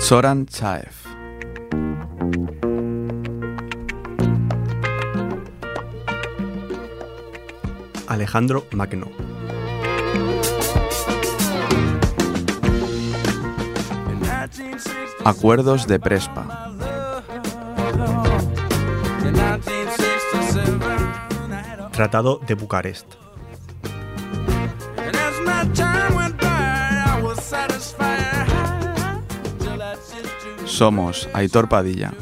Zoran 0.00 0.46
Chaev. 0.46 0.94
Alejandro 8.06 8.64
Magno. 8.72 9.08
Acuerdos 15.24 15.86
de 15.86 15.98
Prespa. 16.00 16.72
Tratado 21.92 22.40
de 22.46 22.54
Bucarest. 22.54 23.17
Somos 30.78 31.28
Aitor 31.34 31.68
Padilla. 31.68 32.12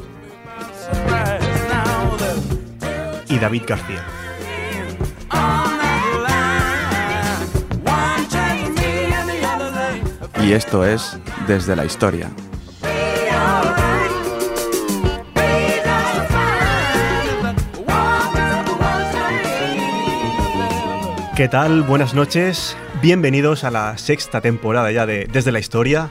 Y 3.29 3.39
David 3.39 3.65
García. 3.67 4.03
Y 10.43 10.53
esto 10.53 10.87
es 10.87 11.19
Desde 11.47 11.77
la 11.77 11.85
Historia. 11.85 12.31
¿Qué 21.37 21.49
tal? 21.51 21.83
Buenas 21.83 22.15
noches. 22.15 22.75
Bienvenidos 23.03 23.65
a 23.65 23.71
la 23.71 23.99
sexta 23.99 24.41
temporada 24.41 24.91
ya 24.93 25.05
de 25.05 25.29
Desde 25.31 25.53
la 25.53 25.59
Historia. 25.59 26.11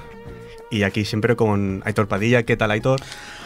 Y 0.71 0.83
aquí 0.83 1.05
siempre 1.05 1.35
con 1.35 1.81
Aitor 1.85 2.08
Padilla. 2.08 2.44
¿Qué 2.44 2.58
tal, 2.58 2.71
Aitor? 2.71 2.99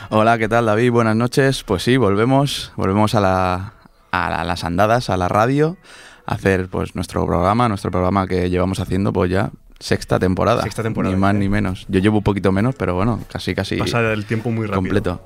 Hola, 0.09 0.37
¿qué 0.37 0.47
tal 0.47 0.65
David? 0.65 0.91
Buenas 0.91 1.15
noches. 1.15 1.63
Pues 1.63 1.83
sí, 1.83 1.97
volvemos, 1.97 2.71
volvemos 2.75 3.13
a, 3.15 3.19
la, 3.21 3.73
a 4.11 4.29
la- 4.29 4.43
las 4.43 4.63
andadas, 4.63 5.09
a 5.09 5.17
la 5.17 5.27
radio, 5.27 5.77
a 6.25 6.35
hacer 6.35 6.69
pues 6.69 6.95
nuestro 6.95 7.25
programa, 7.25 7.67
nuestro 7.69 7.91
programa 7.91 8.25
que 8.27 8.49
llevamos 8.49 8.79
haciendo 8.79 9.13
pues 9.13 9.29
ya 9.29 9.51
sexta 9.79 10.17
temporada. 10.17 10.63
Sexta 10.63 10.81
temporada, 10.81 11.13
Ni 11.13 11.19
más 11.19 11.35
¿eh? 11.35 11.39
ni 11.39 11.49
menos. 11.49 11.85
Yo 11.89 11.99
llevo 11.99 12.17
un 12.17 12.23
poquito 12.23 12.51
menos, 12.51 12.75
pero 12.75 12.95
bueno, 12.95 13.19
casi 13.31 13.53
casi 13.53 13.75
Pasa 13.77 13.99
el 14.13 14.25
tiempo 14.25 14.49
muy 14.49 14.65
rápido. 14.65 14.81
completo. 14.81 15.21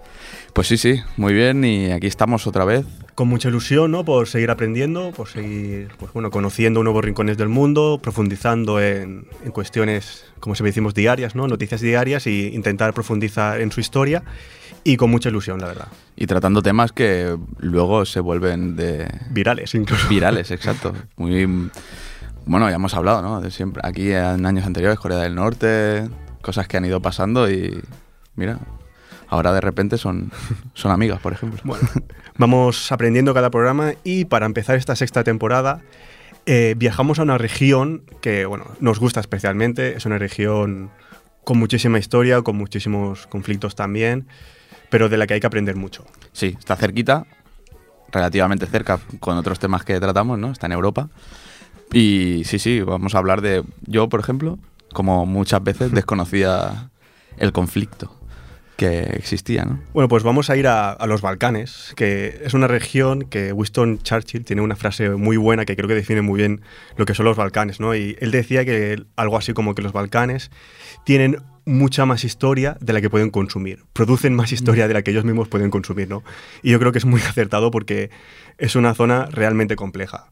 Pues 0.54 0.68
sí, 0.68 0.78
sí, 0.78 1.00
muy 1.18 1.34
bien 1.34 1.64
y 1.64 1.92
aquí 1.92 2.08
estamos 2.08 2.46
otra 2.48 2.66
vez. 2.66 2.86
Con 3.16 3.28
mucha 3.28 3.50
ilusión, 3.50 3.92
¿no? 3.92 4.04
Por 4.04 4.28
seguir 4.28 4.50
aprendiendo, 4.50 5.12
por 5.12 5.28
seguir, 5.28 5.90
pues 6.00 6.12
bueno, 6.14 6.32
conociendo 6.32 6.84
nuevos 6.84 7.06
rincones 7.06 7.38
del 7.38 7.50
mundo, 7.50 8.00
profundizando 8.02 8.82
en, 8.82 9.28
en 9.46 9.52
cuestiones, 9.52 10.26
como 10.40 10.56
siempre 10.56 10.72
decimos, 10.72 10.94
diarias, 10.94 11.36
¿no? 11.36 11.48
Noticias 11.48 11.82
diarias 11.82 12.26
e 12.26 12.32
intentar 12.32 12.94
profundizar 12.94 13.62
en 13.62 13.72
su 13.72 13.80
historia. 13.80 14.24
Y 14.84 14.98
con 14.98 15.10
mucha 15.10 15.30
ilusión, 15.30 15.60
la 15.62 15.68
verdad. 15.68 15.88
Y 16.16 16.28
tratando 16.28 16.62
temas 16.62 16.92
que 16.92 17.38
luego 17.60 18.06
se 18.06 18.20
vuelven 18.20 18.76
de 18.76 19.08
Virales, 19.30 19.74
incluso. 19.76 20.10
virales, 20.10 20.52
exacto. 20.52 20.94
Muy 21.16 21.70
bueno, 22.46 22.70
ya 22.70 22.76
hemos 22.76 22.94
hablado, 22.94 23.22
¿no? 23.22 23.40
De 23.40 23.52
siempre 23.52 23.82
aquí 23.86 24.12
en 24.12 24.46
años 24.46 24.66
anteriores, 24.66 25.00
Corea 25.00 25.20
del 25.20 25.36
Norte, 25.36 26.10
cosas 26.42 26.68
que 26.68 26.78
han 26.78 26.86
ido 26.86 27.02
pasando 27.02 27.50
y 27.50 27.82
mira, 28.36 28.60
ahora 29.34 29.52
de 29.52 29.62
repente 29.62 29.98
son, 29.98 30.32
son 30.74 30.92
amigas, 30.92 31.20
por 31.20 31.34
ejemplo. 31.34 31.60
Bueno, 31.64 31.88
vamos 32.38 32.92
aprendiendo 32.92 33.34
cada 33.34 33.50
programa 33.50 33.94
y 34.04 34.26
para 34.26 34.46
empezar 34.46 34.76
esta 34.76 34.96
sexta 34.96 35.24
temporada 35.24 35.82
eh, 36.46 36.76
viajamos 36.78 37.20
a 37.20 37.24
una 37.24 37.38
región 37.38 38.04
que, 38.22 38.46
bueno, 38.46 38.66
nos 38.80 39.00
gusta 39.00 39.20
especialmente. 39.20 39.96
Es 39.98 40.06
una 40.06 40.18
región 40.18 40.92
con 41.44 41.58
muchísima 41.58 41.98
historia, 41.98 42.42
con 42.42 42.56
muchísimos 42.56 43.28
conflictos 43.28 43.76
también, 43.76 44.28
pero 44.90 45.10
de 45.10 45.18
la 45.18 45.26
que 45.26 45.34
hay 45.34 45.40
que 45.40 45.48
aprender 45.48 45.76
mucho. 45.76 46.06
Sí, 46.32 46.56
está 46.58 46.76
cerquita, 46.76 47.26
relativamente 48.12 48.68
cerca 48.68 49.00
con 49.20 49.38
otros 49.38 49.58
temas 49.60 49.84
que 49.84 50.00
tratamos, 50.00 50.38
¿no? 50.38 50.52
Está 50.52 50.68
en 50.68 50.74
Europa. 50.74 51.10
Y 51.92 52.44
sí, 52.46 52.60
sí, 52.60 52.82
vamos 52.82 53.16
a 53.16 53.18
hablar 53.18 53.42
de... 53.42 53.64
Yo, 53.86 54.10
por 54.10 54.20
ejemplo, 54.20 54.60
como 54.94 55.26
muchas 55.26 55.64
veces 55.64 55.92
desconocía 55.92 56.90
el 57.38 57.52
conflicto 57.52 58.23
que 58.84 59.00
existía, 59.16 59.64
¿no? 59.64 59.80
Bueno, 59.94 60.10
pues 60.10 60.24
vamos 60.24 60.50
a 60.50 60.58
ir 60.58 60.68
a, 60.68 60.92
a 60.92 61.08
los 61.08 61.22
Balcanes, 61.22 61.94
que 61.96 62.42
es 62.44 62.54
una 62.54 62.68
región 62.68 63.24
que 63.24 63.54
Winston 63.54 64.00
Churchill 64.00 64.44
tiene 64.44 64.62
una 64.62 64.76
frase 64.76 65.10
muy 65.12 65.38
buena 65.38 65.64
que 65.64 65.78
creo 65.78 65.88
que 65.88 65.96
define 65.96 66.22
muy 66.22 66.38
bien 66.38 66.62
lo 66.98 67.06
que 67.06 67.14
son 67.14 67.26
los 67.26 67.38
Balcanes, 67.38 67.80
¿no? 67.80 67.96
Y 67.96 68.18
él 68.20 68.32
decía 68.32 68.66
que 68.66 69.02
algo 69.16 69.38
así 69.38 69.54
como 69.54 69.74
que 69.74 69.82
los 69.82 69.94
Balcanes 69.94 70.52
tienen 71.06 71.38
mucha 71.66 72.06
más 72.06 72.26
historia 72.26 72.76
de 72.82 72.92
la 72.92 73.00
que 73.00 73.10
pueden 73.10 73.30
consumir, 73.30 73.86
producen 73.94 74.36
más 74.36 74.52
historia 74.52 74.90
de 74.90 74.94
la 74.94 75.02
que 75.02 75.12
ellos 75.12 75.24
mismos 75.24 75.48
pueden 75.48 75.70
consumir, 75.70 76.10
¿no? 76.10 76.22
Y 76.62 76.72
yo 76.72 76.80
creo 76.80 76.92
que 76.92 76.98
es 76.98 77.06
muy 77.06 77.22
acertado 77.30 77.72
porque 77.72 78.10
es 78.58 78.76
una 78.76 78.94
zona 78.94 79.28
realmente 79.32 79.78
compleja. 79.78 80.30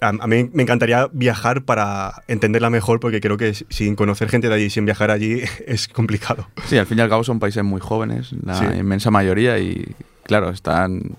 A, 0.00 0.08
a 0.10 0.26
mí 0.28 0.48
me 0.52 0.62
encantaría 0.62 1.08
viajar 1.12 1.64
para 1.64 2.22
entenderla 2.28 2.70
mejor 2.70 3.00
porque 3.00 3.20
creo 3.20 3.36
que 3.36 3.52
sin 3.54 3.96
conocer 3.96 4.28
gente 4.28 4.48
de 4.48 4.54
allí, 4.54 4.70
sin 4.70 4.84
viajar 4.84 5.10
allí, 5.10 5.40
es 5.66 5.88
complicado. 5.88 6.48
Sí, 6.66 6.78
al 6.78 6.86
fin 6.86 6.98
y 6.98 7.00
al 7.00 7.08
cabo 7.08 7.24
son 7.24 7.40
países 7.40 7.64
muy 7.64 7.80
jóvenes, 7.80 8.32
la 8.44 8.54
Sí. 8.54 8.64
inmensa 8.78 9.10
mayoría, 9.10 9.58
y 9.58 9.94
claro, 10.24 10.50
están 10.50 11.16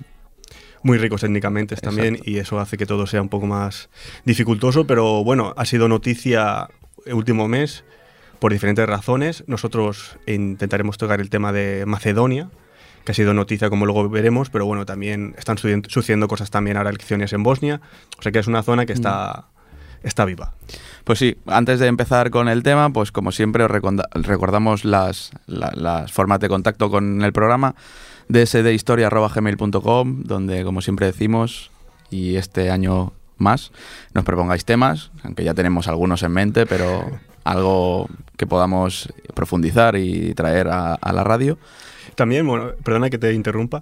muy 0.81 0.97
ricos 0.97 1.23
étnicamente 1.23 1.75
también 1.75 2.13
Exacto. 2.15 2.29
y 2.31 2.37
eso 2.37 2.59
hace 2.59 2.77
que 2.77 2.85
todo 2.85 3.05
sea 3.05 3.21
un 3.21 3.27
poco 3.27 3.47
más 3.47 3.89
dificultoso, 4.23 4.87
pero 4.87 5.23
bueno, 5.25 5.53
ha 5.57 5.65
sido 5.65 5.89
noticia 5.89 6.69
el 7.05 7.15
último 7.15 7.49
mes 7.49 7.83
por 8.39 8.53
diferentes 8.53 8.87
razones. 8.87 9.43
Nosotros 9.47 10.17
intentaremos 10.25 10.97
tocar 10.97 11.19
el 11.19 11.29
tema 11.29 11.51
de 11.51 11.85
Macedonia, 11.85 12.49
que 13.05 13.11
ha 13.11 13.15
sido 13.15 13.33
noticia 13.33 13.69
como 13.69 13.85
luego 13.85 14.07
veremos, 14.09 14.49
pero 14.49 14.65
bueno, 14.65 14.85
también 14.85 15.33
están 15.37 15.57
sucedi- 15.57 15.87
sucediendo 15.89 16.27
cosas 16.27 16.49
también 16.51 16.77
ahora 16.77 16.89
elecciones 16.89 17.33
en 17.33 17.43
Bosnia, 17.43 17.81
o 18.17 18.21
sea 18.21 18.31
que 18.31 18.39
es 18.39 18.47
una 18.47 18.61
zona 18.63 18.85
que 18.85 18.93
está, 18.93 19.45
está 20.03 20.25
viva. 20.25 20.53
Pues 21.03 21.19
sí, 21.19 21.37
antes 21.47 21.79
de 21.79 21.87
empezar 21.87 22.29
con 22.29 22.47
el 22.49 22.61
tema, 22.63 22.89
pues 22.91 23.11
como 23.11 23.31
siempre 23.31 23.63
os 23.63 23.71
recordamos 23.71 24.85
las, 24.85 25.31
la- 25.47 25.71
las 25.75 26.11
formas 26.11 26.39
de 26.39 26.49
contacto 26.49 26.89
con 26.91 27.21
el 27.23 27.33
programa, 27.33 27.75
dsdhistoria.gmail.com, 28.27 30.23
donde 30.23 30.63
como 30.63 30.81
siempre 30.81 31.05
decimos, 31.07 31.71
y 32.09 32.35
este 32.35 32.69
año 32.71 33.13
más, 33.37 33.71
nos 34.13 34.25
propongáis 34.25 34.65
temas, 34.65 35.11
aunque 35.23 35.43
ya 35.43 35.53
tenemos 35.53 35.87
algunos 35.87 36.23
en 36.23 36.31
mente, 36.31 36.65
pero 36.65 37.09
algo 37.43 38.07
que 38.37 38.45
podamos 38.45 39.09
profundizar 39.33 39.95
y 39.95 40.33
traer 40.33 40.67
a, 40.67 40.93
a 40.95 41.13
la 41.13 41.23
radio. 41.23 41.57
También, 42.15 42.45
bueno, 42.47 42.71
perdona 42.83 43.09
que 43.09 43.17
te 43.17 43.33
interrumpa, 43.33 43.81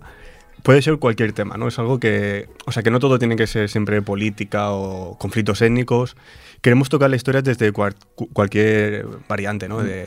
puede 0.64 0.82
ser 0.82 0.98
cualquier 0.98 1.34
tema, 1.34 1.58
¿no? 1.58 1.68
Es 1.68 1.80
algo 1.80 2.00
que, 2.00 2.48
o 2.66 2.72
sea, 2.72 2.84
que 2.84 2.92
no 2.92 3.00
todo 3.00 3.20
tiene 3.20 3.36
que 3.36 3.48
ser 3.48 3.70
siempre 3.70 4.02
política 4.02 4.72
o 4.72 5.18
conflictos 5.18 5.62
étnicos. 5.62 6.16
Queremos 6.62 6.90
tocar 6.90 7.10
la 7.10 7.16
historia 7.16 7.42
desde 7.42 7.72
cual- 7.72 7.96
cu- 8.16 8.30
cualquier 8.34 9.06
variante, 9.28 9.68
¿no? 9.70 9.82
De 9.84 10.04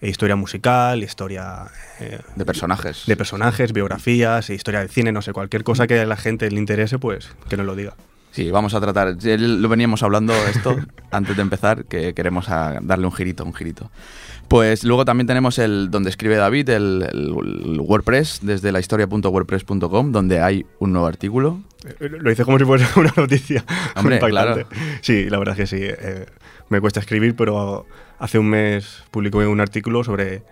eh, 0.00 0.08
historia 0.08 0.36
musical, 0.36 1.02
historia 1.02 1.66
eh, 2.00 2.18
De 2.36 2.44
personajes. 2.44 3.02
de 3.06 3.16
personajes, 3.16 3.72
biografías, 3.72 4.48
historia 4.50 4.80
del 4.80 4.88
cine, 4.90 5.12
no 5.12 5.20
sé, 5.22 5.32
cualquier 5.32 5.64
cosa 5.64 5.86
que 5.86 5.98
a 6.00 6.06
la 6.06 6.16
gente 6.16 6.50
le 6.50 6.58
interese, 6.58 6.98
pues 6.98 7.28
que 7.48 7.56
nos 7.56 7.66
lo 7.66 7.74
diga. 7.76 7.94
Sí, 8.32 8.50
vamos 8.50 8.74
a 8.74 8.80
tratar. 8.80 9.16
Lo 9.22 9.68
veníamos 9.68 10.02
hablando 10.02 10.32
esto 10.48 10.76
antes 11.10 11.36
de 11.36 11.42
empezar, 11.42 11.84
que 11.86 12.14
queremos 12.14 12.48
a- 12.48 12.78
darle 12.82 13.06
un 13.06 13.12
girito, 13.12 13.44
un 13.44 13.52
girito. 13.54 13.90
Pues 14.48 14.82
luego 14.84 15.04
también 15.04 15.26
tenemos 15.28 15.58
el 15.58 15.90
donde 15.90 16.10
escribe 16.10 16.36
David, 16.36 16.68
el, 16.70 17.06
el- 17.12 17.80
WordPress, 17.80 18.40
desde 18.42 18.72
la 18.72 18.80
historia.wordpress.com, 18.80 20.12
donde 20.12 20.40
hay 20.40 20.66
un 20.78 20.92
nuevo 20.92 21.06
artículo. 21.06 21.60
Eh, 22.00 22.08
Lo 22.08 22.30
hice 22.30 22.44
como 22.44 22.58
si 22.58 22.64
fuera 22.64 22.88
una 22.96 23.12
noticia 23.16 23.64
Hombre, 23.96 24.16
impactante. 24.16 24.66
Sí, 25.02 25.28
la 25.30 25.38
verdad 25.38 25.58
es 25.58 25.70
que 25.70 25.76
sí. 25.76 25.82
eh, 25.84 26.26
me 26.68 26.80
cuesta 26.80 27.00
escribir, 27.00 27.34
pero 27.36 27.86
hace 28.18 28.38
un 28.38 28.48
mes 28.48 29.02
publicó 29.10 29.38
un 29.38 29.60
artículo 29.60 30.04
sobre 30.04 30.42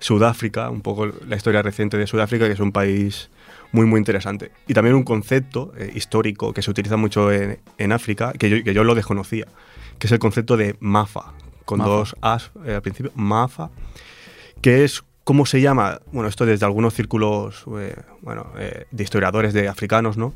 Sudáfrica, 0.00 0.70
un 0.70 0.80
poco 0.82 1.06
la 1.26 1.36
historia 1.36 1.62
reciente 1.62 1.96
de 1.98 2.06
Sudáfrica, 2.06 2.46
que 2.46 2.52
es 2.52 2.60
un 2.60 2.72
país 2.72 3.30
muy, 3.72 3.86
muy 3.86 3.98
interesante. 3.98 4.50
Y 4.66 4.74
también 4.74 4.94
un 4.94 5.04
concepto 5.04 5.72
eh, 5.76 5.92
histórico 5.94 6.52
que 6.52 6.62
se 6.62 6.70
utiliza 6.70 6.96
mucho 6.96 7.32
en, 7.32 7.60
en 7.78 7.92
África, 7.92 8.32
que 8.32 8.50
yo, 8.50 8.62
que 8.64 8.74
yo 8.74 8.84
lo 8.84 8.94
desconocía, 8.94 9.46
que 9.98 10.06
es 10.06 10.12
el 10.12 10.18
concepto 10.18 10.56
de 10.56 10.76
MAFA, 10.80 11.32
con 11.64 11.78
Mafa. 11.78 11.90
dos 11.90 12.16
As 12.22 12.50
eh, 12.64 12.74
al 12.74 12.82
principio, 12.82 13.12
MAFA, 13.14 13.70
que 14.62 14.84
es 14.84 15.04
cómo 15.24 15.44
se 15.44 15.60
llama, 15.60 16.00
bueno, 16.10 16.26
esto 16.28 16.46
desde 16.46 16.64
algunos 16.64 16.94
círculos 16.94 17.64
eh, 17.78 17.94
bueno, 18.22 18.46
eh, 18.58 18.86
de 18.90 19.04
historiadores 19.04 19.52
de 19.52 19.68
africanos, 19.68 20.16
¿no? 20.16 20.32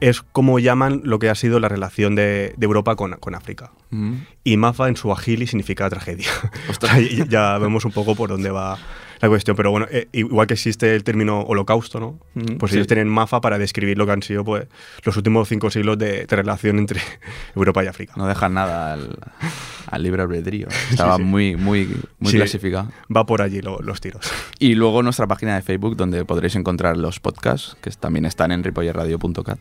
Es 0.00 0.22
cómo 0.22 0.58
llaman 0.58 1.02
lo 1.04 1.20
que 1.20 1.30
ha 1.30 1.36
sido 1.36 1.60
la 1.60 1.68
relación 1.68 2.16
de, 2.16 2.52
de 2.56 2.66
Europa 2.66 2.96
con, 2.96 3.12
con 3.12 3.36
África. 3.36 3.70
Mm. 3.90 4.14
Y 4.42 4.56
Mafa 4.56 4.88
en 4.88 4.96
su 4.96 5.12
agili 5.12 5.46
significa 5.46 5.88
tragedia. 5.88 6.26
Ya, 6.82 7.26
ya 7.26 7.58
vemos 7.58 7.84
un 7.84 7.92
poco 7.92 8.16
por 8.16 8.28
dónde 8.28 8.50
va 8.50 8.76
la 9.20 9.28
cuestión. 9.28 9.56
Pero 9.56 9.70
bueno, 9.70 9.86
eh, 9.90 10.08
igual 10.12 10.46
que 10.46 10.54
existe 10.54 10.94
el 10.94 11.04
término 11.04 11.40
holocausto, 11.42 12.00
¿no? 12.00 12.18
Pues 12.58 12.70
sí. 12.72 12.78
ellos 12.78 12.86
tienen 12.86 13.08
Mafa 13.08 13.40
para 13.40 13.58
describir 13.58 13.96
lo 13.98 14.06
que 14.06 14.12
han 14.12 14.22
sido 14.22 14.44
pues, 14.44 14.66
los 15.04 15.16
últimos 15.16 15.48
cinco 15.48 15.70
siglos 15.70 15.98
de, 15.98 16.26
de 16.26 16.36
relación 16.36 16.78
entre 16.78 17.00
Europa 17.54 17.84
y 17.84 17.86
África. 17.86 18.14
No 18.16 18.26
dejan 18.26 18.54
nada 18.54 18.92
al, 18.94 19.18
al 19.90 20.02
libre 20.02 20.22
albedrío. 20.22 20.68
Estaba 20.90 21.16
Sí, 21.16 21.22
sí. 21.22 21.28
muy, 21.28 21.56
muy, 21.56 21.86
muy 22.18 22.30
Sí. 22.32 22.36
clasificado. 22.38 22.90
Va 23.14 23.24
por 23.26 23.42
allí 23.42 23.60
lo- 23.60 23.80
los 23.80 24.00
tiros. 24.00 24.30
Y 24.58 24.74
luego 24.74 25.02
nuestra 25.02 25.26
página 25.26 25.54
de 25.56 25.62
Facebook, 25.62 25.96
donde 25.96 26.24
podréis 26.24 26.56
encontrar 26.56 26.96
los 26.96 27.20
podcasts, 27.20 27.76
que 27.80 27.90
también 27.90 28.24
están 28.24 28.52
en 28.52 28.62
ripollerradio.cat. 28.64 29.58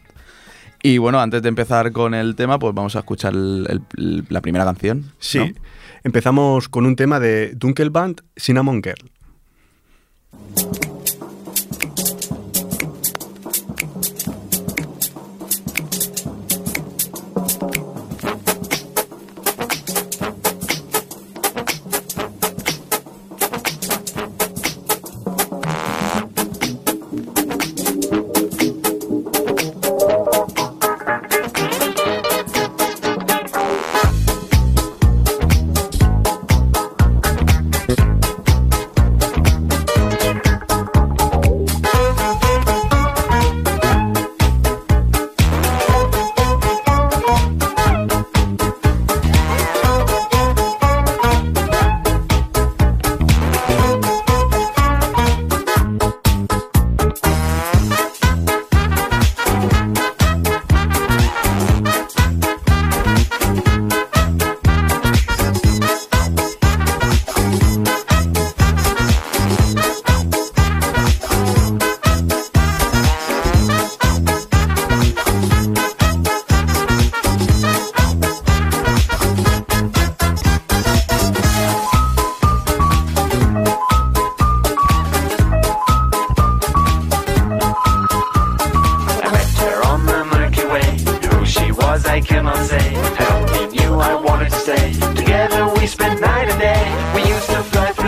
Y 0.86 0.98
bueno, 0.98 1.22
antes 1.22 1.42
de 1.42 1.48
empezar 1.48 1.94
con 1.94 2.14
el 2.14 2.36
tema, 2.36 2.60
pues 2.60 2.74
vamos 2.76 2.96
a 2.98 3.00
escuchar 3.00 3.34
el- 3.34 3.82
el- 3.98 4.26
la 4.30 4.42
primera 4.42 4.66
canción. 4.66 5.14
Sí. 5.20 5.40
¿no? 5.40 5.46
Empezamos 6.04 6.68
con 6.68 6.86
un 6.86 6.98
tema 6.98 7.22
de 7.22 7.54
Dunkelband, 7.56 8.22
Cinnamon 8.36 8.82
Girl. 8.84 9.10
Thank 10.56 10.86
you. 10.86 10.93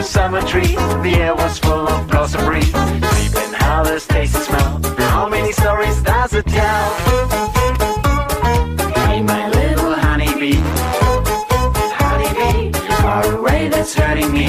Summer 0.05 0.41
trees. 0.41 0.75
The 1.03 1.15
air 1.19 1.35
was 1.35 1.57
full 1.59 1.87
of 1.87 2.07
blossom 2.07 2.45
breeze. 2.45 2.69
Sleeping 2.69 3.53
howlers, 3.53 4.05
taste 4.07 4.35
and 4.35 4.43
smell. 4.43 4.95
How 5.09 5.27
many 5.27 5.51
stories 5.51 6.01
does 6.01 6.33
it 6.33 6.45
tell? 6.45 6.93
Hey, 9.07 9.21
my 9.21 9.49
little 9.49 9.95
honeybee. 9.95 10.61
Honeybee, 11.99 12.71
far 13.01 13.25
away, 13.35 13.67
that's 13.69 13.93
hurting 13.93 14.31
me. 14.31 14.47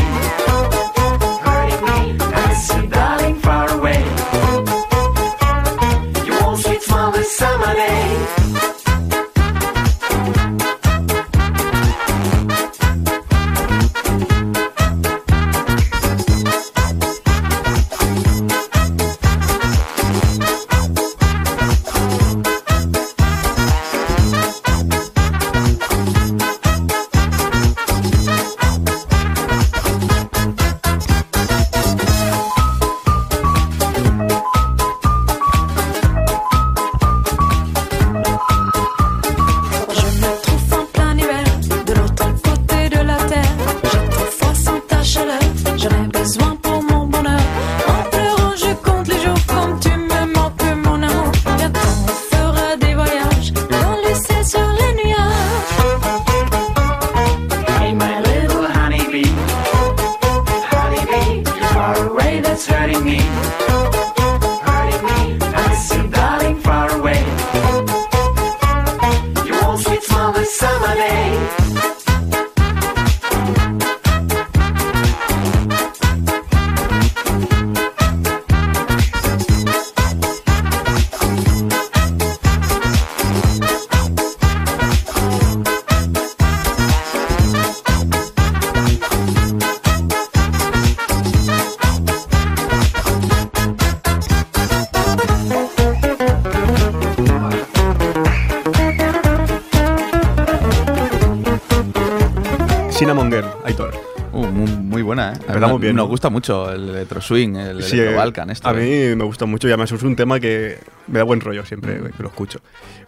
Nos- 105.49 105.81
bien, 105.81 105.97
Nos 105.97 106.05
¿no? 106.05 106.09
gusta 106.09 106.31
mucho 106.31 106.71
el 106.73 106.88
electro 106.91 107.21
swing, 107.21 107.57
el 107.57 107.83
Sí, 107.83 107.97
electro 107.97 108.12
eh, 108.15 108.17
Balkan. 108.17 108.50
Esto, 108.50 108.69
a 108.69 108.73
mí 108.73 108.83
¿eh? 108.88 109.15
me 109.17 109.25
gusta 109.25 109.47
mucho 109.47 109.69
y 109.69 109.71
además 109.71 109.93
es 109.93 110.03
un 110.03 110.17
tema 110.17 110.41
que 110.41 110.79
me 111.07 111.19
da 111.19 111.25
buen 111.25 111.41
rollo 111.41 111.65
siempre 111.65 112.00
que 112.17 112.23
lo 112.23 112.29
escucho. 112.29 112.61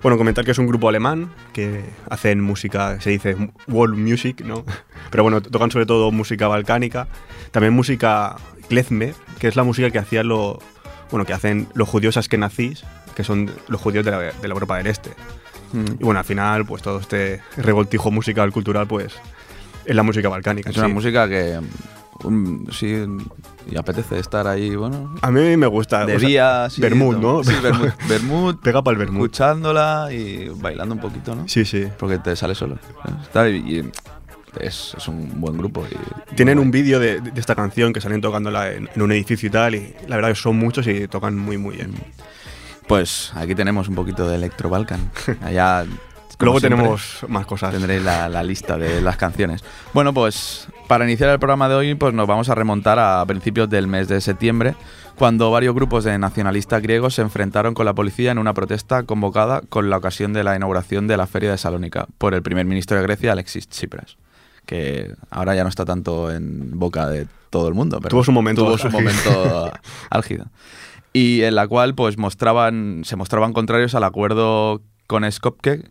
Bueno, 0.02 0.16
comentar 0.18 0.44
que 0.44 0.52
es 0.52 0.58
un 0.58 0.66
grupo 0.66 0.88
alemán 0.88 1.30
que 1.52 1.84
hacen 2.08 2.40
música, 2.40 3.00
se 3.00 3.10
dice 3.10 3.36
world 3.66 3.96
music, 3.98 4.42
¿no? 4.44 4.64
Pero 5.10 5.22
bueno, 5.22 5.40
tocan 5.40 5.70
sobre 5.70 5.86
todo 5.86 6.10
música 6.12 6.48
balcánica, 6.48 7.08
también 7.50 7.72
música 7.72 8.36
klezmer, 8.68 9.14
que 9.38 9.48
es 9.48 9.56
la 9.56 9.64
música 9.64 9.90
que 9.90 9.98
hacían 9.98 10.28
lo, 10.28 10.58
bueno, 11.10 11.24
que 11.24 11.32
hacen 11.32 11.68
los 11.74 11.88
judíos 11.88 12.16
askenazís, 12.16 12.84
que 13.16 13.24
son 13.24 13.50
los 13.68 13.80
judíos 13.80 14.04
de 14.04 14.10
la, 14.12 14.18
de 14.20 14.32
la 14.48 14.54
Europa 14.54 14.76
del 14.76 14.86
Este. 14.86 15.10
Mm. 15.72 15.84
Y 16.00 16.04
bueno, 16.04 16.20
al 16.20 16.24
final, 16.24 16.64
pues 16.66 16.82
todo 16.82 17.00
este 17.00 17.40
revoltijo 17.56 18.10
musical, 18.10 18.52
cultural, 18.52 18.86
pues 18.86 19.14
es 19.84 19.96
la 19.96 20.02
música 20.02 20.28
balcánica. 20.28 20.70
Es 20.70 20.76
una 20.76 20.86
sí. 20.86 20.92
música 20.92 21.28
que 21.28 21.58
sí 22.72 22.96
y 23.70 23.76
apetece 23.76 24.18
estar 24.18 24.46
ahí, 24.46 24.74
bueno, 24.74 25.14
A 25.22 25.30
mí 25.30 25.56
me 25.56 25.66
gusta. 25.66 26.06
de 26.06 26.16
o 26.16 26.20
sea, 26.20 26.28
día, 26.28 26.70
sí, 26.70 26.80
Bermud, 26.80 27.16
no-. 27.18 27.44
Sí, 27.44 27.52
Bermud, 27.62 27.88
Bermud, 28.08 28.56
Pega 28.56 28.82
para 28.82 28.92
el 28.94 28.98
vermut. 28.98 29.24
escuchándola 29.26 30.08
y 30.10 30.48
bailando 30.48 30.94
un 30.94 31.00
poquito, 31.00 31.34
¿no? 31.34 31.46
Sí, 31.48 31.64
sí. 31.64 31.86
Porque 31.98 32.18
te 32.18 32.34
sale 32.36 32.54
solo. 32.54 32.78
Está- 33.22 33.48
y- 33.48 33.90
es, 34.60 34.94
es 34.96 35.06
un 35.08 35.40
buen 35.40 35.56
grupo. 35.58 35.84
y- 35.90 36.34
Tienen 36.34 36.58
un 36.58 36.70
vídeo 36.70 36.98
de, 36.98 37.20
de 37.20 37.38
esta 37.38 37.54
canción 37.54 37.92
que 37.92 38.00
salen 38.00 38.20
tocándola 38.20 38.72
en, 38.72 38.88
en 38.94 39.02
un 39.02 39.12
edificio 39.12 39.46
y 39.48 39.50
tal, 39.50 39.74
y 39.74 39.94
la 40.08 40.16
verdad 40.16 40.30
que 40.30 40.34
son 40.36 40.56
muchos 40.56 40.86
y 40.86 41.06
tocan 41.06 41.36
muy, 41.38 41.58
muy 41.58 41.76
bien. 41.76 41.92
Pues 42.86 43.32
aquí 43.34 43.54
tenemos 43.54 43.88
un 43.88 43.94
poquito 43.94 44.26
de 44.28 44.36
Electro 44.36 44.68
Balkan. 44.70 45.10
Allá. 45.42 45.84
Luego 46.40 46.60
siempre, 46.60 46.78
tenemos 46.78 47.18
más 47.28 47.46
cosas. 47.46 47.72
Tendréis 47.72 48.02
la, 48.02 48.28
la 48.28 48.42
lista 48.42 48.78
de 48.78 49.00
las 49.02 49.16
canciones. 49.16 49.62
Bueno, 49.92 50.14
pues 50.14 50.68
para 50.88 51.04
iniciar 51.04 51.30
el 51.30 51.38
programa 51.38 51.68
de 51.68 51.74
hoy, 51.74 51.94
pues 51.94 52.14
nos 52.14 52.26
vamos 52.26 52.48
a 52.48 52.54
remontar 52.54 52.98
a 52.98 53.24
principios 53.26 53.68
del 53.68 53.86
mes 53.86 54.08
de 54.08 54.20
septiembre, 54.20 54.74
cuando 55.16 55.50
varios 55.50 55.74
grupos 55.74 56.04
de 56.04 56.18
nacionalistas 56.18 56.80
griegos 56.82 57.14
se 57.14 57.22
enfrentaron 57.22 57.74
con 57.74 57.84
la 57.86 57.94
policía 57.94 58.32
en 58.32 58.38
una 58.38 58.54
protesta 58.54 59.02
convocada 59.02 59.60
con 59.68 59.90
la 59.90 59.98
ocasión 59.98 60.32
de 60.32 60.44
la 60.44 60.56
inauguración 60.56 61.06
de 61.06 61.16
la 61.16 61.26
Feria 61.26 61.50
de 61.50 61.58
Salónica 61.58 62.06
por 62.18 62.34
el 62.34 62.42
primer 62.42 62.64
ministro 62.66 62.96
de 62.96 63.02
Grecia, 63.02 63.32
Alexis 63.32 63.68
Tsipras, 63.68 64.16
que 64.64 65.14
ahora 65.30 65.54
ya 65.54 65.62
no 65.62 65.68
está 65.68 65.84
tanto 65.84 66.30
en 66.30 66.78
boca 66.78 67.08
de 67.08 67.26
todo 67.50 67.68
el 67.68 67.74
mundo. 67.74 67.98
Pero 68.00 68.10
Tuvo 68.10 68.24
su 68.24 68.32
momento 68.32 68.64
Tuvo 68.64 68.78
su 68.78 68.86
álgido. 68.86 69.00
momento 69.02 69.72
álgido. 70.10 70.46
Y 71.12 71.42
en 71.42 71.54
la 71.54 71.66
cual 71.68 71.94
pues 71.94 72.16
mostraban, 72.16 73.02
se 73.04 73.16
mostraban 73.16 73.52
contrarios 73.52 73.94
al 73.94 74.04
acuerdo 74.04 74.82
con 75.06 75.30
Skopje, 75.30 75.84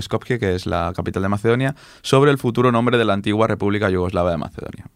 Skopje, 0.00 0.38
que 0.38 0.54
es 0.54 0.66
la 0.66 0.92
capital 0.94 1.22
de 1.22 1.28
Macedonia, 1.28 1.74
sobre 2.02 2.30
el 2.30 2.38
futuro 2.38 2.70
nombre 2.72 2.98
de 2.98 3.04
la 3.04 3.14
antigua 3.14 3.46
República 3.46 3.88
Yugoslava 3.90 4.30
de 4.30 4.36
Macedonia. 4.36 4.86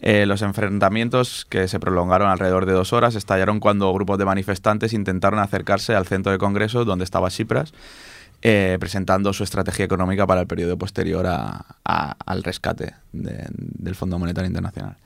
Eh, 0.00 0.26
los 0.26 0.42
enfrentamientos, 0.42 1.46
que 1.48 1.66
se 1.68 1.80
prolongaron 1.80 2.28
alrededor 2.28 2.66
de 2.66 2.72
dos 2.72 2.92
horas, 2.92 3.14
estallaron 3.14 3.60
cuando 3.60 3.92
grupos 3.92 4.18
de 4.18 4.24
manifestantes 4.26 4.92
intentaron 4.92 5.40
acercarse 5.40 5.94
al 5.94 6.06
centro 6.06 6.30
de 6.30 6.38
congreso 6.38 6.84
donde 6.84 7.04
estaba 7.04 7.30
Cipras, 7.30 7.72
eh, 8.42 8.76
presentando 8.78 9.32
su 9.32 9.44
estrategia 9.44 9.86
económica 9.86 10.26
para 10.26 10.42
el 10.42 10.46
periodo 10.46 10.76
posterior 10.76 11.26
al 11.26 12.42
rescate 12.42 12.94
de- 13.12 13.46
del 13.48 13.94
Fondo 13.94 14.18
Monetario 14.18 14.48
Internacional. 14.48 14.96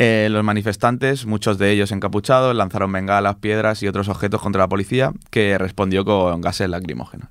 Eh, 0.00 0.28
los 0.30 0.44
manifestantes, 0.44 1.26
muchos 1.26 1.58
de 1.58 1.72
ellos 1.72 1.90
encapuchados, 1.90 2.54
lanzaron 2.54 2.92
bengalas, 2.92 3.34
piedras 3.36 3.82
y 3.82 3.88
otros 3.88 4.08
objetos 4.08 4.40
contra 4.40 4.60
la 4.62 4.68
policía, 4.68 5.12
que 5.30 5.58
respondió 5.58 6.04
con 6.04 6.40
gases 6.40 6.68
lacrimógenos. 6.68 7.28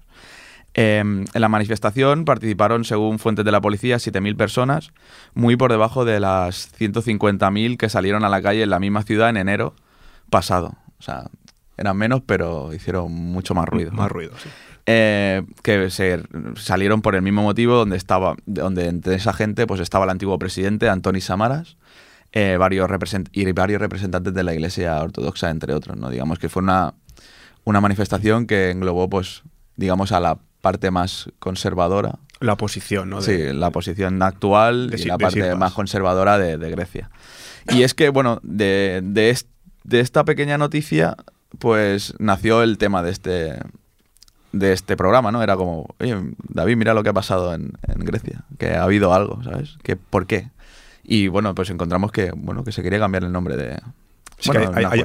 Eh, 0.78 1.00
en 1.00 1.28
la 1.34 1.50
manifestación 1.50 2.24
participaron, 2.24 2.86
según 2.86 3.18
fuentes 3.18 3.44
de 3.44 3.52
la 3.52 3.60
policía, 3.60 3.98
7.000 3.98 4.38
personas, 4.38 4.92
muy 5.34 5.58
por 5.58 5.72
debajo 5.72 6.06
de 6.06 6.20
las 6.20 6.72
150.000 6.80 7.78
que 7.78 7.90
salieron 7.90 8.24
a 8.24 8.30
la 8.30 8.42
calle 8.42 8.64
en 8.64 8.70
la 8.70 8.80
misma 8.80 9.02
ciudad 9.02 9.30
en 9.30 9.38
enero 9.38 9.74
pasado. 10.30 10.76
O 11.00 11.04
sea, 11.04 11.26
eran 11.78 11.98
menos, 11.98 12.22
pero 12.26 12.74
hicieron 12.74 13.12
mucho 13.12 13.56
más 13.56 13.68
ruido. 13.68 13.92
Más 13.92 14.12
ruido, 14.12 14.34
sí. 14.38 14.50
Eh, 14.86 15.44
que 15.64 15.90
se 15.90 16.24
salieron 16.56 17.02
por 17.02 17.16
el 17.16 17.22
mismo 17.22 17.42
motivo 17.42 17.76
donde 17.76 17.98
estaba, 17.98 18.36
donde 18.46 18.86
entre 18.88 19.16
esa 19.16 19.34
gente 19.34 19.68
pues 19.68 19.82
estaba 19.82 20.06
el 20.06 20.12
antiguo 20.12 20.40
presidente 20.40 20.88
Antoni 20.88 21.20
Samaras 21.20 21.76
eh, 22.32 22.56
varios 22.58 22.88
y 23.34 23.52
varios 23.52 23.82
representantes 23.82 24.34
de 24.34 24.44
la 24.44 24.54
Iglesia 24.54 25.02
Ortodoxa, 25.02 25.50
entre 25.50 25.74
otros. 25.74 25.98
¿no? 25.98 26.10
Digamos 26.10 26.40
que 26.40 26.50
fue 26.50 26.62
una, 26.62 26.94
una 27.64 27.82
manifestación 27.82 28.46
que 28.46 28.72
englobó, 28.72 29.10
pues, 29.10 29.44
digamos, 29.76 30.12
a 30.12 30.20
la 30.20 30.38
parte 30.62 30.92
más 30.92 31.30
conservadora, 31.40 32.16
La 32.40 32.56
posición, 32.58 33.10
¿no? 33.10 33.22
sí, 33.22 33.38
la 33.54 33.72
posición 33.72 34.22
actual 34.22 34.90
de 34.90 35.02
y 35.02 35.06
la 35.06 35.18
parte 35.18 35.56
más 35.56 35.74
conservadora 35.74 36.38
de, 36.38 36.58
de 36.58 36.70
Grecia. 36.72 37.10
Y 37.70 37.84
es 37.84 37.94
que, 37.94 38.10
bueno, 38.10 38.40
de, 38.44 39.02
de, 39.04 39.30
est- 39.30 39.50
de 39.84 40.00
esta 40.00 40.24
pequeña 40.24 40.58
noticia, 40.58 41.16
pues 41.60 42.14
nació 42.20 42.64
el 42.64 42.78
tema 42.78 43.02
de 43.04 43.12
este 43.12 43.60
de 44.54 44.74
este 44.74 44.96
programa, 44.98 45.32
¿no? 45.32 45.44
Era 45.44 45.56
como, 45.58 45.94
oye, 46.00 46.16
David, 46.48 46.78
mira 46.78 46.94
lo 46.94 47.04
que 47.04 47.10
ha 47.10 47.14
pasado 47.14 47.54
en, 47.54 47.74
en 47.88 48.00
Grecia, 48.06 48.44
que 48.58 48.72
ha 48.72 48.84
habido 48.84 49.14
algo, 49.14 49.44
¿sabes? 49.44 49.78
Que, 49.84 49.96
¿Por 49.98 50.26
qué? 50.26 50.50
Y 51.04 51.28
bueno, 51.28 51.54
pues 51.54 51.70
encontramos 51.70 52.12
que, 52.12 52.32
bueno, 52.36 52.64
que 52.64 52.72
se 52.72 52.82
quería 52.82 52.98
cambiar 53.00 53.24
el 53.24 53.32
nombre 53.32 53.56
de... 53.58 53.80
Sí 54.40 54.52
que 54.52 54.58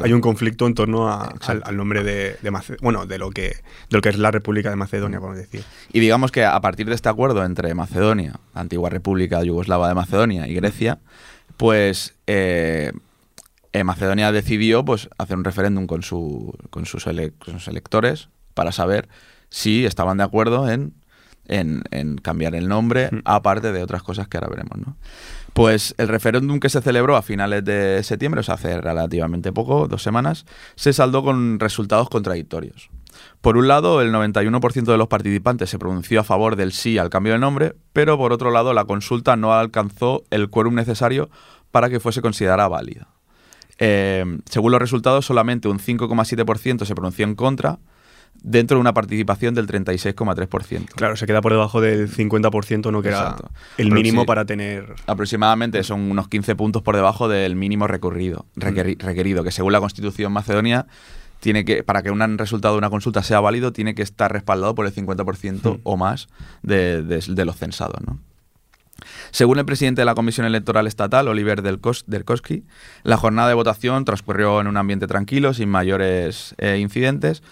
hay, 0.04 0.12
un 0.12 0.20
conflicto 0.20 0.66
en 0.66 0.74
torno 0.74 1.08
a- 1.08 1.34
al, 1.46 1.62
al 1.64 1.76
nombre 1.76 2.02
de, 2.04 2.36
de 2.42 2.50
Mace- 2.50 2.76
bueno, 2.82 3.06
de 3.06 3.18
lo 3.18 3.30
que 3.30 3.48
de 3.48 3.56
lo 3.90 4.00
que 4.02 4.10
es 4.10 4.18
la 4.18 4.30
República 4.30 4.68
de 4.70 4.76
Macedonia, 4.76 5.20
podemos 5.20 5.38
decir. 5.38 5.64
Y 5.92 6.00
digamos 6.00 6.30
que 6.32 6.44
a 6.44 6.60
partir 6.60 6.86
de 6.88 6.94
este 6.94 7.08
acuerdo 7.08 7.42
entre 7.44 7.74
Macedonia, 7.74 8.34
la 8.54 8.60
antigua 8.60 8.90
República 8.90 9.42
Yugoslava 9.42 9.88
de 9.88 9.94
Macedonia 9.94 10.46
y 10.48 10.54
Grecia, 10.54 10.98
pues 11.56 12.14
eh, 12.26 12.92
eh, 13.72 13.84
Macedonia 13.84 14.32
decidió 14.32 14.84
pues, 14.84 15.08
hacer 15.16 15.36
un 15.36 15.44
referéndum 15.44 15.86
con, 15.86 16.02
su, 16.02 16.54
con, 16.70 16.84
sus 16.86 17.06
ele- 17.06 17.32
con 17.38 17.54
sus 17.54 17.68
electores 17.68 18.28
para 18.54 18.70
saber 18.72 19.08
si 19.48 19.84
estaban 19.86 20.18
de 20.18 20.24
acuerdo 20.24 20.70
en, 20.70 20.92
en- 21.46 21.82
en 21.90 22.16
cambiar 22.18 22.54
el 22.54 22.68
nombre, 22.68 23.10
aparte 23.24 23.72
de 23.72 23.82
otras 23.82 24.02
cosas 24.02 24.28
que 24.28 24.36
ahora 24.36 24.48
veremos. 24.48 24.78
¿no? 24.78 24.96
Pues 25.52 25.94
el 25.98 26.08
referéndum 26.08 26.60
que 26.60 26.68
se 26.70 26.80
celebró 26.80 27.16
a 27.16 27.22
finales 27.22 27.64
de 27.64 28.02
septiembre, 28.02 28.40
o 28.40 28.42
sea, 28.42 28.54
hace 28.54 28.80
relativamente 28.80 29.52
poco, 29.52 29.86
dos 29.88 30.02
semanas, 30.02 30.46
se 30.76 30.92
saldó 30.92 31.22
con 31.22 31.58
resultados 31.60 32.08
contradictorios. 32.08 32.88
Por 33.42 33.56
un 33.58 33.68
lado, 33.68 34.00
el 34.00 34.10
91% 34.12 34.92
de 34.92 34.96
los 34.98 35.08
participantes 35.08 35.68
se 35.68 35.78
pronunció 35.78 36.20
a 36.20 36.24
favor 36.24 36.56
del 36.56 36.72
sí 36.72 36.96
al 36.96 37.10
cambio 37.10 37.34
de 37.34 37.38
nombre, 37.38 37.74
pero 37.92 38.16
por 38.16 38.32
otro 38.32 38.50
lado, 38.50 38.72
la 38.72 38.86
consulta 38.86 39.36
no 39.36 39.52
alcanzó 39.52 40.24
el 40.30 40.48
quórum 40.48 40.74
necesario 40.74 41.28
para 41.70 41.90
que 41.90 42.00
fuese 42.00 42.22
considerada 42.22 42.68
válida. 42.68 43.08
Eh, 43.78 44.24
según 44.48 44.72
los 44.72 44.80
resultados, 44.80 45.26
solamente 45.26 45.68
un 45.68 45.78
5,7% 45.80 46.84
se 46.86 46.94
pronunció 46.94 47.24
en 47.26 47.34
contra, 47.34 47.78
dentro 48.44 48.76
de 48.76 48.80
una 48.80 48.92
participación 48.92 49.54
del 49.54 49.66
36,3%. 49.66 50.86
Claro, 50.94 51.16
se 51.16 51.26
queda 51.26 51.40
por 51.40 51.52
debajo 51.52 51.80
del 51.80 52.10
50%, 52.10 52.90
¿no? 52.90 53.02
Que 53.02 53.08
era 53.08 53.36
el 53.78 53.88
Pero 53.88 53.94
mínimo 53.94 54.22
sí. 54.22 54.26
para 54.26 54.44
tener... 54.44 54.94
Aproximadamente 55.06 55.82
son 55.84 56.10
unos 56.10 56.28
15 56.28 56.54
puntos 56.56 56.82
por 56.82 56.96
debajo 56.96 57.28
del 57.28 57.54
mínimo 57.56 57.86
recurrido, 57.86 58.46
requeri- 58.56 58.98
requerido, 58.98 59.44
que 59.44 59.50
según 59.52 59.72
la 59.72 59.80
Constitución 59.80 60.32
macedonia, 60.32 60.86
tiene 61.40 61.64
que, 61.64 61.82
para 61.82 62.02
que 62.02 62.10
un 62.10 62.38
resultado 62.38 62.74
de 62.74 62.78
una 62.78 62.90
consulta 62.90 63.22
sea 63.22 63.40
válido, 63.40 63.72
tiene 63.72 63.94
que 63.94 64.02
estar 64.02 64.32
respaldado 64.32 64.74
por 64.74 64.86
el 64.86 64.94
50% 64.94 65.80
o 65.82 65.96
más 65.96 66.28
de, 66.62 67.02
de- 67.02 67.24
de 67.26 67.44
los 67.44 67.56
censados. 67.56 68.00
¿no? 68.06 68.18
Según 69.30 69.58
el 69.58 69.64
presidente 69.64 70.02
de 70.02 70.04
la 70.04 70.14
Comisión 70.14 70.46
Electoral 70.46 70.86
Estatal, 70.86 71.26
Oliver 71.28 71.62
Delkos- 71.62 72.04
Derkowski, 72.06 72.64
la 73.02 73.16
jornada 73.16 73.48
de 73.48 73.54
votación 73.54 74.04
transcurrió 74.04 74.60
en 74.60 74.66
un 74.68 74.76
ambiente 74.76 75.06
tranquilo, 75.06 75.54
sin 75.54 75.68
mayores 75.68 76.54
eh, 76.58 76.78
incidentes, 76.78 77.42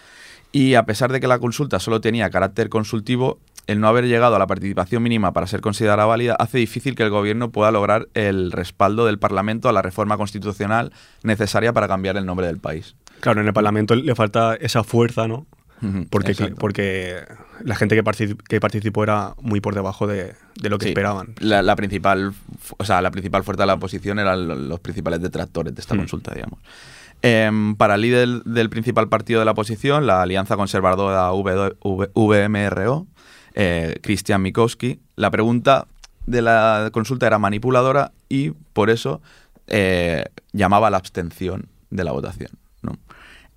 y 0.53 0.75
a 0.75 0.85
pesar 0.85 1.13
de 1.13 1.21
que 1.21 1.27
la 1.29 1.39
consulta 1.39 1.79
solo 1.79 2.01
tenía 2.01 2.31
carácter 2.31 2.69
consultivo, 2.69 3.39
el 3.67 3.79
no 3.79 3.87
haber 3.89 4.07
llegado 4.07 4.35
a 4.35 4.39
la 4.39 4.47
participación 4.49 5.03
mínima 5.03 5.33
para 5.33 5.47
ser 5.47 5.61
considerada 5.61 6.05
válida 6.07 6.35
hace 6.39 6.59
difícil 6.59 6.95
que 6.97 7.05
el 7.05 7.11
gobierno 7.11 7.51
pueda 7.51 7.71
lograr 7.71 8.09
el 8.15 8.51
respaldo 8.51 9.07
del 9.07 9.19
Parlamento 9.19 9.69
a 9.69 9.73
la 9.73 9.83
reforma 9.83 10.17
constitucional 10.17 10.93
necesaria 11.23 11.73
para 11.73 11.87
cambiar 11.87 12.17
el 12.17 12.27
nombre 12.27 12.47
del 12.49 12.59
país. 12.59 12.97
Claro, 13.21 13.41
en 13.43 13.47
el 13.47 13.53
Parlamento 13.53 13.95
le 13.95 14.15
falta 14.15 14.55
esa 14.57 14.83
fuerza, 14.83 15.29
¿no? 15.29 15.47
Porque, 16.11 16.33
exacto. 16.33 16.57
porque 16.59 17.15
la 17.65 17.75
gente 17.75 17.95
que, 17.95 18.05
particip- 18.05 18.43
que 18.47 18.61
participó 18.61 19.03
era 19.03 19.35
muy 19.41 19.61
por 19.63 19.75
debajo 19.75 20.07
de, 20.07 20.35
de 20.61 20.69
lo 20.69 20.77
que 20.77 20.85
Sí. 20.85 20.89
esperaban. 20.91 21.29
La, 21.39 21.63
la 21.63 21.75
principal, 21.75 22.35
o 22.77 22.85
sea, 22.85 23.01
la 23.01 23.11
principal 23.11 23.45
fuerza 23.45 23.63
de 23.63 23.69
la 23.69 23.75
oposición 23.75 24.19
eran 24.19 24.47
lo- 24.47 24.57
los 24.57 24.81
principales 24.81 25.23
detractores 25.23 25.75
de 25.75 25.81
esta 25.81 25.95
Hmm. 25.95 25.99
consulta, 25.99 26.35
digamos. 26.35 26.59
Em, 27.23 27.77
para 27.77 27.97
el 27.97 28.01
líder 28.01 28.29
del 28.45 28.71
principal 28.71 29.09
partido 29.09 29.41
de 29.41 29.45
la 29.45 29.53
oposición, 29.53 30.07
la 30.07 30.23
Alianza 30.23 30.57
Conservadora 30.57 31.31
VMRO, 31.31 33.07
eh, 33.55 33.99
Christian 34.03 34.43
Mikowski, 34.43 35.01
la 35.17 35.31
pregunta 35.31 35.87
de 36.27 36.43
la 36.43 36.91
consulta 36.93 37.27
era 37.27 37.39
manipuladora 37.39 38.13
y 38.29 38.51
por 38.51 38.89
eso 38.89 39.21
eh, 39.67 40.25
llamaba 40.53 40.87
a 40.87 40.91
la 40.91 40.97
abstención 40.97 41.69
de 41.91 42.05
la 42.05 42.13
votación. 42.13 42.51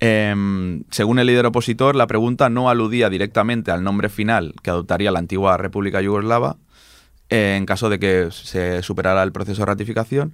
Em, 0.05 0.83
según 0.91 1.19
el 1.19 1.27
líder 1.27 1.45
opositor, 1.45 1.95
la 1.95 2.07
pregunta 2.07 2.49
no 2.49 2.69
aludía 2.69 3.09
directamente 3.09 3.71
al 3.71 3.85
nombre 3.85 4.09
final 4.09 4.53
que 4.61 4.69
adoptaría 4.69 5.11
la 5.11 5.19
antigua 5.19 5.55
República 5.55 6.01
Yugoslava 6.01 6.57
eh, 7.29 7.55
en 7.57 7.65
caso 7.65 7.89
de 7.89 7.99
que 7.99 8.27
se 8.31 8.83
superara 8.83 9.23
el 9.23 9.31
proceso 9.31 9.61
de 9.61 9.65
ratificación, 9.67 10.33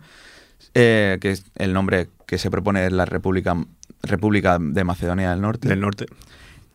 eh, 0.74 1.18
que 1.22 1.32
es 1.32 1.44
el 1.56 1.74
nombre 1.74 2.08
que 2.28 2.38
se 2.38 2.50
propone 2.52 2.86
es 2.86 2.92
la 2.92 3.06
República, 3.06 3.56
República 4.04 4.58
de 4.60 4.84
Macedonia 4.84 5.30
del 5.32 5.42
Norte. 5.42 5.68
Del 5.68 5.80
norte. 5.82 6.06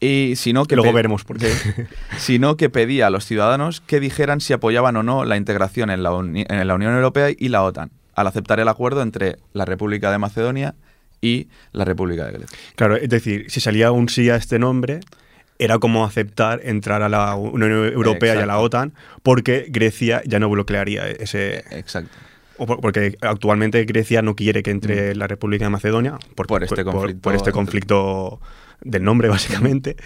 y 0.00 0.34
sino 0.36 0.64
que 0.66 0.76
luego 0.76 0.92
veremos 0.92 1.24
por 1.24 1.38
qué. 1.38 1.52
sino 2.18 2.56
que 2.56 2.68
pedía 2.70 3.06
a 3.06 3.10
los 3.10 3.24
ciudadanos 3.24 3.80
que 3.80 4.00
dijeran 4.00 4.40
si 4.40 4.52
apoyaban 4.52 4.96
o 4.96 5.02
no 5.02 5.24
la 5.24 5.36
integración 5.36 5.90
en 5.90 6.02
la, 6.02 6.12
uni- 6.12 6.44
en 6.48 6.66
la 6.66 6.74
Unión 6.74 6.94
Europea 6.94 7.28
y 7.36 7.48
la 7.48 7.62
OTAN, 7.62 7.90
al 8.14 8.26
aceptar 8.26 8.60
el 8.60 8.68
acuerdo 8.68 9.02
entre 9.02 9.36
la 9.52 9.64
República 9.64 10.10
de 10.10 10.18
Macedonia 10.18 10.74
y 11.20 11.48
la 11.72 11.84
República 11.84 12.26
de 12.26 12.32
Grecia. 12.32 12.58
Claro, 12.76 12.96
es 12.96 13.08
decir, 13.08 13.46
si 13.48 13.60
salía 13.60 13.90
un 13.92 14.08
sí 14.08 14.28
a 14.28 14.36
este 14.36 14.58
nombre, 14.58 15.00
era 15.58 15.78
como 15.78 16.04
aceptar 16.04 16.60
entrar 16.64 17.00
a 17.02 17.08
la 17.08 17.34
Unión 17.36 17.72
Europea 17.92 18.34
y 18.34 18.38
a 18.38 18.46
la. 18.46 18.58
OTAN, 18.58 18.92
porque 19.22 19.66
Grecia 19.70 20.20
ya 20.26 20.38
no 20.40 20.50
bloquearía 20.50 21.06
ese... 21.08 21.64
Exacto. 21.70 22.10
O 22.58 22.66
por- 22.66 22.80
Porque 22.80 23.16
actualmente 23.20 23.84
Grecia 23.84 24.22
no 24.22 24.34
quiere 24.36 24.62
que 24.62 24.70
entre 24.70 25.14
la 25.14 25.26
República 25.26 25.64
de 25.64 25.70
Macedonia 25.70 26.18
por, 26.34 26.46
Mm. 26.46 26.48
Por 26.48 26.62
este 26.64 26.84
conflicto 26.84 27.20
por 27.22 27.34
este 27.34 27.52
conflicto 27.52 28.40
del 28.82 29.02
nombre, 29.04 29.28
básicamente. 29.78 29.96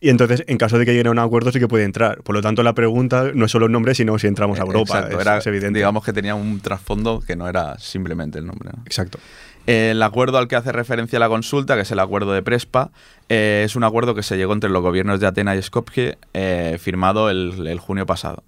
Y 0.00 0.08
entonces, 0.10 0.42
en 0.48 0.58
caso 0.58 0.78
de 0.78 0.84
que 0.84 0.94
llegue 0.94 1.06
a 1.08 1.12
un 1.12 1.18
acuerdo, 1.20 1.52
sí 1.52 1.60
que 1.60 1.68
puede 1.68 1.84
entrar. 1.84 2.22
Por 2.22 2.34
lo 2.34 2.42
tanto, 2.42 2.64
la 2.64 2.74
pregunta 2.74 3.30
no 3.34 3.44
es 3.44 3.52
solo 3.52 3.66
el 3.66 3.72
nombre, 3.72 3.94
sino 3.94 4.18
si 4.18 4.26
entramos 4.26 4.58
a 4.58 4.62
Europa. 4.62 4.94
Exacto, 4.96 5.16
es, 5.16 5.22
era, 5.26 5.38
es 5.38 5.46
evidente. 5.46 5.78
Digamos 5.78 6.04
que 6.04 6.12
tenía 6.12 6.34
un 6.34 6.60
trasfondo 6.60 7.20
que 7.20 7.36
no 7.36 7.48
era 7.48 7.78
simplemente 7.78 8.40
el 8.40 8.46
nombre. 8.46 8.70
¿no? 8.76 8.82
Exacto. 8.84 9.20
El 9.66 10.02
acuerdo 10.02 10.38
al 10.38 10.48
que 10.48 10.56
hace 10.56 10.72
referencia 10.72 11.18
la 11.20 11.28
consulta, 11.28 11.76
que 11.76 11.82
es 11.82 11.90
el 11.92 12.00
acuerdo 12.00 12.32
de 12.32 12.42
Prespa, 12.42 12.90
eh, 13.28 13.62
es 13.64 13.76
un 13.76 13.84
acuerdo 13.84 14.14
que 14.14 14.24
se 14.24 14.36
llegó 14.36 14.52
entre 14.52 14.70
los 14.70 14.82
gobiernos 14.82 15.20
de 15.20 15.26
Atenas 15.26 15.56
y 15.56 15.62
Skopje, 15.62 16.18
eh, 16.34 16.78
firmado 16.80 17.30
el, 17.30 17.66
el 17.66 17.78
junio 17.78 18.04
pasado. 18.04 18.42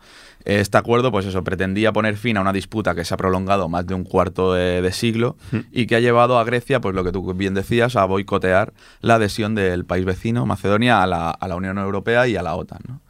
Este 0.45 0.77
acuerdo, 0.77 1.11
pues 1.11 1.25
eso, 1.25 1.43
pretendía 1.43 1.93
poner 1.93 2.17
fin 2.17 2.37
a 2.37 2.43
una 2.43 2.53
disputa 2.53 2.95
que 2.95 3.05
se 3.05 3.15
ha 3.15 3.17
prolongado 3.17 3.69
más 3.69 3.87
de 3.87 3.95
un 3.95 4.05
cuarto 4.05 4.53
de, 4.53 4.83
de 4.83 4.93
siglo 4.93 5.37
y 5.73 5.87
que 5.87 5.97
ha 5.97 6.01
llevado 6.01 6.39
a 6.39 6.45
Grecia, 6.45 6.81
pues 6.81 6.95
lo 6.95 7.03
que 7.03 7.13
tú 7.13 7.33
bien 7.33 7.55
decías, 7.55 7.97
a 7.97 8.05
boicotear 8.05 8.75
la 9.01 9.15
adhesión 9.15 9.55
del 9.55 9.87
país 9.87 10.05
vecino, 10.05 10.45
Macedonia, 10.45 11.03
a 11.03 11.07
la, 11.07 11.31
a 11.31 11.49
la 11.49 11.57
Unión 11.57 11.79
Europea 11.79 12.29
y 12.29 12.37
a 12.37 12.43
la 12.43 12.57
OTAN. 12.57 12.81
¿no? 12.87 13.01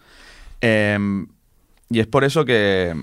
Em, 0.60 1.26
y 1.90 1.98
es 1.98 2.06
por 2.06 2.22
eso 2.22 2.44
que, 2.44 2.94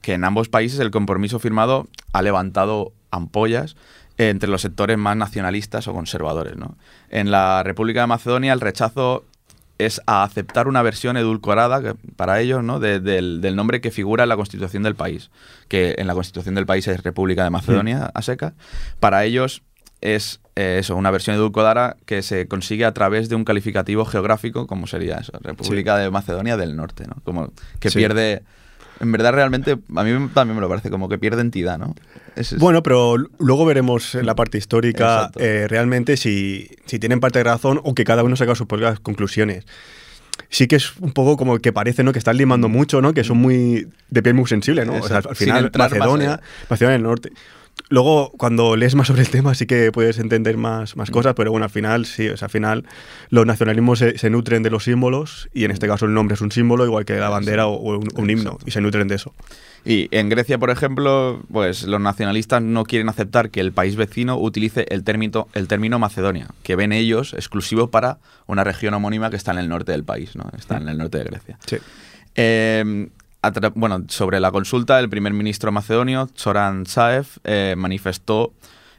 que 0.00 0.14
en 0.14 0.24
ambos 0.24 0.48
países 0.48 0.80
el 0.80 0.90
compromiso 0.90 1.38
firmado 1.38 1.86
ha 2.14 2.22
levantado 2.22 2.92
ampollas 3.10 3.76
entre 4.18 4.48
los 4.48 4.62
sectores 4.62 4.96
más 4.98 5.16
nacionalistas 5.16 5.88
o 5.88 5.92
conservadores. 5.92 6.56
¿no? 6.56 6.76
En 7.10 7.30
la 7.30 7.62
República 7.62 8.00
de 8.02 8.06
Macedonia 8.06 8.52
el 8.52 8.60
rechazo 8.60 9.24
es 9.78 10.00
a 10.06 10.22
aceptar 10.22 10.68
una 10.68 10.80
versión 10.80 11.18
edulcorada 11.18 11.82
que- 11.82 11.94
para 12.16 12.40
ellos 12.40 12.64
¿no? 12.64 12.80
de- 12.80 12.98
del, 13.00 13.42
del 13.42 13.56
nombre 13.56 13.80
que 13.82 13.90
figura 13.90 14.22
en 14.22 14.30
la 14.30 14.36
constitución 14.36 14.82
del 14.82 14.94
país, 14.94 15.30
que 15.68 15.96
en 15.98 16.06
la 16.06 16.14
constitución 16.14 16.54
del 16.54 16.64
país 16.64 16.88
es 16.88 17.02
República 17.02 17.44
de 17.44 17.50
Macedonia 17.50 18.10
a 18.14 18.22
seca. 18.22 18.54
Para 19.00 19.24
ellos 19.24 19.62
es 20.00 20.40
eh, 20.56 20.78
eso, 20.80 20.96
una 20.96 21.10
versión 21.10 21.36
edulcorada 21.36 21.96
que 22.06 22.22
se 22.22 22.48
consigue 22.48 22.86
a 22.86 22.94
través 22.94 23.28
de 23.28 23.34
un 23.34 23.44
calificativo 23.44 24.06
geográfico, 24.06 24.66
como 24.66 24.86
sería 24.86 25.16
eso, 25.16 25.32
República 25.42 25.98
de 25.98 26.10
Macedonia 26.10 26.56
del 26.56 26.74
Norte, 26.76 27.04
¿no? 27.06 27.16
Como 27.24 27.52
que 27.78 27.90
Sí. 27.90 27.98
pierde... 27.98 28.42
En 29.00 29.12
verdad, 29.12 29.32
realmente, 29.32 29.72
a 29.72 30.04
mí 30.04 30.28
también 30.32 30.54
me 30.54 30.60
lo 30.60 30.68
parece, 30.68 30.90
como 30.90 31.08
que 31.08 31.18
pierde 31.18 31.42
entidad, 31.42 31.78
¿no? 31.78 31.94
Es- 32.34 32.52
es- 32.52 32.58
Bueno, 32.58 32.82
pero 32.82 33.16
luego 33.38 33.64
veremos 33.66 34.14
en 34.14 34.26
la 34.26 34.34
parte 34.34 34.58
histórica 34.58 35.30
eh, 35.36 35.66
realmente 35.68 36.16
si, 36.16 36.70
si 36.86 36.98
tienen 36.98 37.20
parte 37.20 37.38
de 37.40 37.44
razón 37.44 37.80
o 37.84 37.94
que 37.94 38.04
cada 38.04 38.22
uno 38.22 38.36
saca 38.36 38.54
sus 38.54 38.66
propias 38.66 38.98
conclusiones. 39.00 39.66
Sí 40.48 40.66
que 40.68 40.76
es 40.76 40.96
un 40.98 41.12
poco 41.12 41.36
como 41.36 41.58
que 41.58 41.72
parece, 41.72 42.04
¿no? 42.04 42.12
Que 42.12 42.18
están 42.18 42.36
limando 42.36 42.68
mucho, 42.68 43.00
¿no? 43.00 43.12
Que 43.14 43.24
son 43.24 43.38
muy 43.38 43.88
de 44.10 44.22
piel 44.22 44.34
muy 44.34 44.46
sensible, 44.46 44.84
¿no? 44.84 44.94
O 44.94 45.08
sea, 45.08 45.18
al 45.18 45.34
final, 45.36 45.70
Macedonia. 45.76 46.40
Macedonia 46.68 46.92
del 46.92 47.02
Norte. 47.02 47.32
Luego, 47.88 48.32
cuando 48.36 48.74
lees 48.74 48.94
más 48.96 49.06
sobre 49.06 49.22
el 49.22 49.28
tema, 49.28 49.54
sí 49.54 49.66
que 49.66 49.92
puedes 49.92 50.18
entender 50.18 50.56
más, 50.56 50.96
Mm. 50.96 50.98
más 50.98 51.10
cosas, 51.10 51.34
pero 51.34 51.50
bueno, 51.52 51.64
al 51.64 51.70
final, 51.70 52.04
sí, 52.06 52.28
o 52.28 52.36
sea, 52.36 52.46
al 52.46 52.50
final 52.50 52.84
los 53.30 53.46
nacionalismos 53.46 53.98
se, 54.00 54.18
se 54.18 54.28
nutren 54.30 54.62
de 54.64 54.70
los 54.70 54.84
símbolos 54.84 55.48
y 55.54 55.64
en 55.64 55.70
este 55.70 55.86
caso 55.86 56.06
el 56.06 56.14
nombre 56.14 56.34
es 56.34 56.40
un 56.40 56.50
símbolo, 56.50 56.84
igual 56.84 57.04
que 57.04 57.14
la 57.16 57.28
bandera 57.28 57.66
o, 57.68 57.74
o 57.74 57.98
un, 57.98 58.08
un 58.12 58.30
himno, 58.30 58.58
y 58.66 58.70
se 58.72 58.80
nutren 58.80 59.06
de 59.08 59.14
eso. 59.16 59.34
Y 59.84 60.08
en 60.10 60.28
Grecia, 60.30 60.58
por 60.58 60.70
ejemplo, 60.70 61.40
pues 61.52 61.84
los 61.84 62.00
nacionalistas 62.00 62.60
no 62.60 62.82
quieren 62.84 63.08
aceptar 63.08 63.50
que 63.50 63.60
el 63.60 63.70
país 63.72 63.94
vecino 63.94 64.36
utilice 64.36 64.86
el 64.88 65.04
término, 65.04 65.46
el 65.54 65.68
término 65.68 66.00
Macedonia, 66.00 66.48
que 66.64 66.74
ven 66.74 66.92
ellos 66.92 67.34
exclusivo 67.34 67.88
para 67.88 68.18
una 68.48 68.64
región 68.64 68.94
homónima 68.94 69.30
que 69.30 69.36
está 69.36 69.52
en 69.52 69.58
el 69.58 69.68
norte 69.68 69.92
del 69.92 70.02
país, 70.02 70.34
¿no? 70.34 70.50
Está 70.58 70.78
en 70.78 70.88
el 70.88 70.98
norte 70.98 71.18
de 71.18 71.24
Grecia. 71.24 71.56
Sí. 71.66 71.76
Eh, 72.34 72.84
tra- 72.84 73.08
bueno, 73.74 74.04
sobre 74.08 74.40
la 74.40 74.50
consulta, 74.50 74.98
el 75.00 75.08
primer 75.08 75.32
ministro 75.32 75.72
macedonio, 75.72 76.28
Zoran 76.36 76.86
Zaev, 76.86 77.26
eh, 77.44 77.74
manifestó 77.76 78.52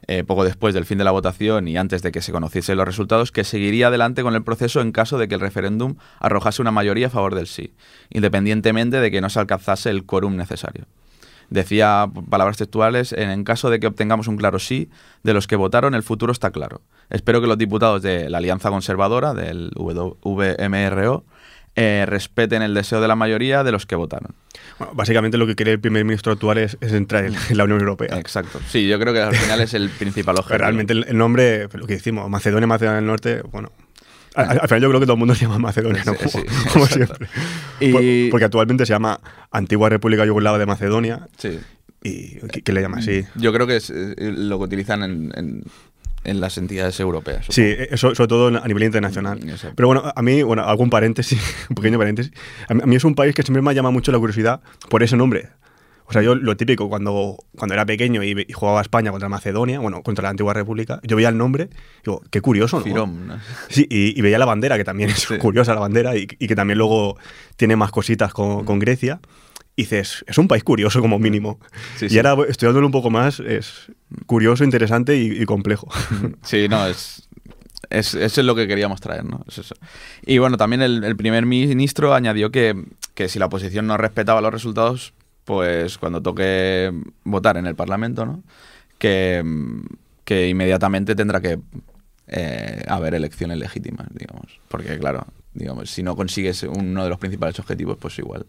eh, 0.08 0.24
poco 0.24 0.44
después 0.44 0.74
del 0.74 0.86
fin 0.86 0.98
de 0.98 1.04
la 1.04 1.12
votación 1.12 1.68
y 1.68 1.76
antes 1.76 2.02
de 2.02 2.12
que 2.12 2.22
se 2.22 2.32
conociesen 2.32 2.78
los 2.78 2.86
resultados, 2.86 3.32
que 3.32 3.44
seguiría 3.44 3.88
adelante 3.88 4.24
con 4.24 4.36
el 4.36 4.44
proceso 4.44 4.80
en 4.80 4.92
caso 4.92 5.18
de 5.18 5.28
que 5.28 5.36
el 5.36 5.42
referéndum 5.42 5.96
arrojase 6.20 6.62
una 6.62 6.72
mayoría 6.72 7.08
a 7.08 7.10
favor 7.10 7.36
del 7.36 7.48
sí, 7.48 7.74
independientemente 8.10 9.02
de 9.02 9.12
que 9.12 9.20
no 9.20 9.30
se 9.30 9.40
alcanzase 9.40 9.90
el 9.90 10.06
quórum 10.06 10.36
necesario. 10.36 10.86
Decía, 11.50 12.10
palabras 12.30 12.58
textuales, 12.58 13.14
en, 13.14 13.44
caso 13.44 13.70
de 13.70 13.80
que 13.80 13.88
obtengamos 13.88 14.28
un 14.28 14.38
claro 14.38 14.60
sí, 14.60 14.90
de 15.24 15.34
los 15.34 15.48
que 15.48 15.56
votaron, 15.56 15.96
el 15.96 16.04
futuro 16.04 16.32
está 16.32 16.52
claro. 16.52 16.82
Espero 17.10 17.40
que 17.40 17.48
los 17.48 17.58
diputados 17.58 18.02
de 18.02 18.30
la 18.30 18.40
Alianza 18.40 18.70
Conservadora, 18.70 19.34
del 19.34 19.72
VMRO, 19.76 21.24
eh, 21.78 22.06
respeten 22.08 22.62
el 22.64 22.74
deseo 22.74 23.00
de 23.00 23.08
la 23.08 23.16
mayoría 23.16 23.64
de 23.64 23.72
los 23.72 23.86
que 23.86 23.96
votaron. 23.96 24.34
Bueno, 24.80 24.94
básicamente 24.96 25.38
lo 25.38 25.48
que 25.48 25.56
quiere 25.56 25.72
el 25.72 25.80
primer 25.80 26.04
ministro 26.04 26.34
actual 26.34 26.58
es, 26.58 26.76
es 26.82 26.92
entrar 26.92 27.24
en, 27.26 27.36
en 27.50 27.58
la 27.58 27.64
Unión 27.64 27.80
Europea. 27.80 28.18
Exacto. 28.18 28.60
Sí, 28.68 28.88
yo 28.88 29.00
creo 29.00 29.14
que 29.14 29.22
al 29.22 29.36
final 29.36 29.62
es 29.62 29.74
el 29.74 29.90
principal 30.00 30.36
objetivo. 30.38 30.58
realmente 30.58 30.94
el, 30.94 31.06
el 31.08 31.18
nombre, 31.18 31.70
lo 31.74 31.88
que 31.88 31.94
decimos, 31.94 32.30
Macedonia, 32.30 32.68
Macedonia 32.68 32.98
del 32.98 33.06
Norte, 33.06 33.42
bueno. 33.52 33.72
Al, 34.36 34.60
al 34.60 34.68
final 34.68 34.82
yo 34.82 34.90
creo 34.90 35.00
que 35.00 35.06
todo 35.08 35.14
el 35.16 35.20
mundo 35.20 35.34
se 35.36 35.46
llama 35.46 35.58
Macedonia, 35.60 36.04
¿no? 36.06 36.14
Sí, 36.14 36.20
Como, 36.20 36.30
sí, 36.30 36.40
como 36.74 36.86
exacto. 36.86 37.16
siempre. 37.16 37.28
Y- 37.80 37.92
Por- 37.92 38.32
porque 38.32 38.46
actualmente 38.46 38.86
se 38.86 38.94
llama 38.94 39.20
Antigua 39.52 39.90
República 39.90 40.26
Yugoslava 40.26 40.58
de 40.60 40.66
Macedonia 40.68 41.28
Sí. 41.38 41.60
y 42.04 42.36
¿qué, 42.52 42.62
qué 42.62 42.72
le 42.74 42.82
llama 42.82 42.98
así? 42.98 43.24
Yo 43.36 43.52
creo 43.54 43.66
que 43.66 43.78
es 43.78 43.90
eh, 43.90 44.16
lo 44.18 44.60
que 44.60 44.64
utilizan 44.66 45.02
en, 45.04 45.32
en- 45.36 45.64
en 46.28 46.40
las 46.42 46.58
entidades 46.58 47.00
europeas. 47.00 47.46
Sí, 47.50 47.72
supongo. 47.72 47.88
eso, 47.92 48.16
sobre 48.16 48.28
todo 48.28 48.48
a 48.64 48.68
nivel 48.68 48.84
internacional. 48.84 49.40
Mm, 49.44 49.50
exacto. 49.50 49.76
Pero 49.76 49.88
bueno, 49.88 50.04
a 50.16 50.22
mí, 50.22 50.44
bueno, 50.44 50.66
un 50.78 50.90
paréntesis, 50.90 51.42
un 51.70 51.76
pequeño 51.76 51.98
paréntesis. 51.98 52.32
A 52.68 52.74
mí, 52.74 52.82
a 52.84 52.86
mí 52.86 52.96
es 52.96 53.04
un 53.04 53.16
país 53.16 53.34
que 53.34 53.44
siempre 53.44 53.62
me 53.62 53.72
ha 53.72 53.74
llamado 53.74 53.92
mucho 53.94 54.12
la 54.12 54.20
curiosidad 54.20 54.62
por 54.90 55.04
ese 55.04 55.18
nombre. 55.18 55.50
O 56.10 56.14
sea, 56.14 56.22
yo 56.22 56.36
lo 56.36 56.56
típico, 56.56 56.88
cuando, 56.88 57.38
cuando 57.58 57.74
era 57.74 57.86
pequeño 57.86 58.24
y, 58.24 58.46
y 58.48 58.54
jugaba 58.54 58.80
a 58.80 58.82
España 58.82 59.12
contra 59.12 59.28
Macedonia, 59.28 59.80
bueno, 59.82 60.04
contra 60.04 60.24
la 60.24 60.30
antigua 60.30 60.54
república, 60.54 61.02
yo 61.04 61.18
veía 61.18 61.28
el 61.28 61.38
nombre 61.38 61.70
digo, 62.06 62.22
qué 62.32 62.40
curioso, 62.40 62.78
¿no? 62.78 62.84
Firón, 62.86 63.28
¿no? 63.28 63.38
Sí, 63.68 63.86
y, 63.90 64.18
y 64.18 64.22
veía 64.22 64.40
la 64.40 64.46
bandera, 64.46 64.78
que 64.78 64.86
también 64.86 65.10
es 65.10 65.20
Sí. 65.24 65.38
curiosa 65.38 65.74
la 65.74 65.82
bandera 65.82 66.16
y, 66.16 66.26
y 66.40 66.48
que 66.48 66.56
también 66.56 66.78
luego 66.78 67.18
tiene 67.58 67.76
más 67.76 67.92
cositas 67.92 68.32
con, 68.32 68.64
con 68.64 68.80
Grecia. 68.80 69.20
Y 69.78 69.84
dices, 69.84 70.26
es 70.28 70.40
un 70.40 70.48
país 70.48 70.64
curioso 70.64 71.02
como 71.02 71.20
mínimo. 71.20 71.60
Sí, 71.98 72.08
y 72.08 72.10
sí. 72.10 72.18
ahora 72.18 72.50
estudiándolo 72.50 72.88
un 72.88 72.92
poco 72.92 73.12
más, 73.12 73.40
es 73.40 73.92
curioso, 74.26 74.64
interesante 74.64 75.16
y, 75.16 75.40
y 75.40 75.46
complejo. 75.46 75.88
Sí, 76.42 76.68
no, 76.68 76.88
es, 76.88 77.30
es, 77.92 78.16
eso 78.16 78.42
es 78.42 78.48
lo 78.48 78.56
que 78.56 78.68
queríamos 78.68 79.02
traer, 79.02 79.24
¿no? 79.24 79.46
Es 79.48 79.60
eso. 79.60 79.76
Y 80.26 80.40
bueno, 80.40 80.58
también 80.58 80.82
el, 80.82 81.04
el 81.04 81.16
primer 81.16 81.46
ministro 81.46 82.16
añadió 82.16 82.50
que, 82.50 82.76
que 83.14 83.30
si 83.30 83.38
la 83.38 83.46
oposición 83.46 83.86
no 83.86 83.98
respetaba 83.98 84.42
los 84.42 84.52
resultados, 84.52 85.14
pues 85.46 86.00
cuando 86.00 86.24
toque 86.24 86.92
votar 87.24 87.58
en 87.58 87.68
el 87.68 87.76
Parlamento, 87.76 88.26
¿no? 88.26 88.44
Que, 88.98 89.44
que 90.26 90.50
inmediatamente 90.50 91.16
tendrá 91.16 91.40
que 91.40 91.60
eh, 92.26 92.84
haber 92.88 93.14
elecciones 93.14 93.60
legítimas, 93.60 94.08
digamos. 94.12 94.60
Porque, 94.70 94.98
claro, 94.98 95.28
digamos, 95.54 95.92
si 95.92 96.02
no 96.02 96.16
consigues 96.16 96.64
uno 96.64 97.04
de 97.04 97.10
los 97.10 97.20
principales 97.20 97.60
objetivos, 97.60 97.98
pues 98.00 98.18
igual. 98.18 98.44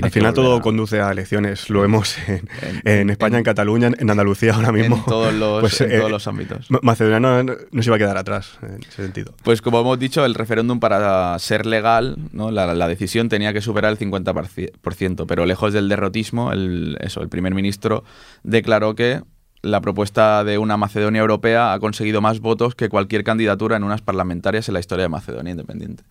Al 0.00 0.10
final 0.10 0.32
todo 0.32 0.56
a- 0.56 0.62
conduce 0.62 1.00
a 1.00 1.10
elecciones. 1.10 1.68
Lo 1.68 1.82
vemos 1.82 2.16
en, 2.26 2.48
En- 2.62 2.88
en 2.88 3.10
España, 3.10 3.34
en, 3.34 3.38
en- 3.40 3.44
Cataluña, 3.44 3.90
en, 3.98 4.10
Andalucía 4.10 4.54
ahora 4.54 4.72
mismo. 4.72 4.96
en 4.96 5.04
todos 5.04 5.34
los, 5.34 5.60
Pues, 5.60 5.80
en 5.82 5.92
eh, 5.92 5.98
todos 5.98 6.10
los 6.10 6.26
ámbitos. 6.26 6.70
Ma- 6.70 6.78
Macedonia 6.82 7.20
no, 7.20 7.42
no 7.70 7.82
se 7.82 7.88
iba 7.88 7.96
a 7.96 7.98
quedar 7.98 8.16
atrás 8.16 8.58
en 8.62 8.82
ese 8.82 9.02
sentido. 9.02 9.34
Pues 9.42 9.60
como 9.60 9.80
hemos 9.80 9.98
dicho, 9.98 10.24
el 10.24 10.34
referéndum 10.34 10.80
para 10.80 11.38
ser 11.38 11.66
legal, 11.66 12.16
¿no? 12.32 12.50
la, 12.50 12.74
la 12.74 12.88
decisión 12.88 13.28
tenía 13.28 13.52
que 13.52 13.60
superar 13.60 13.92
el 13.92 13.98
50%, 13.98 15.26
pero 15.26 15.46
lejos 15.46 15.72
del 15.72 15.88
derrotismo, 15.88 16.52
el, 16.52 16.96
eso, 17.00 17.20
el 17.22 17.28
primer 17.28 17.54
ministro 17.54 18.04
declaró 18.42 18.94
que 18.94 19.20
la 19.62 19.80
propuesta 19.80 20.42
de 20.42 20.58
una 20.58 20.76
Macedonia 20.76 21.20
europea 21.20 21.72
ha 21.72 21.78
conseguido 21.78 22.20
más 22.20 22.40
votos 22.40 22.74
que 22.74 22.88
cualquier 22.88 23.22
candidatura 23.24 23.76
en 23.76 23.84
unas 23.84 24.00
parlamentarias 24.02 24.68
en 24.68 24.74
la 24.74 24.80
historia 24.80 25.04
de 25.04 25.08
Macedonia 25.08 25.52
independiente. 25.52 26.02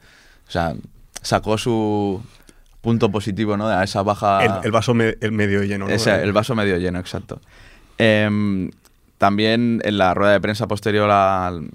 O 0.47 0.51
sea, 0.51 0.73
sacó 1.21 1.57
su 1.57 2.21
punto 2.81 3.11
positivo 3.11 3.57
¿no? 3.57 3.67
a 3.67 3.83
esa 3.83 4.01
baja... 4.03 4.43
El, 4.43 4.51
el 4.65 4.71
vaso 4.71 4.93
me- 4.93 5.15
el 5.21 5.31
medio 5.31 5.63
lleno. 5.63 5.87
¿no? 5.87 5.91
Ese, 5.93 6.21
el 6.23 6.33
vaso 6.33 6.55
medio 6.55 6.77
lleno, 6.77 6.99
exacto. 6.99 7.39
Em, 7.97 8.71
también 9.17 9.81
en 9.85 9.97
la 9.97 10.13
rueda 10.13 10.33
de 10.33 10.41
prensa 10.41 10.67
posterior 10.67 11.09
al, 11.09 11.69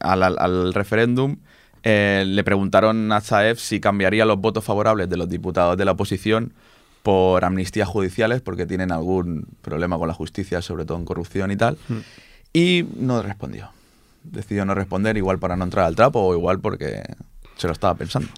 al- 0.00 0.22
al- 0.22 0.38
al 0.38 0.74
referéndum, 0.74 1.36
eh, 1.82 2.22
le 2.26 2.44
preguntaron 2.44 3.10
a 3.10 3.20
Zaev 3.20 3.58
si 3.58 3.80
cambiaría 3.80 4.24
los 4.24 4.38
votos 4.38 4.62
favorables 4.64 5.08
de 5.10 5.16
los 5.16 5.28
diputados 5.28 5.76
de 5.76 5.84
la 5.84 5.92
oposición 5.92 6.52
por 7.02 7.44
amnistías 7.44 7.88
judiciales, 7.88 8.40
porque 8.40 8.64
tienen 8.64 8.92
algún 8.92 9.48
problema 9.62 9.98
con 9.98 10.06
la 10.06 10.14
justicia, 10.14 10.62
sobre 10.62 10.84
todo 10.84 10.98
en 10.98 11.04
corrupción 11.04 11.50
y 11.50 11.56
tal. 11.56 11.76
Mm. 11.88 11.96
Y 12.52 12.86
no 12.96 13.20
respondió. 13.22 13.70
Decidió 14.22 14.64
no 14.64 14.74
responder, 14.76 15.16
igual 15.16 15.40
para 15.40 15.56
no 15.56 15.64
entrar 15.64 15.84
al 15.86 15.96
trapo 15.96 16.20
o 16.20 16.32
igual 16.34 16.60
porque 16.60 17.02
se 17.56 17.66
lo 17.66 17.72
estaba 17.72 17.94
pensando. 17.96 18.28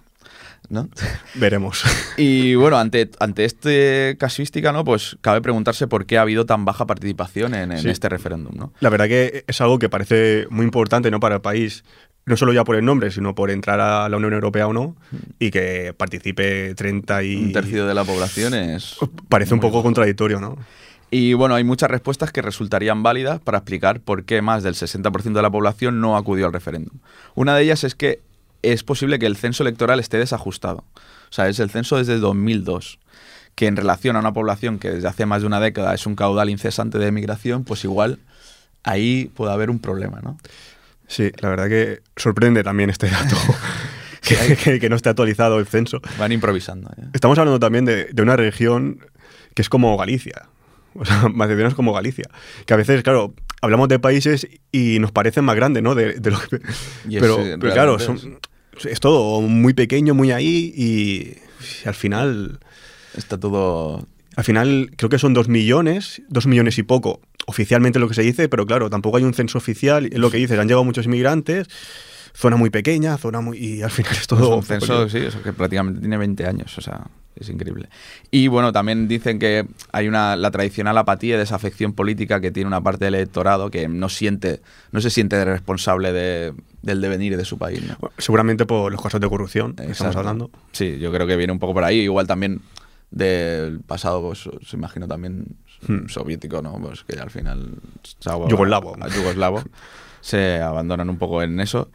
¿No? 0.68 0.88
Veremos. 1.34 1.82
Y 2.16 2.54
bueno, 2.54 2.78
ante, 2.78 3.10
ante 3.20 3.44
este 3.44 4.16
casuística, 4.18 4.72
¿no? 4.72 4.84
Pues 4.84 5.16
cabe 5.20 5.40
preguntarse 5.40 5.86
por 5.86 6.06
qué 6.06 6.18
ha 6.18 6.22
habido 6.22 6.46
tan 6.46 6.64
baja 6.64 6.86
participación 6.86 7.54
en, 7.54 7.72
en 7.72 7.78
Sí. 7.78 7.88
este 7.90 8.08
referéndum, 8.08 8.54
¿no? 8.56 8.72
La 8.80 8.88
verdad 8.90 9.06
que 9.08 9.44
es 9.46 9.60
algo 9.60 9.78
que 9.78 9.88
parece 9.88 10.46
muy 10.50 10.64
importante 10.64 11.10
¿no? 11.10 11.20
para 11.20 11.36
el 11.36 11.40
país, 11.40 11.84
no 12.26 12.36
solo 12.36 12.52
ya 12.52 12.64
por 12.64 12.76
el 12.76 12.84
nombre, 12.84 13.10
sino 13.10 13.34
por 13.34 13.50
entrar 13.50 13.80
a 13.80 14.08
la 14.08 14.16
Unión 14.16 14.32
Europea 14.32 14.66
o 14.66 14.72
no, 14.72 14.96
y 15.38 15.50
que 15.50 15.92
participe 15.96 16.74
30 16.74 17.22
y... 17.22 17.36
Un 17.36 17.52
tercio 17.52 17.86
de 17.86 17.94
la 17.94 18.04
población 18.04 18.54
es... 18.54 18.96
Parece 19.28 19.52
un 19.54 19.60
poco 19.60 19.76
bajo. 19.76 19.84
contradictorio, 19.84 20.40
¿no? 20.40 20.56
Y 21.10 21.34
bueno, 21.34 21.54
hay 21.54 21.62
muchas 21.62 21.90
respuestas 21.90 22.32
que 22.32 22.42
resultarían 22.42 23.02
válidas 23.02 23.38
para 23.40 23.58
explicar 23.58 24.00
por 24.00 24.24
qué 24.24 24.40
más 24.42 24.62
del 24.64 24.74
60% 24.74 25.32
de 25.34 25.42
la 25.42 25.50
población 25.50 26.00
no 26.00 26.16
acudió 26.16 26.46
al 26.46 26.52
referéndum. 26.52 26.98
Una 27.36 27.54
de 27.54 27.62
ellas 27.62 27.84
es 27.84 27.94
que 27.94 28.20
es 28.72 28.82
posible 28.84 29.18
que 29.18 29.26
el 29.26 29.36
censo 29.36 29.62
electoral 29.62 30.00
esté 30.00 30.18
desajustado. 30.18 30.84
O 31.30 31.32
sea, 31.32 31.48
es 31.48 31.58
el 31.60 31.70
censo 31.70 31.96
desde 31.96 32.18
2002, 32.18 32.98
que 33.54 33.66
en 33.66 33.76
relación 33.76 34.16
a 34.16 34.20
una 34.20 34.32
población 34.32 34.78
que 34.78 34.90
desde 34.90 35.08
hace 35.08 35.26
más 35.26 35.42
de 35.42 35.46
una 35.46 35.60
década 35.60 35.94
es 35.94 36.06
un 36.06 36.14
caudal 36.16 36.50
incesante 36.50 36.98
de 36.98 37.06
emigración, 37.08 37.64
pues 37.64 37.84
igual 37.84 38.18
ahí 38.82 39.30
puede 39.34 39.52
haber 39.52 39.70
un 39.70 39.78
problema, 39.78 40.20
¿no? 40.22 40.38
Sí, 41.06 41.30
la 41.40 41.48
verdad 41.50 41.68
que 41.68 42.00
sorprende 42.16 42.62
también 42.62 42.90
este 42.90 43.08
dato, 43.10 43.36
que, 44.22 44.56
que- 44.56 44.80
que 44.80 44.88
no 44.88 44.96
esté 44.96 45.08
actualizado 45.10 45.58
el 45.58 45.66
censo. 45.66 46.00
Van 46.18 46.32
improvisando. 46.32 46.90
¿eh? 46.96 47.04
Estamos 47.12 47.38
hablando 47.38 47.58
también 47.60 47.84
de, 47.84 48.06
de 48.06 48.22
una 48.22 48.36
región 48.36 49.04
que 49.54 49.62
es 49.62 49.68
como 49.68 49.96
Galicia. 49.96 50.48
O 50.94 51.04
sea, 51.04 51.28
Macedonia 51.34 51.68
es 51.68 51.74
como 51.74 51.92
Galicia. 51.92 52.24
Que 52.66 52.74
a 52.74 52.76
veces, 52.76 53.02
claro, 53.02 53.34
hablamos 53.60 53.88
de 53.88 53.98
países 53.98 54.46
y 54.72 54.98
nos 54.98 55.12
parecen 55.12 55.44
más 55.44 55.56
grandes, 55.56 55.82
¿no? 55.82 55.94
De, 55.94 56.14
de 56.14 56.30
lo 56.30 56.38
que- 56.40 56.60
pero, 57.20 57.40
eh, 57.40 57.56
pero 57.60 57.72
claro, 57.74 57.98
son- 57.98 58.38
es 58.84 59.00
todo 59.00 59.40
muy 59.40 59.74
pequeño, 59.74 60.14
muy 60.14 60.32
ahí 60.32 60.72
y, 60.76 61.86
al 61.86 61.94
final... 61.94 62.58
Está 63.16 63.38
todo 63.38 64.06
Al 64.34 64.44
final 64.44 64.90
creo 64.96 65.08
que 65.08 65.18
son 65.18 65.34
dos 65.34 65.48
millones, 65.48 66.22
dos 66.28 66.46
millones 66.46 66.78
y 66.78 66.82
poco, 66.82 67.20
oficialmente 67.46 67.98
lo 68.00 68.08
que 68.08 68.14
se 68.14 68.22
dice, 68.22 68.48
pero 68.48 68.66
claro, 68.66 68.90
tampoco 68.90 69.18
hay 69.18 69.22
un 69.24 69.34
censo 69.34 69.58
oficial, 69.58 70.06
es 70.06 70.18
lo 70.18 70.30
que 70.30 70.38
dices, 70.38 70.58
han 70.58 70.66
llegado 70.66 70.82
muchos 70.84 71.06
inmigrantes, 71.06 71.68
zona 72.34 72.56
muy 72.56 72.70
pequeña, 72.70 73.16
zona 73.16 73.40
muy... 73.40 73.58
y 73.58 73.82
al 73.82 73.90
final 73.92 74.12
es 74.12 74.26
todo... 74.26 74.56
Un 74.56 74.64
censo, 74.64 75.08
sí, 75.08 75.18
eso 75.18 75.42
que 75.42 75.52
prácticamente 75.52 76.00
tiene 76.00 76.16
20 76.18 76.44
años, 76.46 76.76
o 76.76 76.80
sea, 76.80 77.06
es 77.36 77.48
increíble. 77.48 77.88
Y 78.30 78.48
bueno, 78.48 78.72
también 78.72 79.06
dicen 79.06 79.38
que 79.38 79.66
hay 79.92 80.08
una 80.08 80.34
la 80.36 80.50
tradicional 80.50 80.98
apatía 80.98 81.36
y 81.36 81.38
desafección 81.38 81.92
política 81.92 82.40
que 82.40 82.50
tiene 82.50 82.66
una 82.66 82.80
parte 82.80 83.04
del 83.04 83.14
electorado 83.14 83.70
que 83.70 83.88
no 83.88 84.08
siente, 84.08 84.60
no 84.90 85.00
se 85.00 85.10
siente 85.10 85.44
responsable 85.44 86.12
de- 86.12 86.52
del 86.84 87.00
devenir 87.00 87.36
de 87.36 87.44
su 87.44 87.58
país. 87.58 87.82
¿no? 87.86 87.96
Bueno, 87.98 88.14
seguramente 88.18 88.66
por 88.66 88.92
los 88.92 89.00
casos 89.02 89.20
de 89.20 89.28
corrupción 89.28 89.74
que 89.74 89.90
estamos 89.90 90.16
hablando. 90.16 90.50
Sí, 90.72 90.98
yo 90.98 91.10
creo 91.12 91.26
que 91.26 91.36
viene 91.36 91.52
un 91.52 91.58
poco 91.58 91.74
por 91.74 91.84
ahí. 91.84 92.00
Igual 92.00 92.26
también 92.26 92.60
del 93.10 93.80
pasado, 93.80 94.20
pues 94.22 94.48
se 94.66 94.76
imagino 94.76 95.06
también 95.08 95.56
Hmm. 95.86 96.08
soviético, 96.08 96.62
¿no? 96.62 96.78
Pues 96.80 97.04
que 97.04 97.18
al 97.20 97.30
final 97.30 97.74
Yugoslavo. 98.48 98.96
a- 99.00 99.04
a 99.04 99.08
yugoslavo 99.08 99.62
se 100.20 100.60
abandonan 100.60 101.10
un 101.10 101.18
poco 101.18 101.42
en 101.42 101.60
eso. 101.60 101.90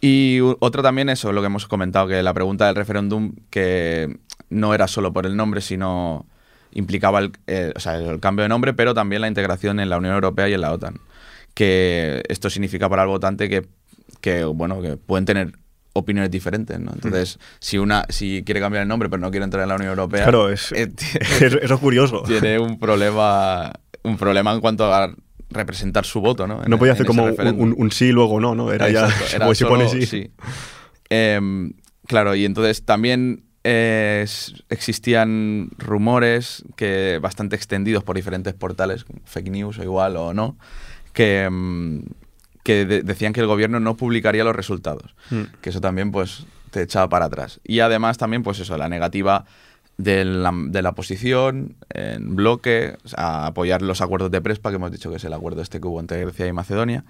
Y 0.00 0.38
otro 0.60 0.82
también 0.82 1.08
eso, 1.08 1.32
lo 1.32 1.40
que 1.40 1.46
hemos 1.46 1.66
comentado, 1.66 2.08
que 2.08 2.22
la 2.22 2.34
pregunta 2.34 2.66
del 2.66 2.74
referéndum 2.76 3.34
que 3.50 4.16
no 4.50 4.74
era 4.74 4.86
solo 4.88 5.12
por 5.12 5.26
el 5.26 5.36
nombre, 5.36 5.60
sino 5.60 6.24
implicaba 6.72 7.18
el, 7.18 7.32
eh, 7.46 7.72
o 7.76 7.80
sea, 7.80 7.96
el 7.96 8.18
cambio 8.20 8.42
de 8.44 8.48
nombre, 8.48 8.74
pero 8.74 8.94
también 8.94 9.22
la 9.22 9.28
integración 9.28 9.78
en 9.80 9.88
la 9.90 9.98
Unión 9.98 10.14
Europea 10.14 10.48
y 10.48 10.54
en 10.54 10.60
la 10.60 10.72
OTAN. 10.72 11.00
Que 11.54 12.22
esto 12.28 12.48
significa 12.48 12.88
para 12.88 13.02
el 13.02 13.08
votante 13.08 13.48
que, 13.48 13.66
que, 14.22 14.44
bueno, 14.44 14.80
que 14.80 14.96
pueden 14.96 15.26
tener 15.26 15.52
opiniones 15.92 16.30
diferentes, 16.30 16.80
¿no? 16.80 16.90
Entonces, 16.94 17.38
si 17.60 17.76
una 17.76 18.06
si 18.08 18.42
quiere 18.46 18.60
cambiar 18.60 18.80
el 18.84 18.88
nombre 18.88 19.10
pero 19.10 19.20
no 19.20 19.30
quiere 19.30 19.44
entrar 19.44 19.62
en 19.64 19.68
la 19.68 19.74
Unión 19.74 19.90
Europea, 19.90 20.22
Claro, 20.22 20.48
es, 20.48 20.72
eh, 20.72 20.88
eso, 21.42 21.58
eso 21.60 21.74
es 21.74 21.80
curioso. 21.80 22.22
tiene 22.22 22.58
un 22.58 22.78
problema 22.78 23.70
un 24.04 24.16
problema 24.16 24.52
en 24.54 24.60
cuanto 24.62 24.90
a 24.92 25.14
representar 25.50 26.06
su 26.06 26.22
voto, 26.22 26.46
¿no? 26.46 26.62
En- 26.64 26.70
No 26.70 26.78
podía 26.78 26.92
en 26.92 26.94
hacer 26.94 27.06
como 27.06 27.24
un, 27.26 27.74
un- 27.76 27.90
sí 27.92 28.10
luego 28.10 28.40
no, 28.40 28.54
¿no? 28.54 28.72
Era 28.72 28.88
ya, 28.88 29.06
era 29.34 29.44
pues 29.44 29.58
si 29.58 29.64
pone 29.66 29.86
solo 29.86 30.06
sí. 30.06 30.30
Em, 31.10 31.74
claro, 32.06 32.34
y 32.34 32.46
entonces 32.46 32.84
también 32.86 33.44
eh, 33.64 34.26
existían 34.70 35.68
rumores 35.78 36.64
que 36.76 37.18
bastante 37.20 37.54
extendidos 37.54 38.02
por 38.02 38.16
diferentes 38.16 38.54
portales, 38.54 39.04
fake 39.24 39.50
news 39.50 39.78
o 39.78 39.82
igual 39.82 40.16
o 40.16 40.32
no, 40.32 40.56
que, 41.12 41.42
em, 41.44 42.02
que 42.62 42.84
de- 42.86 43.02
decían 43.02 43.32
que 43.32 43.40
el 43.40 43.46
gobierno 43.46 43.80
no 43.80 43.96
publicaría 43.96 44.44
los 44.44 44.54
resultados. 44.56 45.14
Mm. 45.30 45.42
Que 45.60 45.70
eso 45.70 45.80
también 45.80 46.12
pues 46.12 46.44
te 46.70 46.82
echaba 46.82 47.08
para 47.08 47.26
atrás. 47.26 47.60
Y 47.64 47.80
además 47.80 48.18
también 48.18 48.42
pues 48.42 48.58
eso, 48.60 48.76
la 48.78 48.88
negativa 48.88 49.44
de 49.98 50.24
la, 50.24 50.52
de 50.54 50.80
la 50.82 50.90
oposición 50.90 51.74
en 51.90 52.34
bloque 52.34 52.96
a 53.16 53.46
apoyar 53.46 53.82
los 53.82 54.00
acuerdos 54.00 54.30
de 54.30 54.40
Prespa, 54.40 54.70
que 54.70 54.76
hemos 54.76 54.90
dicho 54.90 55.10
que 55.10 55.16
es 55.16 55.24
el 55.24 55.32
acuerdo 55.34 55.60
este 55.62 55.80
que 55.80 55.86
hubo 55.86 56.00
entre 56.00 56.20
Grecia 56.22 56.46
y 56.46 56.52
Macedonia, 56.52 57.04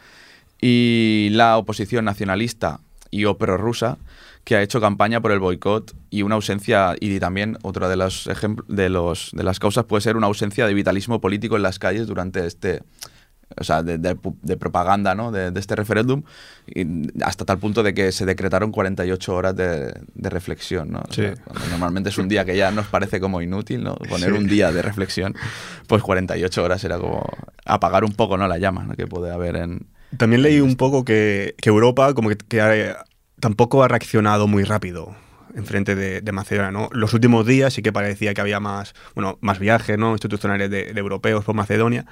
y 0.61 1.29
la 1.33 1.57
oposición 1.59 2.05
nacionalista 2.05 2.81
y 3.11 3.25
o 3.27 3.37
prorrusa 3.37 3.99
que 4.45 4.57
ha 4.57 4.63
hecho 4.63 4.81
campaña 4.81 5.21
por 5.21 5.31
el 5.33 5.39
boicot 5.39 5.95
y 6.11 6.23
una 6.23 6.35
ausencia 6.35 6.95
y 6.99 7.21
también 7.21 7.59
otra 7.63 7.89
de 7.89 7.97
los 7.97 8.29
de 8.69 8.89
los 8.89 9.31
de 9.33 9.43
las 9.45 9.61
causas 9.61 9.85
puede 9.85 10.01
ser 10.01 10.17
una 10.17 10.27
ausencia 10.27 10.67
de 10.67 10.75
vitalismo 10.75 11.21
político 11.21 11.57
en 11.57 11.63
las 11.63 11.79
calles 11.79 12.07
durante 12.09 12.45
este 12.47 12.83
o 13.57 13.65
sea, 13.65 13.83
de, 13.83 13.99
de 13.99 14.17
de 14.43 14.57
propaganda 14.57 15.15
¿no? 15.15 15.31
de, 15.33 15.51
de 15.51 15.61
este 15.61 15.77
referéndum, 15.77 16.23
hasta 17.25 17.45
tal 17.45 17.59
punto 17.59 17.83
de 17.83 17.95
que 17.95 18.13
se 18.13 18.25
decretaron 18.27 18.73
48 18.73 19.35
horas 19.35 19.57
de, 19.57 19.93
de 20.15 20.31
reflexión. 20.31 20.91
¿no? 20.93 21.01
O 21.01 21.13
Sí. 21.13 21.23
sea, 21.23 21.35
cuando 21.45 21.69
normalmente 21.69 22.11
es 22.11 22.19
un 22.19 22.29
día 22.29 22.45
que 22.45 22.57
ya 22.57 22.71
nos 22.71 22.87
parece 22.87 23.21
como 23.21 23.43
inútil, 23.43 23.83
¿no? 23.85 23.95
poner 23.97 24.31
Sí. 24.31 24.37
un 24.39 24.47
día 24.47 24.73
de 24.73 24.83
reflexión, 24.83 25.35
pues 25.87 26.03
48 26.03 26.63
horas 26.63 26.83
era 26.85 26.99
como 26.99 27.25
apagar 27.65 28.05
un 28.05 28.13
poco 28.13 28.37
¿no? 28.37 28.47
la 28.49 28.59
llama 28.59 28.85
¿no? 28.85 28.95
que 28.95 29.07
puede 29.07 29.33
haber 29.33 29.57
en... 29.57 29.87
También 30.17 30.43
leí 30.43 30.61
un 30.61 30.77
poco 30.77 31.05
que, 31.05 31.55
que 31.59 31.69
Europa 31.71 32.13
como 32.15 32.29
que, 32.29 32.37
que 32.37 32.61
ha- 32.61 33.05
tampoco 33.41 33.83
ha 33.83 33.89
reaccionado 33.89 34.47
muy 34.47 34.63
rápido 34.65 35.15
en 35.55 35.67
frente 35.67 35.95
de, 35.95 36.23
de 36.23 36.33
Macedonia, 36.33 36.71
¿no? 36.71 36.89
Los 36.93 37.13
últimos 37.13 37.47
días 37.47 37.75
sí 37.75 37.83
que 37.83 37.93
parecía 37.93 38.33
que 38.33 38.41
había 38.41 38.59
más, 38.59 38.95
bueno, 39.15 39.37
más 39.43 39.59
viajes, 39.59 39.99
¿no? 39.99 40.13
Institucionales 40.13 40.71
de, 40.71 40.95
de 40.95 40.99
europeos 41.01 41.45
por 41.45 41.55
Macedonia, 41.55 42.07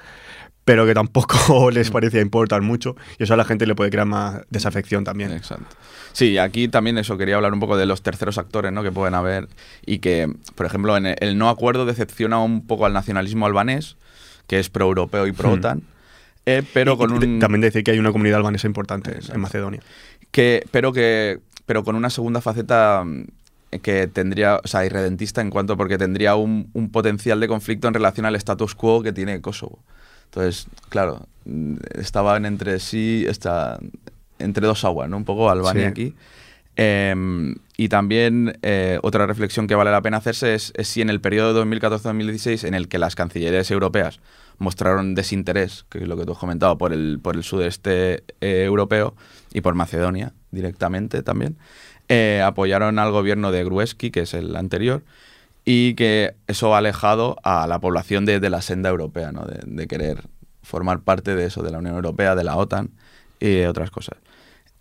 pero 0.65 0.85
que 0.85 0.93
tampoco 0.93 1.69
les 1.71 1.89
parecía 1.91 2.21
importar 2.21 2.61
mucho 2.61 2.95
y 3.17 3.23
eso 3.23 3.33
a 3.33 3.37
la 3.37 3.45
gente 3.45 3.65
le 3.65 3.75
puede 3.75 3.89
crear 3.89 4.05
más 4.07 4.41
desafección 4.49 5.03
también. 5.03 5.31
Exacto. 5.31 5.75
Sí, 6.13 6.37
aquí 6.37 6.67
también 6.67 6.97
eso, 6.97 7.17
quería 7.17 7.35
hablar 7.37 7.53
un 7.53 7.59
poco 7.61 7.77
de 7.77 7.85
los 7.85 8.01
terceros 8.01 8.37
actores 8.37 8.71
¿no? 8.73 8.83
que 8.83 8.91
pueden 8.91 9.15
haber 9.15 9.47
y 9.85 9.99
que, 9.99 10.31
por 10.55 10.65
ejemplo, 10.65 10.97
en 10.97 11.05
el, 11.19 11.37
no 11.37 11.49
acuerdo 11.49 11.85
decepciona 11.85 12.39
un 12.39 12.67
poco 12.67 12.85
al 12.85 12.91
nacionalismo 12.93 13.45
albanés, 13.45 13.95
que 14.47 14.59
es 14.59 14.69
pro-europeo 14.69 15.25
y 15.27 15.31
pro-OTAN, 15.31 15.83
eh, 16.45 16.63
pero 16.73 16.93
Y- 16.93 16.97
con 16.97 17.11
un... 17.13 17.39
También 17.39 17.61
decir 17.61 17.83
que 17.83 17.91
hay 17.91 17.99
una 17.99 18.11
comunidad 18.11 18.37
albanesa 18.39 18.67
importante 18.67 19.11
Exacto. 19.11 19.35
en 19.35 19.41
Macedonia. 19.41 19.81
que 20.31 20.65
pero 20.71 20.91
que 20.91 21.39
pero 21.65 21.83
con 21.85 21.95
una 21.95 22.09
segunda 22.09 22.41
faceta 22.41 23.03
mm, 23.05 23.25
que 23.81 24.07
tendría 24.07 24.59
o 24.61 24.67
sea 24.67 24.85
irredentista 24.85 25.39
en 25.39 25.49
cuanto 25.49 25.77
porque 25.77 25.97
tendría 25.97 26.35
un, 26.35 26.69
un 26.73 26.89
potencial 26.91 27.39
de 27.39 27.47
conflicto 27.47 27.87
en 27.87 27.93
relación 27.93 28.25
al 28.25 28.35
status 28.35 28.75
quo 28.75 29.01
que 29.01 29.13
tiene 29.13 29.39
Kosovo 29.39 29.79
entonces 30.31 30.67
claro 30.89 31.27
estaban 31.95 32.45
entre 32.45 32.79
sí 32.79 33.25
está 33.27 33.79
entre 34.39 34.65
dos 34.65 34.83
aguas 34.85 35.09
no 35.09 35.17
un 35.17 35.25
poco 35.25 35.49
Albania 35.49 35.83
Sí. 35.83 35.87
aquí 35.87 36.15
Em, 36.77 37.55
y 37.75 37.89
también 37.89 38.57
eh, 38.61 38.97
otra 39.03 39.27
reflexión 39.27 39.67
que 39.67 39.75
vale 39.75 39.91
la 39.91 40.01
pena 40.01 40.17
hacerse 40.17 40.55
es, 40.55 40.71
es 40.75 40.87
si 40.87 41.01
en 41.01 41.09
el 41.09 41.19
periodo 41.19 41.53
de 41.53 41.61
2014-2016 41.69 42.65
en 42.67 42.73
el 42.73 42.87
que 42.87 42.97
las 42.97 43.15
cancillerías 43.15 43.69
europeas 43.71 44.19
mostraron 44.57 45.15
desinterés, 45.15 45.85
que 45.89 45.99
es 45.99 46.07
lo 46.07 46.15
que 46.15 46.25
tú 46.25 46.31
has 46.31 46.37
comentado, 46.37 46.77
por 46.77 46.93
el, 46.93 47.19
por 47.21 47.35
el 47.35 47.43
sudeste 47.43 48.23
eh, 48.39 48.63
europeo 48.63 49.15
y 49.53 49.61
por 49.61 49.75
Macedonia 49.75 50.33
directamente 50.51 51.23
también, 51.23 51.57
eh, 52.07 52.41
apoyaron 52.43 52.99
al 52.99 53.11
gobierno 53.11 53.51
de 53.51 53.63
Gruevski, 53.63 54.09
que 54.11 54.21
es 54.21 54.33
el 54.33 54.55
anterior, 54.55 55.03
y 55.65 55.93
que 55.95 56.33
eso 56.47 56.73
ha 56.73 56.79
alejado 56.79 57.37
a 57.43 57.67
la 57.67 57.79
población 57.79 58.25
de, 58.25 58.39
de 58.39 58.49
la 58.49 58.61
senda 58.61 58.89
europea, 58.89 59.31
¿no? 59.31 59.45
de, 59.45 59.59
de 59.65 59.87
querer 59.87 60.23
formar 60.63 60.99
parte 61.01 61.35
de 61.35 61.45
eso, 61.45 61.61
de 61.63 61.71
la 61.71 61.79
Unión 61.79 61.95
Europea, 61.95 62.35
de 62.35 62.43
la 62.43 62.55
OTAN 62.57 62.89
y 63.39 63.63
otras 63.63 63.91
cosas. 63.91 64.17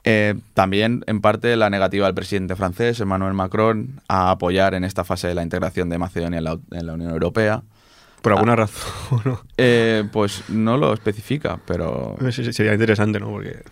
Eh, 0.04 0.34
también, 0.54 1.04
en 1.06 1.20
parte, 1.20 1.54
la 1.56 1.68
negativa 1.68 2.06
del 2.06 2.14
presidente 2.14 2.56
francés, 2.56 3.00
Emmanuel 3.00 3.34
Macron, 3.34 4.00
a 4.08 4.30
apoyar 4.30 4.72
en 4.74 4.84
esta 4.84 5.04
fase 5.04 5.28
de 5.28 5.34
la 5.34 5.42
integración 5.42 5.90
de 5.90 5.98
Macedonia 5.98 6.38
en 6.38 6.44
la, 6.44 6.58
en 6.70 6.86
la 6.86 6.94
Unión 6.94 7.10
Europea. 7.10 7.62
Por 8.22 8.32
Ah. 8.32 8.36
alguna 8.36 8.56
razón, 8.56 9.20
¿no? 9.24 9.40
Eh, 9.58 10.04
pues 10.12 10.48
no 10.48 10.76
lo 10.78 10.92
especifica, 10.94 11.58
pero 11.66 12.16
Sería 12.30 12.72
interesante, 12.72 13.20
¿no? 13.20 13.28
Porque 13.28 13.62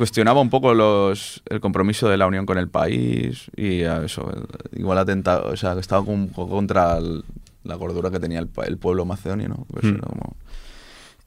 cuestionaba 0.00 0.40
un 0.40 0.48
poco 0.48 0.72
los, 0.72 1.42
el 1.50 1.60
compromiso 1.60 2.08
de 2.08 2.16
la 2.16 2.26
Unión 2.26 2.46
con 2.46 2.56
el 2.56 2.68
país 2.70 3.50
y 3.54 3.82
eso, 3.82 4.32
igual 4.72 4.96
atentado, 4.96 5.50
o 5.52 5.56
sea, 5.58 5.74
que 5.74 5.80
estaba 5.80 6.02
con- 6.02 6.28
contra 6.28 6.96
el- 6.96 7.22
la 7.64 7.74
gordura 7.74 8.10
que 8.10 8.18
tenía 8.18 8.38
el, 8.38 8.48
pueblo 8.48 9.04
macedonio, 9.04 9.50
¿no? 9.50 9.66
Pues 9.70 9.84
Mm. 9.84 9.98
como- 9.98 10.36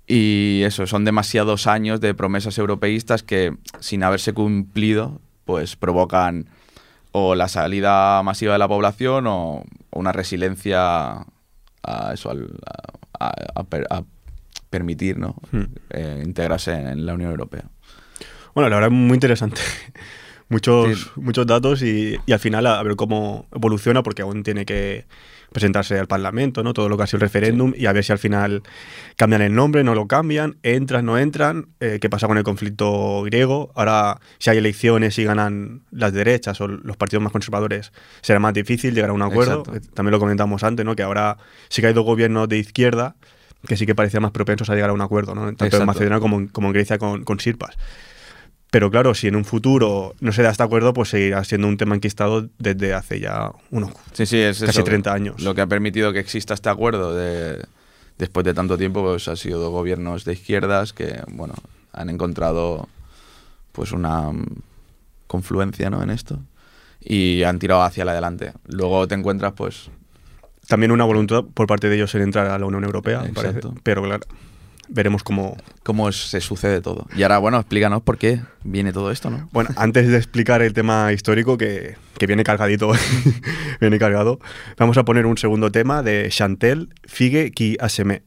Y 0.08 0.64
eso, 0.64 0.88
son 0.88 1.06
demasiados 1.06 1.68
años 1.68 2.02
de 2.02 2.16
promesas 2.16 2.58
europeístas 2.58 3.22
que, 3.22 3.56
sin 3.80 4.02
haberse 4.04 4.34
cumplido, 4.34 5.22
pues 5.46 5.76
provocan 5.76 6.48
o 7.12 7.36
la 7.36 7.48
salida 7.50 8.24
masiva 8.24 8.54
de 8.54 8.60
la 8.60 8.68
población 8.68 9.28
o, 9.28 9.64
una 9.92 10.12
resiliencia 10.12 11.28
a 11.84 12.12
eso, 12.12 12.32
al- 12.32 12.58
a, 13.20 13.28
a- 13.28 13.60
a 13.60 13.64
per- 13.66 13.86
a 13.92 14.02
permitir, 14.72 15.20
¿no? 15.20 15.36
Hmm. 15.52 15.66
Eh, 15.92 16.24
integrarse 16.26 16.74
en 16.74 17.06
la 17.06 17.14
Unión 17.14 17.30
Europea. 17.30 17.66
Bueno, 18.54 18.70
la 18.70 18.76
verdad 18.78 18.92
es 18.92 18.98
muy 18.98 19.16
interesante. 19.16 19.62
Muchos, 20.50 21.00
Sí. 21.00 21.10
muchos 21.16 21.48
datos 21.48 21.82
y, 21.82 22.16
y 22.28 22.32
al 22.32 22.40
final 22.40 22.68
a, 22.68 22.84
ver 22.84 22.96
cómo 22.96 23.48
evoluciona 23.56 24.04
porque 24.04 24.22
aún 24.22 24.44
tiene 24.44 24.66
que 24.66 25.06
presentarse 25.52 25.98
al 25.98 26.08
Parlamento, 26.08 26.64
¿no? 26.64 26.74
Todo 26.74 26.90
lo 26.90 26.98
que 26.98 27.04
ha 27.04 27.08
sido 27.08 27.18
el 27.18 27.22
referéndum 27.22 27.74
y 27.76 27.86
a 27.86 27.94
ver 27.94 28.04
si 28.04 28.12
al 28.12 28.20
final 28.20 28.62
cambian 29.16 29.42
el 29.42 29.56
nombre, 29.56 29.84
no 29.84 29.96
lo 29.96 30.08
cambian, 30.08 30.58
entran, 30.62 31.06
no 31.06 31.18
entran, 31.18 31.70
eh, 31.80 31.98
qué 32.02 32.10
pasa 32.10 32.28
con 32.28 32.38
el 32.38 32.44
conflicto 32.44 33.24
griego. 33.24 33.72
Ahora, 33.74 34.20
si 34.38 34.50
hay 34.50 34.58
elecciones 34.58 35.18
y 35.18 35.24
ganan 35.24 35.84
las 35.92 36.12
derechas 36.14 36.60
o 36.62 36.68
los 36.68 36.98
partidos 36.98 37.24
más 37.24 37.32
conservadores, 37.32 37.92
será 38.22 38.40
más 38.40 38.54
difícil 38.54 38.94
llegar 38.94 39.12
a 39.12 39.14
un 39.14 39.22
acuerdo. 39.22 39.60
Exacto. 39.60 39.76
Eh, 39.76 39.92
También 39.94 40.12
lo 40.12 40.20
comentamos 40.20 40.64
antes, 40.64 40.86
¿no? 40.86 40.96
Que 40.96 41.04
ahora 41.04 41.38
sí 41.70 41.82
que 41.82 41.88
hay 41.88 41.94
dos 41.94 42.06
gobiernos 42.06 42.50
de 42.50 42.58
izquierda 42.58 43.16
que 43.66 43.78
sí 43.78 43.86
que 43.86 43.96
parecían 43.96 44.24
más 44.24 44.32
propensos 44.34 44.70
a 44.70 44.76
llegar 44.76 44.90
a 44.90 44.94
un 44.94 45.02
acuerdo, 45.02 45.34
¿no? 45.34 45.54
Tanto 45.56 45.78
en. 45.78 45.86
Macedonia 45.86 46.20
como 46.20 46.38
en, 46.38 46.48
como 46.48 46.68
en 46.68 46.74
Grecia 46.74 46.98
con, 46.98 47.24
con 47.24 47.40
Sirpas. 47.40 47.78
Pero 48.74 48.90
claro, 48.90 49.14
si 49.14 49.28
en 49.28 49.36
un 49.36 49.46
futuro 49.46 50.16
no 50.20 50.32
se 50.32 50.42
da 50.42 50.50
este 50.50 50.64
acuerdo, 50.64 50.94
pues 50.94 51.10
seguirá 51.10 51.44
siendo 51.44 51.68
un 51.68 51.78
tema 51.78 51.94
enquistado 51.94 52.50
desde 52.58 52.96
hace 52.96 53.20
ya 53.20 53.52
unos 53.70 53.92
Sí, 54.14 54.26
sí, 54.26 54.40
es 54.40 54.62
casi 54.62 54.80
eso, 54.80 54.84
30 54.84 55.14
años. 55.14 55.44
Lo 55.44 55.54
que 55.54 55.62
ha 55.62 55.68
permitido 55.68 56.12
que 56.12 56.18
exista 56.18 56.56
este 56.56 56.70
acuerdo 56.70 57.14
de, 57.14 57.64
después 58.18 58.44
de 58.44 58.56
tanto 58.56 58.76
tiempo, 58.76 59.04
pues 59.04 59.28
ha 59.28 59.36
sido 59.36 59.70
gobiernos 59.70 60.26
de 60.26 60.34
izquierdas 60.34 60.92
que, 60.92 61.22
bueno, 61.28 61.54
han 61.92 62.10
encontrado 62.10 62.90
pues 63.74 63.92
una 63.92 64.32
confluencia 65.28 65.92
¿no? 65.92 66.02
en 66.02 66.10
esto 66.10 66.40
y 67.00 67.44
han 67.44 67.60
tirado 67.60 67.84
hacia 67.84 68.06
adelante. 68.06 68.54
Luego 68.66 69.08
te 69.08 69.14
encuentras, 69.14 69.54
pues, 69.54 69.92
También 70.68 70.92
una 70.92 71.06
voluntad 71.06 71.44
por 71.54 71.68
parte 71.68 71.90
de 71.90 71.96
ellos 71.98 72.16
en 72.16 72.24
entrar 72.24 72.48
a 72.48 72.58
la 72.58 72.66
Unión 72.66 72.86
Europea, 72.86 73.22
me 73.22 73.34
parece. 73.34 73.60
Exacto. 73.60 73.80
pero 73.84 74.02
claro, 74.02 74.26
veremos 74.94 75.24
cómo... 75.24 75.58
Cómo 75.84 76.10
se 76.14 76.40
sucede 76.40 76.80
todo. 76.82 77.08
Y 77.14 77.24
ahora, 77.24 77.40
bueno, 77.40 77.60
explícanos 77.60 78.02
por 78.02 78.18
qué 78.18 78.42
viene 78.64 78.94
todo 78.94 79.12
esto, 79.12 79.30
¿no? 79.30 79.50
Bueno, 79.52 79.70
antes 79.76 80.08
de 80.08 80.16
explicar 80.16 80.62
el 80.62 80.72
tema 80.74 81.12
histórico, 81.12 81.58
que, 81.58 81.98
que 82.18 82.26
viene 82.26 82.46
cargadito, 82.46 82.92
viene 83.82 84.00
cargado, 84.00 84.40
vamos 84.78 84.98
a 84.98 85.04
poner 85.04 85.26
un 85.26 85.38
segundo 85.38 85.72
tema 85.72 86.02
de 86.04 86.30
Chantel, 86.30 86.94
Figue 87.06 87.52
qui 87.52 87.76
aseme. 87.82 88.22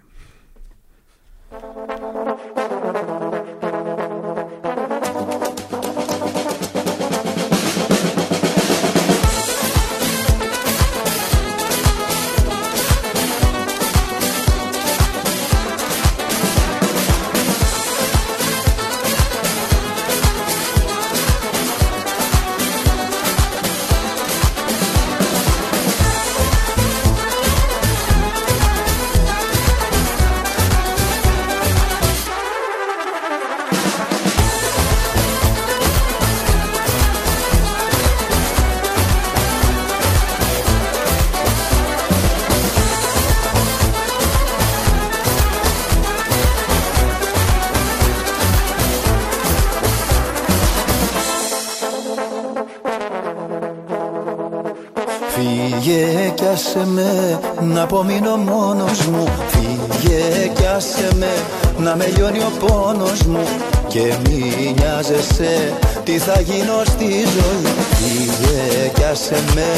Απομείνω 57.87 58.37
μόνος 58.37 59.07
μου. 59.07 59.25
Φύγε 59.49 60.51
κι 60.55 60.67
άσε 60.77 61.09
με 61.19 61.33
να 61.79 61.97
με 61.97 62.07
λιώνει 62.17 62.39
ο 62.39 62.53
πόνος 62.67 63.23
μου. 63.23 63.45
Και 63.89 64.05
μη 64.23 64.75
νοιάζεσαι 64.79 65.73
τι 66.05 66.19
θα 66.19 66.41
γίνω 66.41 66.79
στη 66.85 67.09
ζωή. 67.35 67.73
Φύγε 67.97 68.91
κι 68.95 69.05
άσε 69.13 69.39
με 69.55 69.69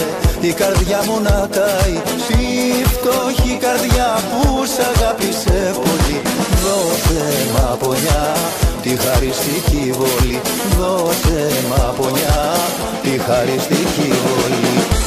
η 0.40 0.52
καρδιά 0.52 1.00
μου 1.06 1.20
να 1.22 1.48
καεί 1.56 1.98
Στη 2.24 2.42
φτωχή 2.92 3.54
καρδιά 3.64 4.10
που 4.30 4.64
σ' 4.72 4.80
αγάπησε 4.90 5.58
πολύ. 5.84 6.18
Δώσε 6.62 7.24
μ' 7.52 7.72
απονιά 7.72 8.24
τη 8.82 8.88
χαριστική 9.04 9.92
βολή 9.98 10.40
Δώσε 10.78 11.40
μ' 11.68 11.88
απονιά 11.88 12.40
τη 13.02 13.10
χαριστική 13.26 14.08
βολή 14.24 14.97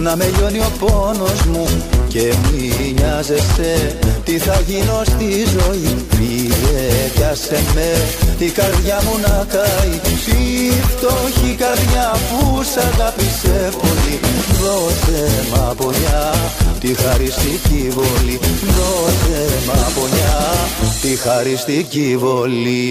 να 0.00 0.16
με 0.16 0.30
λιώνει 0.36 0.58
ο 0.58 0.72
πόνος 0.78 1.42
μου 1.42 1.66
Και 2.08 2.34
μη 2.52 2.94
νοιάζεσαι. 2.96 3.98
Τι 4.24 4.38
θα 4.38 4.60
γίνω 4.66 5.02
στη 5.04 5.44
ζωή 5.56 6.06
Φύγε 6.10 6.88
κι 7.14 7.22
άσε 7.22 7.60
με. 7.74 7.90
Η 8.44 8.48
καρδιά 8.48 9.00
μου 9.04 9.18
να 9.20 9.46
καεί 9.48 10.00
Στη 10.20 10.72
φτωχή 10.90 11.54
καρδιά 11.54 12.10
που 12.28 12.62
σ' 12.62 12.76
αγάπησε 12.76 13.68
πολύ. 13.80 14.20
Δώσε 14.60 15.22
μ' 15.50 15.70
απονιά 15.70 16.34
τη 16.80 16.94
χαριστική 16.94 17.88
βολή. 17.90 18.40
Δώσε 18.76 19.42
μ' 19.66 19.70
απονιά 19.86 20.38
τη 21.00 21.16
χαριστική 21.16 22.16
βολή 22.18 22.90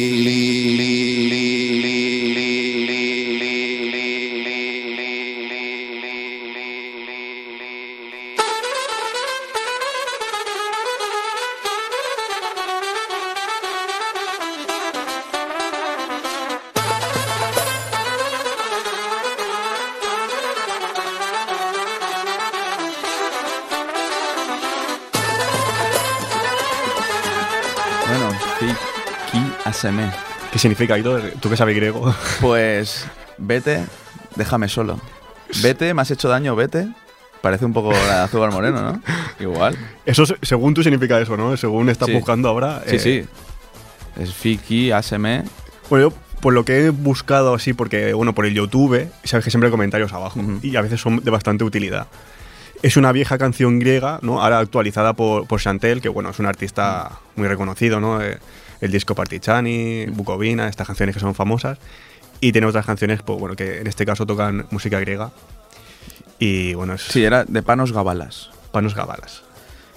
qui 29.79 29.87
aseme. 29.87 30.11
¿Qué 30.51 30.59
significa, 30.59 30.95
Aito? 30.95 31.19
¿Tú 31.39 31.49
que 31.49 31.57
sabes 31.57 31.75
griego? 31.75 32.13
Pues 32.41 33.05
vete, 33.37 33.83
déjame 34.35 34.67
solo. 34.67 34.99
Vete, 35.61 35.93
me 35.93 36.01
has 36.01 36.11
hecho 36.11 36.27
daño, 36.29 36.55
vete. 36.55 36.87
Parece 37.41 37.65
un 37.65 37.73
poco 37.73 37.91
la 37.91 38.15
de 38.17 38.21
azúcar 38.23 38.51
moreno, 38.51 38.81
¿no? 38.81 39.01
Igual. 39.39 39.77
Eso, 40.05 40.25
se- 40.25 40.37
según 40.41 40.73
tú, 40.73 40.83
significa 40.83 41.19
eso, 41.19 41.37
¿no? 41.37 41.55
Según 41.55 41.89
estás 41.89 42.07
Sí. 42.07 42.13
buscando 42.13 42.49
ahora. 42.49 42.83
Sí, 42.87 42.95
eh, 42.95 42.99
sí. 42.99 43.25
Es 44.21 44.33
Fiki, 44.33 44.91
ASM. 44.91 45.43
Bueno, 45.89 46.09
yo, 46.09 46.13
por 46.41 46.53
lo 46.53 46.65
que 46.65 46.85
he 46.85 46.89
buscado 46.89 47.53
así, 47.53 47.73
porque, 47.73 48.13
bueno, 48.13 48.33
por 48.35 48.45
el 48.45 48.53
YouTube, 48.53 49.07
sabes 49.23 49.45
que 49.45 49.51
siempre 49.51 49.67
hay 49.67 49.71
comentarios 49.71 50.11
abajo. 50.11 50.39
Ujú. 50.39 50.59
Y 50.61 50.75
a 50.75 50.81
veces 50.81 50.99
son 50.99 51.23
de 51.23 51.31
bastante 51.31 51.63
utilidad. 51.63 52.07
Es 52.81 52.97
una 52.97 53.11
vieja 53.11 53.37
canción 53.37 53.79
griega, 53.79 54.19
¿no? 54.21 54.41
Ahora 54.41 54.59
actualizada 54.59 55.13
por, 55.13 55.47
por 55.47 55.61
Chantel, 55.61 56.01
que, 56.01 56.09
bueno, 56.09 56.29
es 56.31 56.39
un 56.39 56.45
artista 56.45 57.11
muy 57.37 57.47
reconocido, 57.47 57.99
¿no? 58.01 58.21
Eh, 58.21 58.37
el 58.81 58.91
disco 58.91 59.15
Partichani, 59.15 60.05
Bucovina, 60.07 60.67
estas 60.67 60.87
canciones 60.87 61.15
que 61.15 61.19
son 61.19 61.35
famosas. 61.35 61.77
Y 62.41 62.51
tiene 62.51 62.67
otras 62.67 62.85
canciones, 62.85 63.21
pues, 63.21 63.37
bueno, 63.39 63.55
que 63.55 63.79
en 63.79 63.87
este 63.87 64.05
caso 64.05 64.25
tocan 64.25 64.65
música 64.71 64.99
griega. 64.99 65.31
Y, 66.39 66.73
bueno, 66.73 66.93
es 66.93 67.01
Sí, 67.01 67.23
era 67.23 67.43
de 67.43 67.61
Panos 67.61 67.91
Gabalas. 67.91 68.49
Panos 68.71 68.95
Gabalas. 68.95 69.43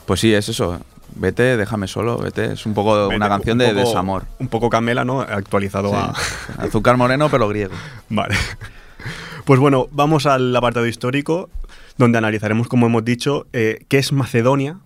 Pues 0.07 0.21
sí, 0.21 0.35
es 0.35 0.49
eso. 0.49 0.81
Vete, 1.15 1.57
déjame 1.57 1.87
solo, 1.89 2.19
vete. 2.19 2.53
Es 2.53 2.67
un 2.67 2.75
poco 2.75 3.05
Vete, 3.09 3.17
una 3.17 3.29
canción 3.29 3.61
un 3.61 3.67
de 3.67 3.75
desamor. 3.75 4.25
Un 4.39 4.49
poco 4.49 4.71
Camela, 4.71 5.05
¿no? 5.05 5.21
Actualizado 5.21 5.91
Sí. 5.91 5.95
a... 5.97 6.15
Azúcar 6.65 6.97
moreno, 6.97 7.29
pero 7.31 7.49
griego. 7.49 7.75
Vale. 8.09 8.35
Pues 9.45 9.61
bueno, 9.61 9.89
vamos 9.93 10.27
al 10.27 10.55
apartado 10.57 10.87
histórico, 10.87 11.51
donde 11.99 12.19
analizaremos, 12.19 12.69
como 12.69 12.87
hemos 12.87 13.05
dicho, 13.05 13.47
eh, 13.53 13.85
qué 13.89 13.99
es 13.99 14.13
Macedonia, 14.13 14.79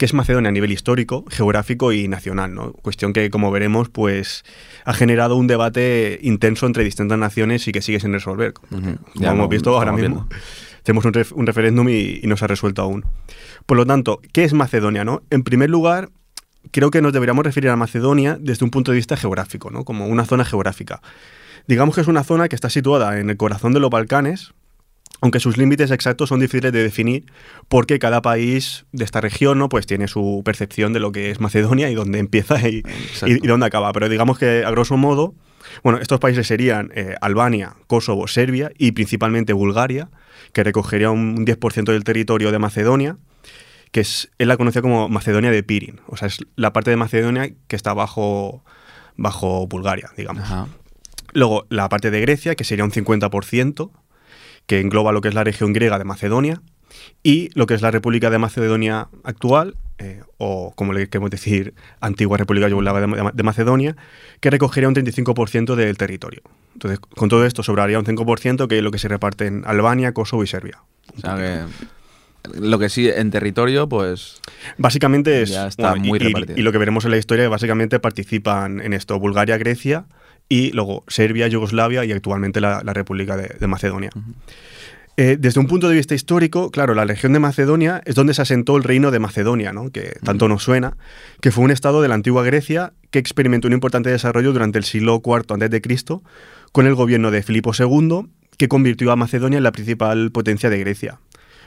qué 0.00 0.06
es 0.06 0.14
Macedonia 0.14 0.48
a 0.48 0.52
nivel 0.52 0.72
histórico, 0.72 1.26
geográfico 1.28 1.92
y 1.92 2.08
nacional, 2.08 2.54
¿no? 2.54 2.72
Cuestión 2.72 3.12
que, 3.12 3.28
como 3.28 3.50
veremos, 3.50 3.90
pues 3.90 4.44
ha 4.86 4.94
generado 4.94 5.36
un 5.36 5.46
debate 5.46 6.18
intenso 6.22 6.64
entre 6.66 6.84
distintas 6.84 7.18
naciones 7.18 7.68
y 7.68 7.72
que 7.72 7.82
sigue 7.82 8.00
sin 8.00 8.10
resolver. 8.14 8.54
Como 8.54 8.70
Ya 9.16 9.32
hemos 9.32 9.50
visto 9.50 9.76
ahora 9.76 9.92
mismo. 9.92 10.26
Tenemos 10.84 11.04
un, 11.04 11.12
ref- 11.12 11.32
un 11.34 11.46
referéndum 11.46 11.86
y, 11.90 12.18
y 12.22 12.26
no 12.26 12.38
se 12.38 12.46
ha 12.46 12.48
resuelto 12.48 12.80
aún. 12.80 13.04
Por 13.66 13.76
lo 13.76 13.84
tanto, 13.84 14.22
¿qué 14.32 14.44
es 14.44 14.54
Macedonia? 14.54 15.04
No? 15.04 15.20
En 15.28 15.42
primer 15.42 15.68
lugar, 15.68 16.08
creo 16.70 16.90
que 16.90 17.02
nos 17.02 17.12
deberíamos 17.12 17.44
referir 17.44 17.68
a 17.68 17.76
Macedonia 17.76 18.38
desde 18.40 18.64
un 18.64 18.70
punto 18.70 18.92
de 18.92 18.96
vista 18.96 19.18
geográfico, 19.18 19.70
¿no? 19.70 19.84
como 19.84 20.06
una 20.06 20.24
zona 20.24 20.46
geográfica. 20.46 21.02
Digamos 21.66 21.94
que 21.94 22.00
es 22.00 22.08
una 22.08 22.24
zona 22.24 22.48
que 22.48 22.56
está 22.56 22.70
situada 22.70 23.20
en 23.20 23.28
el 23.28 23.36
corazón 23.36 23.74
de 23.74 23.80
los 23.80 23.90
Balcanes, 23.90 24.54
aunque 25.20 25.40
sus 25.40 25.56
límites 25.58 25.90
exactos 25.90 26.28
son 26.30 26.40
difíciles 26.40 26.72
de 26.72 26.82
definir 26.82 27.24
porque 27.68 27.98
cada 27.98 28.22
país 28.22 28.86
de 28.92 29.04
esta 29.04 29.20
región 29.20 29.58
¿no? 29.58 29.68
pues 29.68 29.86
tiene 29.86 30.08
su 30.08 30.42
percepción 30.44 30.92
de 30.92 31.00
lo 31.00 31.12
que 31.12 31.30
es 31.30 31.40
Macedonia 31.40 31.90
y 31.90 31.94
dónde 31.94 32.18
empieza 32.18 32.56
y, 32.68 32.78
Exacto. 32.78 33.28
y- 33.28 33.40
y 33.42 33.46
dónde 33.46 33.66
acaba. 33.66 33.92
Pero 33.92 34.08
digamos 34.08 34.38
que 34.38 34.64
a 34.64 34.70
grosso 34.70 34.96
modo 34.96 35.34
Bueno, 35.84 35.98
estos 36.00 36.18
países 36.20 36.46
serían 36.46 36.90
eh, 36.94 37.14
Albania, 37.20 37.74
Kosovo, 37.86 38.26
Serbia 38.28 38.72
y 38.78 38.92
principalmente 38.92 39.52
Bulgaria, 39.52 40.08
que 40.52 40.64
recogería 40.64 41.10
un 41.10 41.44
10% 41.46 41.92
del 41.92 42.02
territorio 42.02 42.50
de 42.50 42.58
Macedonia, 42.58 43.18
que 43.92 44.00
es, 44.00 44.30
él 44.38 44.48
la 44.48 44.56
conocía 44.56 44.80
como 44.82 45.08
Macedonia 45.10 45.50
de 45.50 45.62
Pirin, 45.62 46.00
o 46.08 46.16
sea, 46.16 46.28
es 46.28 46.38
la 46.56 46.72
parte 46.72 46.90
de 46.90 46.96
Macedonia 46.96 47.50
que 47.68 47.76
está 47.76 47.92
bajo, 47.92 48.64
bajo 49.16 49.66
Bulgaria, 49.68 50.10
digamos. 50.16 50.42
Ajá. 50.44 50.66
Luego, 51.34 51.66
la 51.68 51.88
parte 51.88 52.10
de 52.10 52.20
Grecia, 52.20 52.54
que 52.56 52.64
sería 52.64 52.84
un 52.84 52.90
50%, 52.90 53.90
que 54.70 54.78
engloba 54.78 55.10
lo 55.10 55.20
que 55.20 55.26
es 55.28 55.34
la 55.34 55.42
región 55.42 55.72
griega 55.72 55.98
de 55.98 56.04
Macedonia, 56.04 56.62
y 57.24 57.50
lo 57.58 57.66
que 57.66 57.74
es 57.74 57.82
la 57.82 57.90
República 57.90 58.30
de 58.30 58.38
Macedonia 58.38 59.08
actual, 59.24 59.74
eh, 59.98 60.22
o 60.38 60.72
como 60.76 60.92
le 60.92 61.08
queremos 61.08 61.30
decir, 61.32 61.74
antigua 62.00 62.38
República 62.38 62.68
Yugoslava 62.68 63.00
de, 63.00 63.30
de 63.34 63.42
Macedonia, 63.42 63.96
que 64.38 64.48
recogería 64.48 64.86
un 64.88 64.94
35% 64.94 65.74
del 65.74 65.96
territorio. 65.96 66.42
Entonces, 66.74 67.00
con 67.00 67.28
todo 67.28 67.44
esto 67.46 67.64
sobraría 67.64 67.98
un 67.98 68.04
5% 68.06 68.68
que 68.68 68.78
es 68.78 68.84
lo 68.84 68.92
que 68.92 68.98
se 68.98 69.08
reparte 69.08 69.46
en 69.48 69.64
Albania, 69.66 70.12
Kosovo 70.14 70.44
y 70.44 70.46
Serbia. 70.46 70.78
O 71.16 71.20
sea 71.20 71.36
que 71.36 71.64
lo 72.58 72.78
que 72.78 72.88
sí 72.88 73.08
en 73.08 73.30
territorio, 73.32 73.88
pues 73.88 74.40
Básicamente 74.78 75.42
es. 75.42 75.50
Ya 75.50 75.66
está 75.66 75.96
muy 75.96 76.18
y- 76.18 76.22
y, 76.22 76.24
repartido. 76.28 76.58
y 76.60 76.62
lo 76.62 76.70
que 76.72 76.78
veremos 76.78 77.04
en 77.04 77.10
la 77.10 77.16
historia, 77.18 77.48
básicamente 77.48 77.98
participan 77.98 78.80
en 78.80 78.92
esto 78.92 79.18
Bulgaria, 79.18 79.58
Grecia 79.58 80.04
y 80.50 80.72
luego 80.72 81.04
Serbia, 81.08 81.48
Yugoslavia 81.48 82.04
y 82.04 82.12
actualmente 82.12 82.60
la, 82.60 82.82
la 82.84 82.92
República 82.92 83.38
de, 83.38 83.56
de 83.58 83.66
Macedonia. 83.66 84.10
Eh, 85.16 85.36
desde 85.38 85.60
un 85.60 85.66
punto 85.66 85.88
de 85.88 85.94
vista 85.94 86.14
histórico, 86.14 86.70
claro, 86.70 86.94
la 86.94 87.04
región 87.04 87.32
de 87.32 87.38
Macedonia 87.38 88.02
es 88.04 88.14
donde 88.14 88.34
se 88.34 88.42
asentó 88.42 88.76
el 88.76 88.82
reino 88.82 89.10
de 89.10 89.20
Macedonia, 89.20 89.72
¿no? 89.72 89.90
que 89.90 90.18
tanto 90.24 90.48
nos 90.48 90.64
suena, 90.64 90.96
que 91.40 91.52
fue 91.52 91.62
un 91.62 91.70
estado 91.70 92.02
de 92.02 92.08
la 92.08 92.14
antigua 92.14 92.42
Grecia 92.42 92.94
que 93.10 93.18
experimentó 93.20 93.68
un 93.68 93.74
importante 93.74 94.10
desarrollo 94.10 94.52
durante 94.52 94.78
el 94.78 94.84
siglo 94.84 95.22
IV 95.24 95.44
a.C. 95.52 96.20
con 96.72 96.86
el 96.86 96.94
gobierno 96.94 97.30
de 97.30 97.42
Filipo 97.42 97.72
II, 97.78 98.26
que 98.56 98.68
convirtió 98.68 99.12
a 99.12 99.16
Macedonia 99.16 99.58
en 99.58 99.64
la 99.64 99.72
principal 99.72 100.32
potencia 100.32 100.68
de 100.68 100.78
Grecia. 100.78 101.20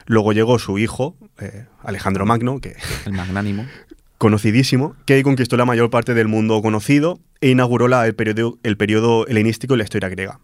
Luego 0.07 0.33
llegó 0.33 0.59
su 0.59 0.77
hijo, 0.77 1.15
eh, 1.39 1.67
Alejandro 1.81 2.25
Magno, 2.25 2.59
que 2.59 2.75
el 3.05 3.13
magnánimo. 3.13 3.65
conocidísimo, 4.23 4.95
que 5.05 5.21
conquistó 5.21 5.57
la 5.57 5.65
mayor 5.65 5.89
parte 5.89 6.13
del 6.13 6.29
mundo 6.29 6.61
conocido 6.61 7.19
e 7.41 7.49
inauguró 7.49 7.87
el, 8.05 8.15
periodo, 8.15 8.57
el 8.63 8.77
periodo 8.77 9.27
helenístico 9.27 9.75
y 9.75 9.77
la 9.79 9.83
historia 9.83 10.07
griega. 10.07 10.39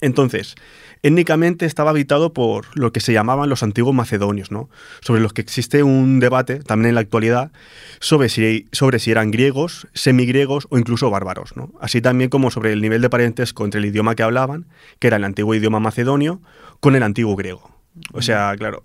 Entonces, 0.00 0.56
étnicamente 1.04 1.66
estaba 1.66 1.90
habitado 1.90 2.32
por 2.32 2.66
lo 2.76 2.90
que 2.90 2.98
se 2.98 3.12
llamaban 3.12 3.48
los 3.48 3.62
antiguos 3.62 3.94
macedonios, 3.94 4.50
¿no? 4.50 4.68
sobre 5.02 5.20
los 5.20 5.32
que 5.32 5.40
existe 5.40 5.84
un 5.84 6.18
debate 6.18 6.58
también 6.58 6.88
en 6.88 6.94
la 6.96 7.00
actualidad 7.00 7.52
sobre 8.00 8.28
si, 8.28 8.66
sobre 8.72 8.98
si 8.98 9.12
eran 9.12 9.30
griegos, 9.30 9.86
semigriegos 9.94 10.66
o 10.70 10.76
incluso 10.76 11.08
bárbaros. 11.08 11.54
Así 11.80 12.00
también 12.00 12.28
como 12.28 12.50
sobre 12.50 12.72
el 12.72 12.82
nivel 12.82 13.02
de 13.02 13.08
parentesco 13.08 13.64
entre 13.64 13.78
el 13.78 13.86
idioma 13.86 14.16
que 14.16 14.24
hablaban, 14.24 14.66
que 14.98 15.06
era 15.06 15.18
el 15.18 15.24
antiguo 15.24 15.54
idioma 15.54 15.78
macedonio, 15.78 16.42
con 16.80 16.96
el 16.96 17.04
antiguo 17.04 17.36
griego. 17.36 17.70
O 18.12 18.20
sea, 18.20 18.52
claro, 18.58 18.82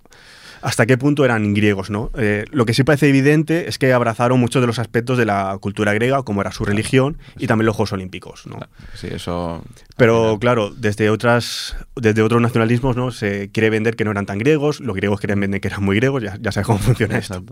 hasta 0.61 0.85
qué 0.85 0.97
punto 0.97 1.25
eran 1.25 1.53
griegos, 1.53 1.89
¿no? 1.89 2.11
Eh, 2.17 2.45
lo 2.51 2.65
que 2.65 2.73
sí 2.73 2.83
parece 2.83 3.09
evidente 3.09 3.67
es 3.67 3.77
que 3.77 3.93
abrazaron 3.93 4.39
muchos 4.39 4.61
de 4.61 4.67
los 4.67 4.79
aspectos 4.79 5.17
de 5.17 5.25
la 5.25 5.57
cultura 5.59 5.93
griega, 5.93 6.23
como 6.23 6.41
era 6.41 6.51
su 6.51 6.65
religión 6.65 7.17
y 7.37 7.47
también 7.47 7.65
los 7.65 7.75
Juegos 7.75 7.93
Olímpicos, 7.93 8.47
¿no? 8.47 8.59
Sí, 8.93 9.07
eso. 9.11 9.63
Pero 9.97 10.37
claro, 10.39 10.71
desde 10.71 11.09
otras, 11.09 11.75
desde 11.95 12.21
otros 12.21 12.41
nacionalismos, 12.41 12.95
¿no? 12.95 13.11
Se 13.11 13.49
quiere 13.51 13.69
vender 13.69 13.95
que 13.95 14.05
no 14.05 14.11
eran 14.11 14.25
tan 14.25 14.37
griegos, 14.37 14.79
los 14.79 14.95
griegos 14.95 15.19
quieren 15.19 15.39
vender 15.39 15.61
que 15.61 15.67
eran 15.67 15.83
muy 15.83 15.95
griegos, 15.95 16.23
ya, 16.23 16.37
ya 16.39 16.51
sabes 16.51 16.67
cómo 16.67 16.79
funciona 16.79 17.17
esto. 17.17 17.43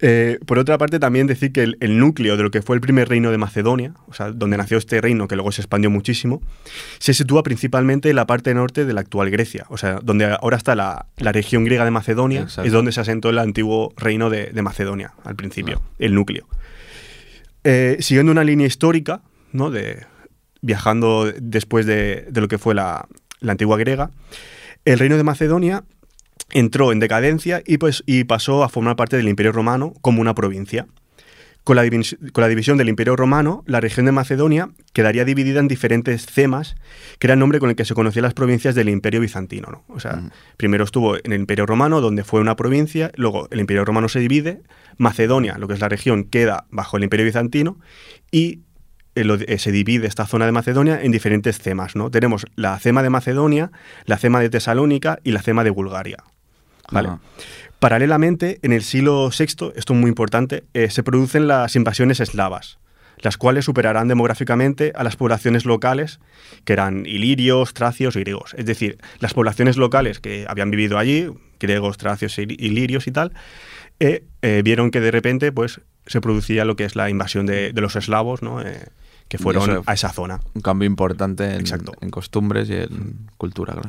Eh, 0.00 0.38
por 0.44 0.58
otra 0.58 0.76
parte, 0.76 0.98
también 0.98 1.26
decir 1.26 1.52
que 1.52 1.62
el, 1.62 1.78
el 1.80 1.98
núcleo 1.98 2.36
de 2.36 2.42
lo 2.42 2.50
que 2.50 2.60
fue 2.60 2.76
el 2.76 2.82
primer 2.82 3.08
reino 3.08 3.30
de 3.30 3.38
Macedonia, 3.38 3.94
o 4.06 4.12
sea, 4.12 4.30
donde 4.30 4.58
nació 4.58 4.76
este 4.76 5.00
reino, 5.00 5.26
que 5.26 5.36
luego 5.36 5.52
se 5.52 5.62
expandió 5.62 5.88
muchísimo, 5.88 6.42
se 6.98 7.14
sitúa 7.14 7.42
principalmente 7.42 8.10
en 8.10 8.16
la 8.16 8.26
parte 8.26 8.52
norte 8.52 8.84
de 8.84 8.92
la 8.92 9.00
actual 9.00 9.30
Grecia, 9.30 9.64
o 9.70 9.78
sea, 9.78 9.98
donde 10.02 10.26
ahora 10.26 10.58
está 10.58 10.74
la, 10.74 11.06
la 11.16 11.32
región 11.32 11.64
griega 11.64 11.84
de 11.86 11.90
Macedonia, 11.90 12.42
Exacto. 12.42 12.66
es 12.66 12.72
donde 12.72 12.92
se 12.92 13.00
asentó 13.00 13.30
el 13.30 13.38
antiguo 13.38 13.94
reino 13.96 14.28
de, 14.28 14.50
de 14.52 14.62
Macedonia, 14.62 15.14
al 15.24 15.34
principio, 15.34 15.80
el 15.98 16.14
núcleo. 16.14 16.46
Eh, 17.64 17.96
siguiendo 18.00 18.32
una 18.32 18.44
línea 18.44 18.66
histórica, 18.66 19.22
¿no? 19.52 19.70
De, 19.70 20.04
viajando 20.60 21.32
después 21.40 21.86
de, 21.86 22.26
de 22.30 22.40
lo 22.40 22.48
que 22.48 22.58
fue 22.58 22.74
la, 22.74 23.08
la 23.40 23.52
antigua 23.52 23.78
griega, 23.78 24.10
el 24.84 24.98
reino 24.98 25.16
de 25.16 25.24
Macedonia 25.24 25.84
entró 26.50 26.92
en 26.92 27.00
decadencia 27.00 27.62
y, 27.66 27.78
pues, 27.78 28.02
y 28.06 28.24
pasó 28.24 28.62
a 28.64 28.68
formar 28.68 28.96
parte 28.96 29.16
del 29.16 29.28
Imperio 29.28 29.52
Romano 29.52 29.92
como 30.00 30.20
una 30.20 30.34
provincia. 30.34 30.86
Con 31.64 31.74
la, 31.74 31.84
divis- 31.84 32.16
con 32.30 32.42
la 32.42 32.48
división 32.48 32.78
del 32.78 32.88
Imperio 32.88 33.16
Romano, 33.16 33.64
la 33.66 33.80
región 33.80 34.06
de 34.06 34.12
Macedonia 34.12 34.70
quedaría 34.92 35.24
dividida 35.24 35.58
en 35.58 35.66
diferentes 35.66 36.24
cemas, 36.24 36.76
que 37.18 37.26
era 37.26 37.34
el 37.34 37.40
nombre 37.40 37.58
con 37.58 37.68
el 37.70 37.74
que 37.74 37.84
se 37.84 37.92
conocían 37.94 38.22
las 38.22 38.34
provincias 38.34 38.76
del 38.76 38.88
Imperio 38.88 39.20
Bizantino. 39.20 39.68
¿no? 39.72 39.84
O 39.88 39.98
sea, 39.98 40.12
Mm. 40.12 40.30
primero 40.56 40.84
estuvo 40.84 41.16
en 41.16 41.32
el 41.32 41.40
Imperio 41.40 41.66
Romano, 41.66 42.00
donde 42.00 42.22
fue 42.22 42.40
una 42.40 42.54
provincia, 42.54 43.10
luego 43.16 43.48
el 43.50 43.58
Imperio 43.58 43.84
Romano 43.84 44.08
se 44.08 44.20
divide, 44.20 44.62
Macedonia, 44.96 45.58
lo 45.58 45.66
que 45.66 45.74
es 45.74 45.80
la 45.80 45.88
región, 45.88 46.22
queda 46.22 46.66
bajo 46.70 46.98
el 46.98 47.02
Imperio 47.02 47.26
Bizantino 47.26 47.80
y 48.30 48.60
eh, 49.16 49.24
eh, 49.48 49.58
se 49.58 49.72
divide 49.72 50.06
esta 50.06 50.26
zona 50.26 50.46
de 50.46 50.52
Macedonia 50.52 51.00
en 51.02 51.10
diferentes 51.10 51.58
cemas. 51.58 51.96
¿no? 51.96 52.12
Tenemos 52.12 52.46
la 52.54 52.78
cema 52.78 53.02
de 53.02 53.10
Macedonia, 53.10 53.72
la 54.04 54.18
cema 54.18 54.38
de 54.38 54.50
Tesalónica 54.50 55.18
y 55.24 55.32
la 55.32 55.42
cema 55.42 55.64
de 55.64 55.70
Bulgaria. 55.70 56.18
Paralelamente, 57.78 58.58
en 58.62 58.72
el 58.72 58.82
siglo 58.82 59.28
VI, 59.30 59.44
esto 59.44 59.72
es 59.74 59.90
muy 59.90 60.08
importante, 60.08 60.64
eh, 60.72 60.88
se 60.90 61.02
producen 61.02 61.46
las 61.46 61.76
invasiones 61.76 62.20
eslavas, 62.20 62.78
las 63.18 63.36
cuales 63.36 63.66
superarán 63.66 64.08
demográficamente 64.08 64.92
a 64.94 65.04
las 65.04 65.16
poblaciones 65.16 65.66
locales, 65.66 66.18
que 66.64 66.72
eran 66.72 67.04
ilirios, 67.06 67.74
tracios 67.74 68.16
y 68.16 68.20
griegos. 68.20 68.54
Es 68.56 68.64
decir, 68.66 68.98
las 69.20 69.34
poblaciones 69.34 69.76
locales 69.76 70.20
que 70.20 70.46
habían 70.48 70.70
vivido 70.70 70.98
allí, 70.98 71.28
griegos, 71.60 71.98
tracios, 71.98 72.38
ili- 72.38 72.56
ilirios 72.58 73.06
y 73.06 73.12
tal, 73.12 73.32
eh, 74.00 74.24
eh, 74.42 74.62
vieron 74.64 74.90
que 74.90 75.00
de 75.00 75.10
repente 75.10 75.52
pues, 75.52 75.80
se 76.06 76.20
producía 76.20 76.64
lo 76.64 76.76
que 76.76 76.84
es 76.84 76.96
la 76.96 77.10
invasión 77.10 77.46
de 77.46 77.72
los 77.74 77.96
eslavos, 77.96 78.42
¿no? 78.42 78.60
Que 79.28 79.38
fueron 79.38 79.68
eso- 79.70 79.82
a 79.86 79.94
esa 79.94 80.10
zona. 80.12 80.40
Un 80.54 80.60
cambio 80.62 80.86
importante 80.86 81.44
en, 81.52 81.60
Exacto. 81.60 81.92
en 82.00 82.10
costumbres 82.10 82.68
y 82.70 82.74
en 82.74 83.28
cultura, 83.36 83.72
claro. 83.72 83.88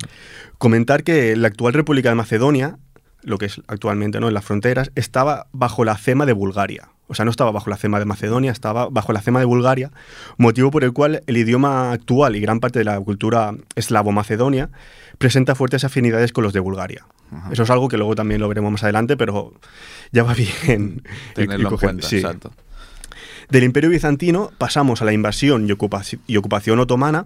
Comentar 0.58 1.04
que 1.04 1.36
la 1.36 1.47
actual 1.47 1.73
República 1.73 2.10
de 2.10 2.15
Macedonia, 2.15 2.78
lo 3.21 3.38
que 3.38 3.45
es 3.45 3.62
actualmente 3.67 4.19
¿no? 4.19 4.28
en 4.30 4.34
las 4.34 4.45
fronteras, 4.45 4.91
estaba 4.95 5.47
bajo 5.52 5.84
la 5.86 5.95
cema 5.97 6.26
de 6.26 6.34
Bulgaria. 6.34 6.89
O 7.10 7.13
sea, 7.15 7.23
no 7.23 7.32
estaba 7.32 7.52
bajo 7.52 7.69
la 7.69 7.78
cema 7.78 8.00
de 8.00 8.06
Macedonia, 8.06 8.52
estaba 8.52 8.89
bajo 8.89 9.13
la 9.13 9.21
cema 9.21 9.39
de 9.39 9.45
Bulgaria, 9.45 9.91
motivo 10.38 10.71
por 10.71 10.84
el 10.84 10.91
cual 10.91 11.21
el 11.26 11.38
idioma 11.38 11.91
actual 11.93 12.36
y 12.36 12.41
gran 12.41 12.60
parte 12.60 12.80
de 12.80 12.86
la 12.86 13.00
cultura 13.00 13.54
eslavo-macedonia 13.76 14.69
presenta 15.17 15.56
fuertes 15.56 15.84
afinidades 15.86 16.34
con 16.34 16.43
los 16.43 16.52
de 16.52 16.60
Bulgaria. 16.60 17.06
Ajá. 17.32 17.50
Eso 17.54 17.63
es 17.63 17.69
algo 17.69 17.88
que 17.88 17.97
luego 17.97 18.15
también 18.15 18.41
lo 18.41 18.47
veremos 18.50 18.71
más 18.73 18.84
adelante, 18.84 19.15
pero 19.17 19.54
ya 20.12 20.23
va 20.23 20.34
bien 20.34 21.02
Tenerlo 21.34 21.69
en 21.71 21.78
cuenta, 21.78 22.08
sí. 22.08 22.17
exacto. 22.17 22.52
Del 23.49 23.63
Imperio 23.63 23.89
Bizantino 23.89 24.51
pasamos 24.57 25.01
a 25.01 25.05
la 25.05 25.13
invasión 25.13 25.67
y, 25.67 25.71
ocupaci- 25.71 26.19
y 26.27 26.36
ocupación 26.38 26.79
otomana, 26.79 27.25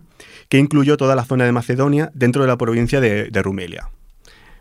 que 0.49 0.59
incluyó 0.59 0.95
toda 0.97 1.15
la 1.15 1.25
zona 1.25 1.45
de 1.45 1.51
Macedonia 1.51 2.11
dentro 2.13 2.43
de 2.43 2.47
la 2.47 2.57
provincia 2.57 3.01
de, 3.01 3.29
de 3.29 3.41
Rumelia. 3.41 3.89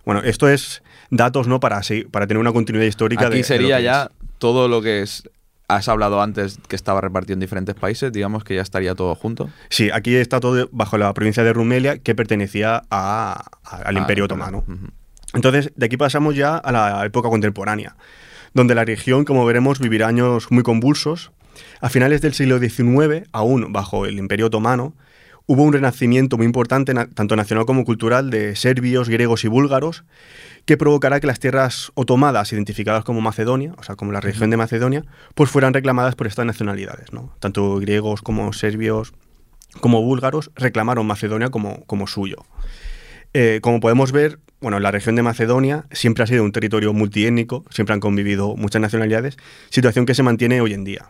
Bueno, 0.07 0.23
esto 0.23 0.49
es 0.49 0.83
datos 1.11 1.46
¿no? 1.49 1.61
para, 1.61 1.81
para 2.11 2.27
tener 2.27 2.40
una 2.40 2.53
continuidad 2.53 2.87
histórica. 2.87 3.29
de 3.29 3.37
Aquí 3.37 3.44
sería 3.44 3.79
ya 3.81 4.05
es. 4.05 4.09
todo 4.38 4.68
lo 4.68 4.81
que 4.81 5.03
es. 5.03 5.29
Has 5.68 5.88
hablado 5.88 6.20
antes 6.20 6.59
que 6.66 6.75
estaba 6.75 7.01
repartido 7.01 7.35
en 7.35 7.40
diferentes 7.40 7.77
países, 7.77 8.11
digamos 8.11 8.42
que 8.42 8.57
ya 8.57 8.62
estaría 8.62 8.94
todo 8.96 9.14
junto. 9.14 9.51
Sí, 9.68 9.88
aquí 9.92 10.16
está 10.16 10.40
todo 10.40 10.68
bajo 10.73 10.99
la 10.99 11.12
provincia 11.14 11.44
de 11.44 11.53
Rumelia, 11.53 11.99
que 11.99 12.14
pertenecía 12.16 12.83
a- 12.90 13.44
a- 13.64 13.77
al 13.77 13.96
Ah, 13.96 14.01
Imperio. 14.01 14.25
Otomano. 14.25 14.64
Entonces, 15.33 15.70
de 15.77 15.87
aquí 15.87 15.96
pasamos 15.96 16.35
ya 16.35 16.57
a 16.57 16.73
la 16.73 17.05
época 17.07 17.29
contemporánea, 17.29 17.94
donde 18.53 18.75
la 18.75 18.85
región, 18.85 19.25
como 19.25 19.44
veremos, 19.46 19.79
vivirá 19.79 20.09
años 20.09 20.51
muy 20.51 20.64
convulsos. 20.64 21.30
A 21.80 21.88
finales 21.88 22.20
del 22.20 22.34
siglo 22.34 22.59
XIX, 22.59 23.28
aún 23.32 23.72
bajo 23.72 24.07
el 24.07 24.18
Imperio 24.18 24.46
Otomano, 24.46 24.94
hubo 25.46 25.64
un 25.64 25.72
renacimiento 25.72 26.36
muy 26.36 26.46
importante, 26.46 26.94
tanto 26.94 27.34
nacional 27.34 27.66
como 27.66 27.84
cultural, 27.84 28.30
de 28.30 28.55
serbios, 28.55 29.09
griegos 29.09 29.44
y 29.44 29.48
búlgaros, 29.48 30.05
que 30.64 30.76
provocará 30.76 31.20
que 31.20 31.26
las 31.26 31.40
tierras 31.40 31.90
otomadas, 31.94 32.53
identificadas 32.53 33.03
como 33.05 33.20
Macedonia, 33.20 33.74
o 33.78 33.82
sea, 33.82 33.96
como 33.96 34.12
la 34.12 34.20
región 34.20 34.51
de 34.51 34.57
Macedonia, 34.57 35.05
pues 35.34 35.51
fueran 35.51 35.74
reclamadas 35.74 36.14
por 36.14 36.26
estas 36.26 36.46
nacionalidades. 36.46 37.12
¿no? 37.12 37.34
Tanto 37.40 37.76
griegos 37.78 38.22
como 38.22 38.53
serbios 38.53 39.12
como 39.80 40.03
búlgaros 40.03 40.51
reclamaron 40.55 41.07
Macedonia 41.07 41.48
como, 41.48 41.84
como 41.86 42.07
suyo. 42.07 42.44
Eh, 43.32 43.61
como 43.62 43.80
podemos 43.80 44.12
ver, 44.12 44.38
bueno, 44.61 44.80
la 44.80 44.90
región 44.90 45.14
de 45.14 45.22
Macedonia 45.22 45.86
siempre 45.92 46.24
ha 46.24 46.26
sido 46.26 46.44
un 46.44 46.53
territorio 46.53 46.92
multiétnico, 46.92 47.64
siempre 47.70 47.94
han 47.94 48.01
convivido 48.01 48.57
muchas 48.57 48.82
nacionalidades, 48.82 49.36
situación 49.70 50.07
que 50.07 50.14
se 50.14 50.22
mantiene 50.22 50.61
hoy 50.61 50.74
en 50.74 50.84
día. 50.84 51.07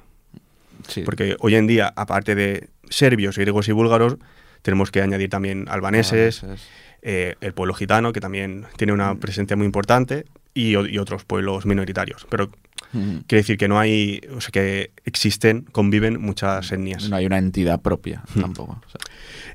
Sí. 0.90 1.02
Porque 1.02 1.36
hoy 1.40 1.54
en 1.54 1.66
día, 1.66 1.92
aparte 1.96 2.34
de 2.34 2.68
serbios, 2.88 3.38
griegos 3.38 3.68
y 3.68 3.72
búlgaros, 3.72 4.16
tenemos 4.62 4.90
que 4.90 5.00
añadir 5.00 5.30
también 5.30 5.66
albaneses, 5.68 6.42
Albaneses. 6.42 6.68
eh, 7.02 7.36
el 7.40 7.54
pueblo 7.54 7.74
gitano, 7.74 8.12
que 8.12 8.20
también 8.20 8.66
tiene 8.76 8.92
una 8.92 9.14
presencia 9.14 9.56
muy 9.56 9.66
importante, 9.66 10.26
y, 10.52 10.76
otros 10.76 11.24
pueblos 11.24 11.64
minoritarios. 11.64 12.26
Pero 12.28 12.50
Ujú. 12.92 13.22
Quiere 13.26 13.42
decir 13.42 13.56
que 13.56 13.68
no 13.68 13.78
hay, 13.78 14.20
o 14.34 14.40
sea, 14.40 14.50
que 14.50 14.90
existen, 15.04 15.62
conviven 15.70 16.20
muchas 16.20 16.72
etnias. 16.72 17.08
No 17.08 17.16
hay 17.16 17.26
una 17.26 17.38
entidad 17.38 17.80
propia 17.80 18.22
tampoco. 18.40 18.80
o 18.84 18.90
sea. 18.90 19.00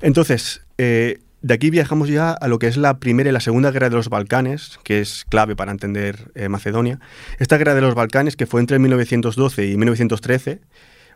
Entonces, 0.00 0.62
eh, 0.78 1.18
de 1.42 1.54
aquí 1.54 1.70
viajamos 1.70 2.08
ya 2.08 2.32
a 2.32 2.48
lo 2.48 2.58
que 2.58 2.66
es 2.66 2.76
la 2.76 2.98
Primera 2.98 3.28
y 3.28 3.32
la 3.32 3.40
Segunda 3.40 3.70
Guerra 3.70 3.90
de 3.90 3.96
los 3.96 4.08
Balcanes, 4.08 4.78
que 4.84 5.00
es 5.00 5.26
clave 5.28 5.54
para 5.54 5.70
entender 5.70 6.30
eh, 6.34 6.48
Macedonia. 6.48 6.98
Esta 7.38 7.58
Guerra 7.58 7.74
de 7.74 7.82
los 7.82 7.94
Balcanes, 7.94 8.36
que 8.36 8.46
fue 8.46 8.60
entre 8.60 8.78
1912 8.78 9.66
y 9.66 9.76
1913, 9.76 10.60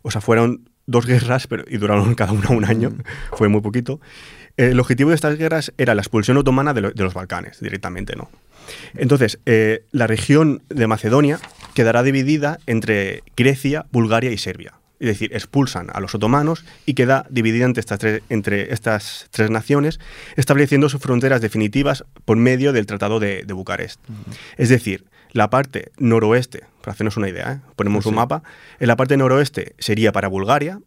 o 0.03 0.11
sea, 0.11 0.21
fueron 0.21 0.69
dos 0.87 1.07
guerras 1.07 1.47
pero, 1.47 1.65
y 1.69 1.77
duraron 1.79 2.15
cada 2.15 2.33
una 2.33 2.49
un 2.51 2.65
año, 2.65 2.93
fue 3.33 3.49
muy 3.49 3.61
poquito. 3.61 4.01
Eh, 4.57 4.71
el 4.73 4.81
objetivo 4.81 5.11
de 5.11 5.15
estas 5.17 5.39
guerras 5.39 5.73
era 5.79 5.95
la 5.95 6.03
expulsión 6.03 6.37
otomana 6.37 6.75
de, 6.75 6.81
lo- 6.81 6.91
de 6.91 7.03
los 7.05 7.15
Balcanes, 7.15 7.61
directamente, 7.61 8.17
¿no? 8.17 8.31
Entonces, 8.95 9.39
eh, 9.47 9.85
la 9.91 10.07
región 10.07 10.63
de 10.69 10.87
Macedonia 10.87 11.39
quedará 11.75 12.03
dividida 12.03 12.59
entre 12.67 13.23
Grecia, 13.37 13.87
Bulgaria 13.91 14.31
y 14.33 14.39
Serbia. 14.39 14.75
Es 15.01 15.07
decir, 15.09 15.31
expulsan 15.35 15.89
a 15.95 15.99
los 16.01 16.15
otomanos 16.15 16.65
y 16.85 16.93
queda 16.93 17.25
dividida 17.31 17.65
entre 17.65 17.81
estas 17.81 17.99
tres, 17.99 18.23
entre 18.29 18.73
estas 18.75 19.29
tres 19.31 19.49
naciones, 19.51 19.99
estableciendo 20.37 20.91
sus 20.91 21.01
fronteras 21.01 21.41
definitivas 21.41 22.05
por 22.27 22.37
medio 22.37 22.73
del 22.75 22.85
Tratado 22.85 23.19
de, 23.19 23.45
de 23.47 23.53
Bucarest. 23.55 23.99
Es 24.59 24.69
decir, 24.69 25.07
la 25.33 25.51
parte 25.51 25.93
noroeste, 25.99 26.65
para 26.81 26.93
hacernos 26.93 27.17
una 27.17 27.29
idea, 27.29 27.53
¿eh? 27.53 27.61
ponemos 27.77 28.07
un 28.07 28.15
mapa, 28.15 28.43
en 28.79 28.89
la 28.89 28.97
parte 28.97 29.17
noroeste 29.17 29.75
sería 29.79 30.13
para 30.13 30.29
Bulgaria, 30.29 30.81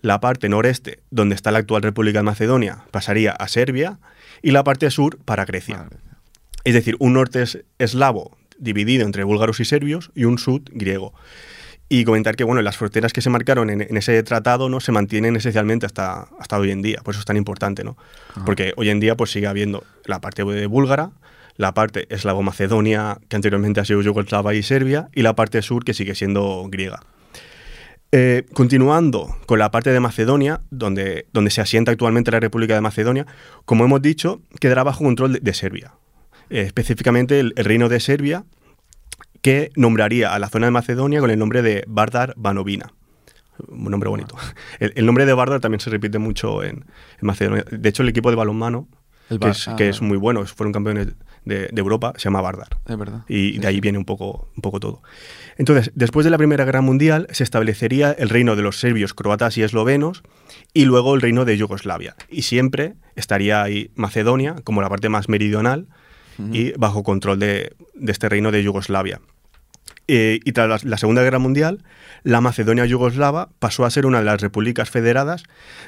la 0.00 0.20
parte 0.20 0.48
noreste, 0.48 1.00
donde 1.10 1.34
está 1.34 1.50
la 1.50 1.58
actual 1.58 1.82
República 1.82 2.20
de 2.20 2.24
Macedonia, 2.24 2.84
pasaría 2.90 3.32
a 3.32 3.48
Serbia, 3.48 3.98
y 4.42 4.52
la 4.52 4.62
parte 4.62 4.90
sur 4.90 5.18
para 5.24 5.44
Grecia. 5.44 5.78
Vale. 5.78 5.96
Es 6.64 6.74
decir, 6.74 6.96
un 6.98 7.14
norte 7.14 7.42
es 7.42 7.64
eslavo 7.78 8.36
dividido 8.58 9.06
entre 9.06 9.24
búlgaros 9.24 9.60
y 9.60 9.64
serbios 9.64 10.10
y 10.14 10.24
un 10.24 10.38
sud 10.38 10.62
griego. 10.72 11.14
Y 11.88 12.04
comentar 12.04 12.36
que 12.36 12.44
bueno, 12.44 12.60
las 12.60 12.76
fronteras 12.76 13.14
que 13.14 13.22
se 13.22 13.30
marcaron 13.30 13.70
en, 13.70 13.80
en 13.80 13.96
ese 13.96 14.22
tratado 14.22 14.68
no 14.68 14.78
se 14.80 14.92
mantienen 14.92 15.36
esencialmente 15.36 15.86
hasta, 15.86 16.28
hasta 16.38 16.58
hoy 16.58 16.70
en 16.70 16.82
día. 16.82 17.00
Por 17.02 17.14
eso 17.14 17.20
es 17.20 17.24
tan 17.24 17.38
importante, 17.38 17.82
¿no? 17.82 17.96
Porque 18.44 18.74
hoy 18.76 18.90
en 18.90 19.00
día 19.00 19.16
pues 19.16 19.30
sigue 19.30 19.46
habiendo 19.46 19.84
la 20.04 20.20
parte 20.20 20.44
de 20.44 20.66
búlgara, 20.66 21.12
la 21.58 21.74
parte 21.74 22.06
eslavo-macedonia, 22.08 23.18
que 23.28 23.36
anteriormente 23.36 23.80
ha 23.80 23.84
sido 23.84 24.00
Yugoslava 24.00 24.54
y 24.54 24.62
Serbia, 24.62 25.10
y 25.14 25.20
la 25.20 25.34
parte 25.34 25.60
sur 25.60 25.84
que 25.84 25.92
sigue 25.92 26.14
siendo 26.14 26.66
griega. 26.70 27.00
Eh, 28.10 28.46
continuando 28.54 29.36
con 29.44 29.58
la 29.58 29.70
parte 29.70 29.92
de 29.92 30.00
Macedonia, 30.00 30.62
donde, 30.70 31.26
donde 31.34 31.50
se 31.50 31.60
asienta 31.60 31.92
actualmente 31.92 32.30
la 32.30 32.40
República 32.40 32.74
de 32.74 32.80
Macedonia, 32.80 33.26
como 33.66 33.84
hemos 33.84 34.00
dicho, 34.00 34.40
quedará 34.60 34.82
bajo 34.82 35.04
control 35.04 35.34
de, 35.34 35.40
de 35.40 35.52
Serbia. 35.52 35.92
Eh, 36.48 36.62
específicamente 36.62 37.38
el, 37.38 37.52
el 37.56 37.64
reino 37.66 37.90
de 37.90 38.00
Serbia, 38.00 38.46
que 39.42 39.70
nombraría 39.76 40.32
a 40.32 40.38
la 40.38 40.48
zona 40.48 40.68
de 40.68 40.70
Macedonia 40.70 41.20
con 41.20 41.30
el 41.30 41.38
nombre 41.38 41.60
de 41.60 41.84
Vardar 41.86 42.32
Banovina. 42.36 42.94
Un 43.66 43.90
nombre 43.90 44.08
bonito. 44.08 44.36
El, 44.78 44.92
el 44.94 45.04
nombre 45.04 45.26
de 45.26 45.34
Vardar 45.34 45.60
también 45.60 45.80
se 45.80 45.90
repite 45.90 46.18
mucho 46.18 46.62
en, 46.62 46.76
en 46.76 47.26
Macedonia. 47.26 47.64
De 47.70 47.88
hecho, 47.88 48.04
el 48.04 48.08
equipo 48.08 48.30
de 48.30 48.36
balonmano, 48.36 48.88
que, 49.28 49.48
es, 49.48 49.68
ah, 49.68 49.76
que 49.76 49.88
es 49.88 49.98
vale. 49.98 50.08
muy 50.08 50.16
bueno, 50.16 50.46
fueron 50.46 50.72
campeones 50.72 51.08
de, 51.48 51.68
de 51.72 51.80
Europa, 51.80 52.12
se 52.16 52.24
llama 52.24 52.40
Vardar. 52.40 52.68
Es 52.86 52.96
verdad. 52.96 53.22
Y 53.28 53.58
de 53.58 53.66
ahí 53.66 53.80
viene 53.80 53.98
un 53.98 54.04
poco, 54.04 54.48
un 54.54 54.62
poco 54.62 54.78
todo. 54.78 55.02
Entonces, 55.56 55.90
después 55.94 56.22
de 56.24 56.30
la 56.30 56.38
Primera 56.38 56.64
Guerra 56.64 56.80
Mundial, 56.82 57.26
se 57.32 57.42
establecería 57.42 58.12
el 58.12 58.28
reino 58.28 58.54
de 58.54 58.62
los 58.62 58.78
serbios, 58.78 59.14
croatas 59.14 59.58
y 59.58 59.62
eslovenos, 59.62 60.22
y 60.72 60.84
luego 60.84 61.14
el 61.14 61.20
reino 61.20 61.44
de 61.44 61.56
Yugoslavia. 61.56 62.14
Y 62.30 62.42
siempre 62.42 62.94
estaría 63.16 63.62
ahí 63.62 63.90
Macedonia, 63.96 64.56
como 64.62 64.82
la 64.82 64.88
parte 64.88 65.08
más 65.08 65.28
meridional, 65.28 65.88
y 66.52 66.70
bajo 66.78 67.02
control 67.02 67.40
de, 67.40 67.72
de 67.94 68.12
este 68.12 68.28
reino 68.28 68.52
de 68.52 68.62
Yugoslavia. 68.62 69.20
Eh, 70.06 70.38
y 70.44 70.52
tras 70.52 70.68
la, 70.84 70.90
la 70.90 70.96
Segunda 70.96 71.22
Guerra 71.22 71.40
Mundial, 71.40 71.82
la 72.22 72.40
Macedonia 72.40 72.86
yugoslava 72.86 73.50
pasó 73.58 73.84
a 73.84 73.90
ser 73.90 74.06
una 74.06 74.20
de 74.20 74.24
las 74.24 74.40
repúblicas 74.40 74.88
federadas 74.88 75.42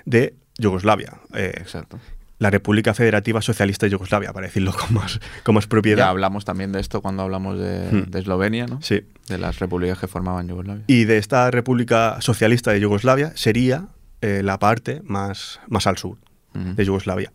de 0.06 0.34
Yugoslavia. 0.58 1.20
eh, 1.34 1.52
Exacto. 1.56 2.00
La 2.40 2.50
República 2.50 2.94
Federativa 2.94 3.40
Socialista 3.42 3.86
de 3.86 3.90
Yugoslavia, 3.90 4.32
para 4.32 4.46
decirlo 4.46 4.72
con 4.78 4.94
más, 4.94 5.20
con 5.44 5.54
más 5.54 5.66
propiedad. 5.68 5.98
Ya 6.06 6.08
hablamos 6.08 6.44
también 6.44 6.72
de 6.72 6.80
esto 6.80 7.00
cuando 7.02 7.22
hablamos 7.22 7.58
de, 7.58 7.90
Hmm. 7.92 8.10
de 8.10 8.18
Eslovenia, 8.18 8.66
¿no? 8.66 8.82
Sí. 8.82 9.02
De 9.28 9.38
las 9.38 9.58
repúblicas 9.60 9.98
que 9.98 10.08
formaban 10.08 10.48
Yugoslavia. 10.48 10.82
Y 10.88 11.04
de 11.04 11.18
esta 11.18 11.50
República 11.50 12.16
Socialista 12.20 12.72
de 12.72 12.80
Yugoslavia 12.80 13.32
sería 13.36 13.88
eh, 14.22 14.42
la 14.42 14.58
parte 14.58 15.02
más, 15.04 15.60
más 15.68 15.86
al 15.86 15.96
sur 15.98 16.18
de 16.52 16.84
Yugoslavia. 16.84 17.30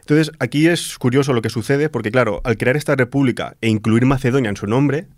Entonces, 0.00 0.32
aquí 0.38 0.66
es 0.66 0.96
curioso 0.96 1.34
lo 1.34 1.42
que 1.42 1.50
sucede, 1.50 1.90
porque 1.90 2.10
claro, 2.10 2.40
al 2.44 2.56
crear 2.56 2.76
esta 2.76 2.96
república 2.96 3.56
e 3.60 3.68
incluir 3.68 4.06
Macedonia 4.06 4.48
en 4.48 4.56
su 4.56 4.66
nombre, 4.66 5.08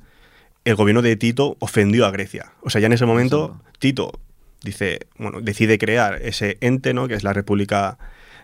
el 0.65 0.75
gobierno 0.75 1.03
de 1.03 1.15
Tito 1.17 1.57
ofendió 1.61 2.05
a 2.07 2.11
Grecia. 2.11 2.53
O 2.63 2.71
sea, 2.71 2.81
ya 2.81 2.87
en 2.87 2.95
ese 2.95 3.07
momento, 3.07 3.61
Tito 3.79 4.19
dice, 4.65 5.07
bueno, 5.19 5.41
decide 5.41 5.79
crear 5.79 6.21
ese 6.23 6.59
ente, 6.63 6.95
¿no? 6.95 7.07
que 7.07 7.15
es 7.15 7.23
la 7.23 7.33
República 7.33 7.99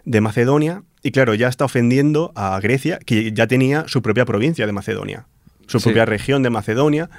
de 0.04 0.20
Macedonia, 0.20 0.82
y 1.02 1.10
claro, 1.10 1.34
ya 1.34 1.48
está 1.48 1.64
ofendiendo 1.64 2.32
a 2.34 2.58
Grecia, 2.60 2.98
que 3.04 3.32
ya 3.32 3.46
tenía 3.46 3.84
su 3.88 4.02
propia 4.02 4.24
provincia 4.24 4.66
de 4.66 4.72
Macedonia, 4.72 5.26
su 5.66 5.78
Sí. 5.80 5.84
propia 5.84 6.04
región 6.04 6.42
de 6.42 6.50
Macedonia, 6.50 7.10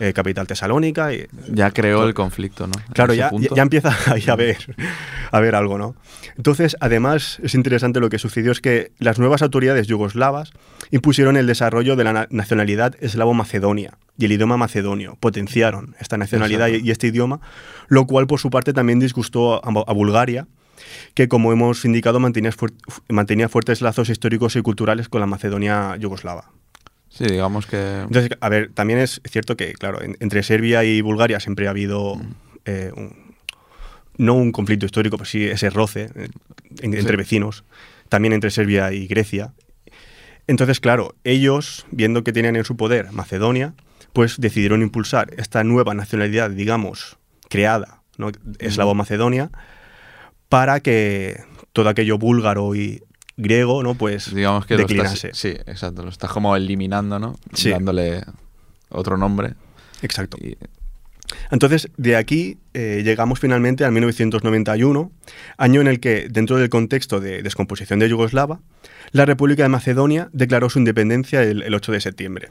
eh, 0.00 0.12
capital 0.12 0.46
tesalónica, 0.46 1.12
y 1.14 1.26
Ya 1.48 1.70
creó 1.70 2.04
el 2.04 2.14
conflicto, 2.14 2.66
¿no? 2.66 2.72
Claro, 2.92 3.14
ya, 3.14 3.30
ya, 3.54 3.62
empieza 3.62 3.90
ahí 4.12 4.24
a 4.28 4.34
ver, 4.34 4.56
a 5.30 5.40
ver 5.40 5.54
algo, 5.54 5.78
¿no? 5.78 5.94
Entonces, 6.36 6.76
además, 6.80 7.38
es 7.44 7.54
interesante 7.54 8.00
lo 8.00 8.08
que 8.10 8.18
sucedió 8.18 8.50
es 8.50 8.60
que 8.60 8.90
las 8.98 9.18
nuevas 9.20 9.40
autoridades 9.42 9.86
yugoslavas 9.86 10.50
impusieron 10.90 11.36
el 11.36 11.46
desarrollo 11.46 11.94
de 11.96 12.04
la 12.04 12.12
na- 12.12 12.26
nacionalidad 12.30 12.96
eslavo-macedonia 13.00 13.98
y 14.18 14.24
el 14.24 14.32
idioma 14.32 14.56
macedonio, 14.56 15.16
potenciaron 15.20 15.94
esta 16.00 16.16
nacionalidad 16.18 16.68
y, 16.68 16.90
este 16.90 17.06
idioma, 17.08 17.40
lo 17.88 18.06
cual 18.06 18.26
por 18.26 18.40
su 18.40 18.50
parte 18.50 18.72
también 18.72 18.98
disgustó 18.98 19.64
a, 19.64 19.68
a 19.68 19.92
Bulgaria, 19.92 20.46
que 21.14 21.28
como 21.28 21.52
hemos 21.52 21.84
indicado 21.84 22.20
mantenía, 22.20 22.50
fuer- 22.52 22.74
mantenía 23.08 23.48
fuertes 23.48 23.80
lazos 23.80 24.08
históricos 24.10 24.56
y 24.56 24.62
culturales 24.62 25.08
con 25.08 25.20
la 25.20 25.26
Macedonia 25.26 25.96
yugoslava. 25.96 26.50
Sí, 27.08 27.24
digamos 27.26 27.66
que... 27.66 28.00
Entonces, 28.00 28.30
a 28.40 28.48
ver, 28.48 28.72
también 28.74 28.98
es 28.98 29.20
cierto 29.24 29.56
que, 29.56 29.72
claro, 29.74 30.02
en- 30.02 30.16
entre 30.20 30.42
Serbia 30.42 30.82
y 30.84 31.00
Bulgaria 31.00 31.38
siempre 31.40 31.66
ha 31.68 31.70
habido 31.70 32.20
eh, 32.64 32.90
un- 32.96 33.34
no 34.16 34.34
un 34.34 34.52
conflicto 34.52 34.86
histórico, 34.86 35.16
pero 35.16 35.26
sí 35.28 35.44
ese 35.44 35.70
roce 35.70 36.10
eh, 36.14 36.28
en- 36.82 36.94
entre 36.94 37.16
vecinos, 37.16 37.64
también 38.08 38.32
entre 38.32 38.50
Serbia 38.50 38.92
y 38.92 39.06
Grecia. 39.06 39.52
Entonces, 40.46 40.80
claro, 40.80 41.14
ellos, 41.24 41.86
viendo 41.90 42.22
que 42.24 42.32
tenían 42.32 42.56
en 42.56 42.64
su 42.64 42.76
poder 42.76 43.12
Macedonia, 43.12 43.74
pues 44.12 44.36
decidieron 44.38 44.82
impulsar 44.82 45.32
esta 45.38 45.64
nueva 45.64 45.94
nacionalidad, 45.94 46.50
digamos, 46.50 47.16
creada, 47.48 48.02
¿no? 48.18 48.30
eslavo-macedonia, 48.58 49.50
para 50.54 50.78
que 50.78 51.42
todo 51.72 51.88
aquello 51.88 52.16
búlgaro 52.16 52.76
y 52.76 53.02
griego, 53.36 53.82
¿no? 53.82 53.96
Pues 53.96 54.32
digamos 54.32 54.66
que 54.66 54.74
lo 54.74 54.82
declinase. 54.82 55.26
estás, 55.26 55.36
sí, 55.36 55.48
exacto, 55.48 56.04
lo 56.04 56.10
estás 56.10 56.30
como 56.30 56.54
eliminando, 56.54 57.18
¿no? 57.18 57.36
Sí. 57.54 57.70
Dándole 57.70 58.22
otro 58.88 59.16
nombre. 59.16 59.54
Exacto. 60.00 60.36
Y, 60.40 60.56
Entonces, 61.50 61.88
de 61.96 62.14
aquí 62.14 62.58
eh, 62.72 63.02
llegamos 63.04 63.40
finalmente 63.40 63.84
al 63.84 63.90
1991, 63.90 65.10
año 65.58 65.80
en 65.80 65.88
el 65.88 65.98
que, 65.98 66.28
dentro 66.30 66.56
del 66.56 66.68
contexto 66.68 67.18
de 67.18 67.42
descomposición 67.42 67.98
de 67.98 68.08
Yugoslava, 68.08 68.60
la 69.10 69.24
República 69.24 69.64
de 69.64 69.70
Macedonia 69.70 70.28
declaró 70.32 70.70
su 70.70 70.78
independencia 70.78 71.42
el, 71.42 71.62
el 71.62 71.74
8 71.74 71.90
de 71.90 72.00
septiembre. 72.00 72.50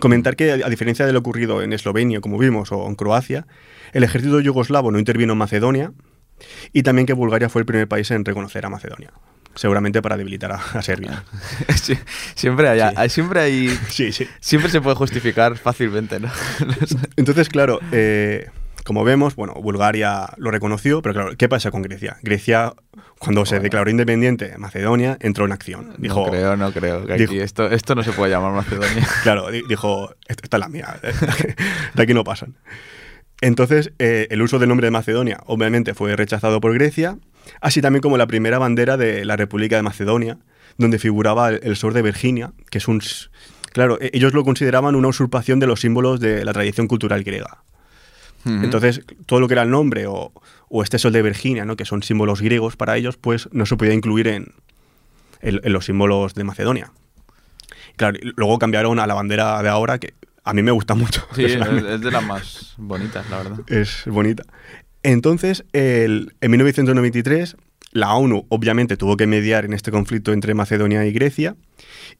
Comentar 0.00 0.34
que, 0.34 0.50
a 0.50 0.68
diferencia 0.70 1.04
de 1.04 1.12
lo 1.12 1.18
ocurrido 1.18 1.60
en 1.60 1.74
Eslovenia, 1.74 2.22
como 2.22 2.38
vimos, 2.38 2.72
o 2.72 2.88
en 2.88 2.94
Croacia, 2.94 3.46
el 3.92 4.02
ejército 4.02 4.40
yugoslavo 4.40 4.90
no 4.90 4.98
intervino 4.98 5.34
en 5.34 5.38
Macedonia 5.38 5.92
y 6.72 6.82
también 6.82 7.06
que 7.06 7.12
Bulgaria 7.12 7.48
fue 7.48 7.60
el 7.62 7.66
primer 7.66 7.88
país 7.88 8.10
en 8.10 8.24
reconocer 8.24 8.64
a 8.66 8.70
Macedonia, 8.70 9.12
seguramente 9.54 10.00
para 10.02 10.16
debilitar 10.16 10.52
a, 10.52 10.56
a 10.56 10.82
Serbia. 10.82 11.24
Sí, 11.74 11.98
siempre 12.34 12.68
hay, 12.68 12.80
Sí. 12.80 13.08
siempre 13.08 13.40
hay, 13.40 13.68
Sí, 13.88 14.12
sí. 14.12 14.26
siempre 14.40 14.70
se 14.70 14.80
puede 14.80 14.96
justificar 14.96 15.56
fácilmente, 15.56 16.20
¿no? 16.20 16.30
Entonces, 17.16 17.48
claro, 17.48 17.80
eh, 17.92 18.48
como 18.84 19.04
vemos, 19.04 19.36
bueno, 19.36 19.54
Bulgaria 19.54 20.30
lo 20.38 20.50
reconoció, 20.50 21.02
pero 21.02 21.14
claro, 21.14 21.36
¿qué 21.36 21.48
pasa 21.48 21.70
con 21.70 21.82
Grecia? 21.82 22.16
Grecia, 22.22 22.72
cuando 23.20 23.46
se 23.46 23.54
Bueno. 23.54 23.62
declaró 23.62 23.90
independiente 23.90 24.58
Macedonia, 24.58 25.16
entró 25.20 25.44
en 25.44 25.52
acción. 25.52 25.94
Dijo, 25.98 26.24
no 26.24 26.30
creo, 26.32 26.56
no 26.56 26.72
creo. 26.72 27.06
que 27.06 27.14
dijo- 27.16 27.32
esto, 27.34 27.70
esto 27.70 27.94
no 27.94 28.02
se 28.02 28.10
puede 28.12 28.32
llamar 28.32 28.52
Macedonia. 28.52 29.06
Claro, 29.22 29.50
di- 29.52 29.62
dijo, 29.68 30.12
esta 30.26 30.56
es 30.56 30.60
la 30.60 30.68
mía, 30.68 30.96
de 31.94 32.02
aquí 32.02 32.12
no 32.12 32.24
pasan. 32.24 32.56
Entonces, 33.42 33.92
eh, 33.98 34.26
el 34.30 34.40
uso 34.40 34.58
del 34.58 34.68
nombre 34.70 34.86
de 34.86 34.90
Macedonia 34.92 35.40
obviamente 35.46 35.92
fue 35.94 36.16
rechazado 36.16 36.60
por 36.60 36.72
Grecia, 36.72 37.18
así 37.60 37.82
también 37.82 38.00
como 38.00 38.16
la 38.16 38.26
primera 38.26 38.58
bandera 38.58 38.96
de 38.96 39.24
la 39.26 39.36
República 39.36 39.76
de 39.76 39.82
Macedonia, 39.82 40.38
donde 40.78 40.98
figuraba 40.98 41.50
el, 41.50 41.60
el 41.62 41.76
sol 41.76 41.92
de 41.92 42.00
Virginia, 42.02 42.52
que 42.70 42.78
es 42.78 42.88
un... 42.88 43.02
Claro, 43.72 43.98
e- 44.00 44.10
ellos 44.14 44.32
lo 44.32 44.44
consideraban 44.44 44.94
una 44.94 45.08
usurpación 45.08 45.58
de 45.60 45.66
los 45.66 45.80
símbolos 45.80 46.20
de 46.20 46.44
la 46.44 46.52
tradición 46.54 46.86
cultural 46.88 47.22
griega. 47.24 47.62
Entonces, 48.64 49.02
todo 49.26 49.38
lo 49.40 49.48
que 49.48 49.54
era 49.54 49.62
el 49.62 49.70
nombre 49.70 50.06
o, 50.06 50.32
o 50.68 50.82
este 50.82 50.98
sol 50.98 51.12
de 51.12 51.22
Virginia, 51.22 51.64
¿no? 51.64 51.76
que 51.76 51.84
son 51.84 52.02
símbolos 52.02 52.40
griegos 52.42 52.76
para 52.76 52.96
ellos, 52.96 53.16
pues 53.16 53.48
no 53.52 53.66
se 53.66 53.76
podía 53.76 53.92
incluir 53.94 54.28
en, 54.28 54.52
en- 55.40 55.60
en 55.62 55.72
los 55.72 55.84
símbolos 55.86 56.34
de 56.34 56.44
Macedonia. 56.44 56.90
Claro, 57.96 58.18
luego 58.36 58.58
cambiaron 58.58 58.98
a 58.98 59.06
la 59.06 59.14
bandera 59.14 59.62
de 59.62 59.68
ahora, 59.68 59.98
que 59.98 60.14
a 60.44 60.52
mí 60.54 60.62
me 60.62 60.70
gusta 60.72 60.94
mucho. 60.94 61.26
Sí, 61.34 61.44
es, 61.44 61.58
de 62.00 62.10
las 62.10 62.24
más 62.24 62.74
bonitas, 62.76 63.28
la 63.30 63.38
verdad. 63.38 63.60
es 63.68 64.02
bonita. 64.06 64.44
Entonces, 65.02 65.64
el- 65.72 66.34
en 66.40 66.50
1993, 66.50 67.56
la 67.92 68.14
ONU 68.14 68.46
obviamente 68.48 68.96
tuvo 68.96 69.16
que 69.16 69.26
mediar 69.26 69.64
en 69.64 69.72
este 69.72 69.90
conflicto 69.90 70.32
entre 70.32 70.54
Macedonia 70.54 71.04
y 71.04 71.12
Grecia, 71.12 71.56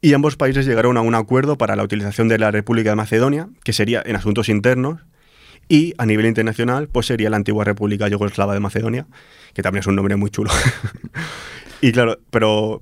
y 0.01 0.13
ambos 0.13 0.35
países 0.35 0.65
llegaron 0.65 0.97
a 0.97 1.01
un 1.01 1.15
acuerdo 1.15 1.57
para 1.57 1.75
la 1.75 1.83
utilización 1.83 2.27
de 2.27 2.37
la 2.37 2.51
República 2.51 2.89
de 2.91 2.95
Macedonia, 2.95 3.47
que 3.63 3.73
sería 3.73 4.01
en 4.05 4.15
asuntos 4.15 4.49
internos, 4.49 5.01
y 5.69 5.93
a 5.97 6.05
nivel 6.05 6.25
internacional, 6.25 6.89
pues 6.89 7.05
sería 7.05 7.29
la 7.29 7.37
antigua 7.37 7.63
República 7.63 8.07
Yugoslava 8.09 8.53
de 8.53 8.59
Macedonia, 8.59 9.07
que 9.53 9.61
también 9.63 9.79
es 9.79 9.87
un 9.87 9.95
nombre 9.95 10.15
muy 10.17 10.29
chulo. 10.29 10.51
y 11.81 11.91
claro, 11.91 12.19
pero 12.29 12.81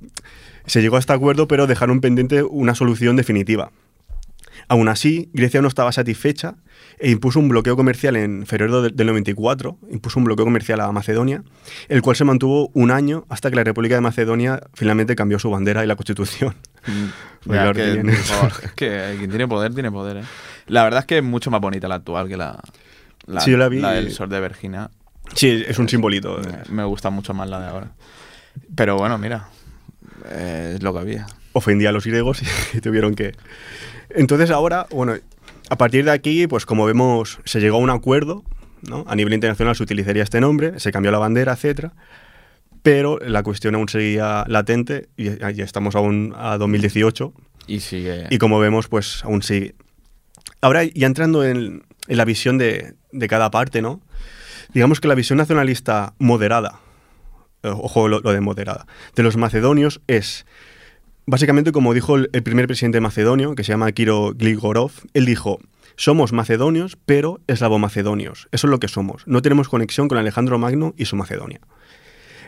se 0.65 0.81
llegó 0.81 0.95
a 0.95 0.99
este 0.99 1.13
acuerdo, 1.13 1.47
pero 1.47 1.67
dejaron 1.67 2.01
pendiente 2.01 2.43
una 2.43 2.75
solución 2.75 3.15
definitiva. 3.15 3.71
Aún 4.67 4.87
así, 4.87 5.29
Grecia 5.33 5.61
no 5.61 5.67
estaba 5.67 5.91
satisfecha 5.91 6.55
e 6.99 7.09
impuso 7.11 7.39
un 7.39 7.49
bloqueo 7.49 7.75
comercial 7.75 8.15
en 8.15 8.45
febrero 8.45 8.81
del 8.81 8.95
del 8.95 9.07
94, 9.07 9.77
impuso 9.91 10.19
un 10.19 10.25
bloqueo 10.25 10.45
comercial 10.45 10.79
a 10.81 10.91
Macedonia, 10.91 11.43
el 11.89 12.01
cual 12.01 12.15
se 12.15 12.23
mantuvo 12.23 12.69
un 12.73 12.91
año 12.91 13.25
hasta 13.29 13.49
que 13.49 13.55
la 13.55 13.63
República 13.63 13.95
de 13.95 14.01
Macedonia 14.01 14.61
finalmente 14.73 15.15
cambió 15.15 15.39
su 15.39 15.49
bandera 15.49 15.83
y 15.83 15.87
la 15.87 15.95
constitución. 15.95 16.55
Porque 17.43 17.55
Ya, 17.57 17.73
que, 17.73 17.81
tenían- 17.95 18.15
joder, 18.15 18.53
es 18.63 18.71
que 18.73 19.15
quien 19.17 19.29
tiene 19.29 19.47
poder, 19.47 19.73
tiene 19.73 19.91
poder, 19.91 20.17
¿eh? 20.17 20.23
La 20.67 20.83
verdad 20.83 20.99
es 21.01 21.05
que 21.07 21.17
es 21.17 21.23
mucho 21.23 21.49
más 21.51 21.59
bonita 21.59 21.87
la 21.87 21.95
actual 21.95 22.27
que 22.27 22.37
la, 22.37 22.59
la, 23.25 23.41
Sí, 23.41 23.51
yo 23.51 23.57
la 23.57 23.67
vi 23.67 23.81
del 23.81 24.07
y- 24.09 24.11
Sol 24.11 24.29
de 24.29 24.39
Virginia. 24.39 24.89
Sí, 25.33 25.63
es 25.67 25.79
un 25.79 25.87
simbolito. 25.89 26.39
Me, 26.39 26.75
me 26.75 26.83
gusta 26.83 27.09
mucho 27.09 27.33
más 27.33 27.49
la 27.49 27.59
de 27.61 27.67
ahora. 27.67 27.91
Pero 28.75 28.97
bueno, 28.97 29.17
mira, 29.17 29.47
eh, 30.29 30.73
es 30.75 30.83
lo 30.83 30.93
que 30.93 30.99
había. 30.99 31.25
Ofendía 31.53 31.89
a 31.89 31.91
los 31.91 32.05
griegos 32.05 32.41
y 32.73 32.81
tuvieron 32.81 33.15
que... 33.15 33.33
Entonces 34.09 34.51
ahora, 34.51 34.87
bueno, 34.91 35.15
a 35.69 35.77
partir 35.77 36.05
de 36.05 36.11
aquí, 36.11 36.47
pues 36.47 36.65
como 36.65 36.85
vemos, 36.85 37.39
se 37.45 37.59
llegó 37.61 37.77
a 37.77 37.79
un 37.79 37.89
acuerdo, 37.89 38.43
¿no? 38.81 39.05
A 39.07 39.15
nivel 39.15 39.33
internacional 39.33 39.75
se 39.75 39.83
utilizaría 39.83 40.23
este 40.23 40.41
nombre, 40.41 40.79
se 40.79 40.91
cambió 40.91 41.11
la 41.11 41.19
bandera, 41.19 41.53
etcétera, 41.53 41.93
pero 42.83 43.19
la 43.19 43.43
cuestión 43.43 43.75
aún 43.75 43.87
seguía 43.87 44.43
latente 44.47 45.07
y 45.15 45.37
ya 45.37 45.63
estamos 45.63 45.95
aún 45.95 46.33
a 46.35 46.57
2018 46.57 47.33
Y 47.67 47.79
sigue. 47.79 48.25
y 48.29 48.37
como 48.37 48.59
vemos, 48.59 48.87
pues 48.87 49.23
aún 49.23 49.43
sigue. 49.43 49.75
Ahora, 50.61 50.83
ya 50.83 51.07
entrando 51.07 51.43
en, 51.45 51.83
en 52.07 52.17
la 52.17 52.25
visión 52.25 52.57
de, 52.57 52.95
de 53.11 53.27
cada 53.27 53.51
parte, 53.51 53.81
¿no? 53.81 54.01
Digamos 54.73 54.99
que 54.99 55.07
la 55.07 55.15
visión 55.15 55.37
nacionalista 55.37 56.13
moderada, 56.17 56.79
eh, 57.63 57.69
ojo 57.69 58.07
lo, 58.07 58.19
lo 58.19 58.31
de 58.31 58.41
moderada, 58.41 58.87
de 59.15 59.23
los 59.23 59.37
macedonios 59.37 60.01
es, 60.07 60.45
básicamente 61.31 61.71
como 61.71 61.93
dijo 61.93 62.17
el, 62.17 62.43
primer 62.43 62.67
presidente 62.67 62.99
macedonio, 62.99 63.55
que 63.55 63.63
se 63.63 63.71
llama 63.71 63.89
Kiro 63.93 64.33
Gligorov, 64.35 64.91
él 65.13 65.25
dijo, 65.25 65.59
somos 65.95 66.33
macedonios, 66.33 66.97
pero 67.05 67.39
eslavo-macedonios, 67.47 68.49
eso 68.51 68.67
es 68.67 68.69
lo 68.71 68.81
que 68.81 68.89
somos, 68.89 69.25
no 69.27 69.41
tenemos 69.41 69.69
conexión 69.69 70.09
con 70.09 70.17
Alejandro 70.17 70.59
Magno 70.59 70.93
y 70.97 71.05
su 71.05 71.15
Macedonia. 71.15 71.61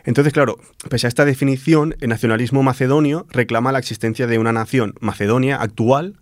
Entonces, 0.03 0.34
claro, 0.34 0.57
pese 0.89 1.07
a 1.07 1.09
esta 1.09 1.23
definición, 1.23 1.95
el 2.01 2.09
nacionalismo 2.09 2.61
macedonio 2.61 3.25
reclama 3.29 3.71
la 3.71 3.79
existencia 3.79 4.27
de 4.27 4.38
una 4.38 4.51
nación 4.51 4.95
macedonia 4.99 5.61
actual, 5.61 6.19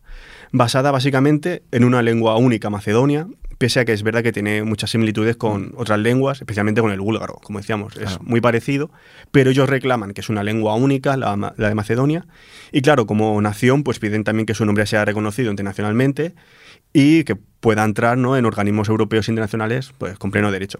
basada 0.51 0.91
básicamente 0.91 1.63
en 1.71 1.83
una 1.83 2.03
lengua 2.03 2.37
única 2.37 2.69
macedonia, 2.69 3.25
pese 3.61 3.79
a 3.79 3.85
que 3.85 3.93
es 3.93 4.01
verdad 4.03 4.23
que 4.23 4.31
tiene 4.31 4.63
muchas 4.63 4.89
similitudes 4.89 5.37
con 5.37 5.71
otras 5.77 5.99
lenguas, 5.99 6.39
especialmente 6.41 6.81
con 6.81 6.91
el 6.91 6.99
búlgaro, 6.99 7.35
como 7.43 7.59
decíamos, 7.59 7.95
es 7.97 8.19
muy 8.21 8.41
parecido, 8.41 8.91
pero 9.31 9.51
ellos 9.51 9.69
reclaman 9.69 10.13
que 10.13 10.21
es 10.21 10.29
una 10.29 10.43
lengua 10.43 10.73
única, 10.75 11.15
la, 11.15 11.53
de 11.55 11.75
Macedonia, 11.75 12.25
y 12.71 12.81
claro, 12.81 13.05
como 13.05 13.39
nación, 13.41 13.83
pues 13.83 13.99
piden 13.99 14.23
también 14.23 14.45
que 14.47 14.55
su 14.55 14.65
nombre 14.65 14.85
sea 14.87 15.05
reconocido 15.05 15.51
internacionalmente 15.51 16.33
y 16.91 17.23
que 17.23 17.35
pueda 17.35 17.83
entrar 17.85 18.17
¿no? 18.17 18.35
en 18.35 18.45
organismos 18.45 18.89
europeos 18.89 19.29
internacionales 19.29 19.93
pues, 19.97 20.17
con 20.17 20.31
pleno 20.31 20.51
derecho. 20.51 20.79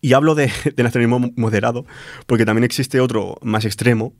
Y 0.00 0.14
hablo 0.14 0.34
de, 0.34 0.50
de 0.76 0.82
nacionalismo 0.82 1.30
moderado 1.36 1.86
porque 2.26 2.44
también 2.44 2.64
existe 2.64 2.98
otro 3.00 3.38
más 3.42 3.64
extremo 3.64 4.14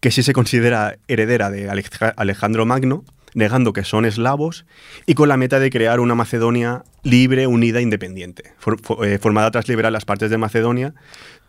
que 0.00 0.12
sí 0.12 0.22
se 0.22 0.32
considera 0.32 0.96
heredera 1.08 1.50
de 1.50 1.68
Aleja- 1.68 2.14
Alejandro 2.16 2.66
Magno, 2.66 3.04
negando 3.34 3.72
que 3.72 3.84
son 3.84 4.04
eslavos 4.04 4.64
y 5.06 5.14
con 5.14 5.28
la 5.28 5.36
meta 5.36 5.58
de 5.60 5.70
crear 5.70 6.00
una 6.00 6.14
Macedonia 6.14 6.84
libre, 7.02 7.46
unida 7.46 7.80
e 7.80 7.82
independiente, 7.82 8.52
for- 8.58 8.80
fo- 8.80 9.04
eh, 9.04 9.18
formada 9.18 9.50
tras 9.50 9.68
liberar 9.68 9.92
las 9.92 10.04
partes 10.04 10.30
de 10.30 10.38
Macedonia 10.38 10.94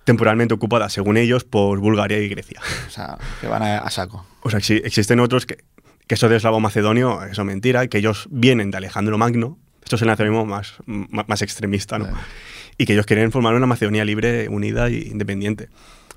temporalmente 0.03 0.53
ocupadas, 0.53 0.93
según 0.93 1.17
ellos, 1.17 1.43
por 1.45 1.79
Bulgaria 1.79 2.19
y 2.19 2.27
Grecia. 2.29 2.59
O 2.87 2.91
sea, 2.91 3.17
que 3.41 3.47
van 3.47 3.63
a, 3.63 3.77
a 3.79 3.89
saco. 3.89 4.25
O 4.41 4.49
sea, 4.51 4.59
exi- 4.59 4.81
existen 4.83 5.19
otros 5.19 5.45
que, 5.47 5.63
que 6.07 6.13
eso 6.15 6.29
de 6.29 6.35
eslavo 6.35 6.59
macedonio, 6.59 7.23
eso 7.23 7.41
es 7.41 7.45
mentira, 7.47 7.87
que 7.87 7.97
ellos 7.97 8.27
vienen 8.29 8.69
de 8.69 8.77
Alejandro 8.77 9.17
Magno, 9.17 9.57
esto 9.83 9.95
es 9.95 10.01
el 10.03 10.07
nacionalismo 10.09 10.45
más, 10.45 10.75
más, 10.85 11.27
más 11.27 11.41
extremista, 11.41 11.97
¿no? 11.97 12.05
Claro. 12.05 12.19
Y 12.77 12.85
que 12.85 12.93
ellos 12.93 13.05
quieren 13.07 13.31
formar 13.31 13.55
una 13.55 13.65
Macedonia 13.67 14.05
libre, 14.05 14.47
unida 14.49 14.87
e 14.89 15.07
independiente. 15.07 15.69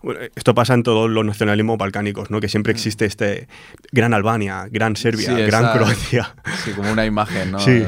Bueno, 0.02 0.20
esto 0.36 0.54
pasa 0.54 0.74
en 0.74 0.82
todos 0.84 1.10
los 1.10 1.24
nacionalismos 1.24 1.76
balcánicos, 1.76 2.30
¿no? 2.30 2.40
Que 2.40 2.48
siempre 2.48 2.72
existe 2.72 3.04
este 3.04 3.48
gran 3.90 4.14
Albania, 4.14 4.68
gran 4.70 4.94
Serbia, 4.96 5.32
Mm. 5.32 5.36
Sí, 5.36 5.42
gran 5.42 5.64
esa- 5.64 5.72
Croacia, 5.72 6.34
Sí, 6.64 6.70
como 6.72 6.92
una 6.92 7.04
imagen, 7.04 7.50
¿no? 7.50 7.58
Sí. 7.58 7.84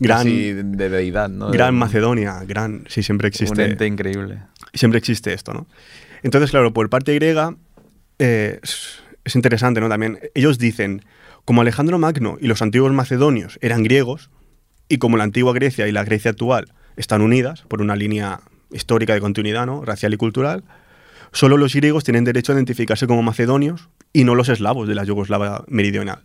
Gran- 0.00 0.18
Casi 0.24 0.52
de 0.54 0.88
deidad, 0.88 1.28
¿no? 1.28 1.50
gran 1.50 1.74
De- 1.74 1.78
Macedonia, 1.80 2.42
gran... 2.46 2.84
Sí, 2.88 3.02
siempre 3.02 3.26
Un 3.26 3.28
existe... 3.28 3.64
ente 3.64 3.86
increíble. 3.86 4.38
siempre 4.72 4.98
existe 4.98 5.32
esto, 5.32 5.52
¿no? 5.52 5.66
Entonces, 6.22 6.50
claro, 6.50 6.72
por 6.72 6.88
parte 6.88 7.14
griega 7.14 7.54
eh, 8.18 8.58
es, 8.62 9.00
es 9.24 9.34
interesante, 9.36 9.80
¿no? 9.80 9.88
También 9.88 10.18
ellos 10.34 10.58
dicen, 10.58 11.04
como 11.44 11.60
Alejandro 11.60 11.98
Magno 11.98 12.38
y 12.40 12.46
los 12.46 12.62
antiguos 12.62 12.92
macedonios 12.92 13.58
eran 13.60 13.82
griegos, 13.82 14.30
y 14.88 14.98
como 14.98 15.16
la 15.16 15.24
antigua 15.24 15.52
Grecia 15.52 15.86
y 15.88 15.92
la 15.92 16.04
Grecia 16.04 16.30
actual 16.30 16.72
están 16.96 17.20
unidas 17.20 17.62
por 17.68 17.82
una 17.82 17.94
línea 17.96 18.40
histórica 18.72 19.12
de 19.14 19.20
continuidad, 19.20 19.66
¿no? 19.66 19.84
Racial 19.84 20.14
y 20.14 20.16
cultural, 20.16 20.64
solo 21.32 21.56
los 21.56 21.74
griegos 21.74 22.04
tienen 22.04 22.24
derecho 22.24 22.52
a 22.52 22.54
identificarse 22.54 23.06
como 23.06 23.22
macedonios 23.22 23.88
y 24.12 24.24
no 24.24 24.34
los 24.34 24.48
eslavos 24.48 24.88
de 24.88 24.94
la 24.94 25.04
Yugoslava 25.04 25.64
meridional. 25.68 26.20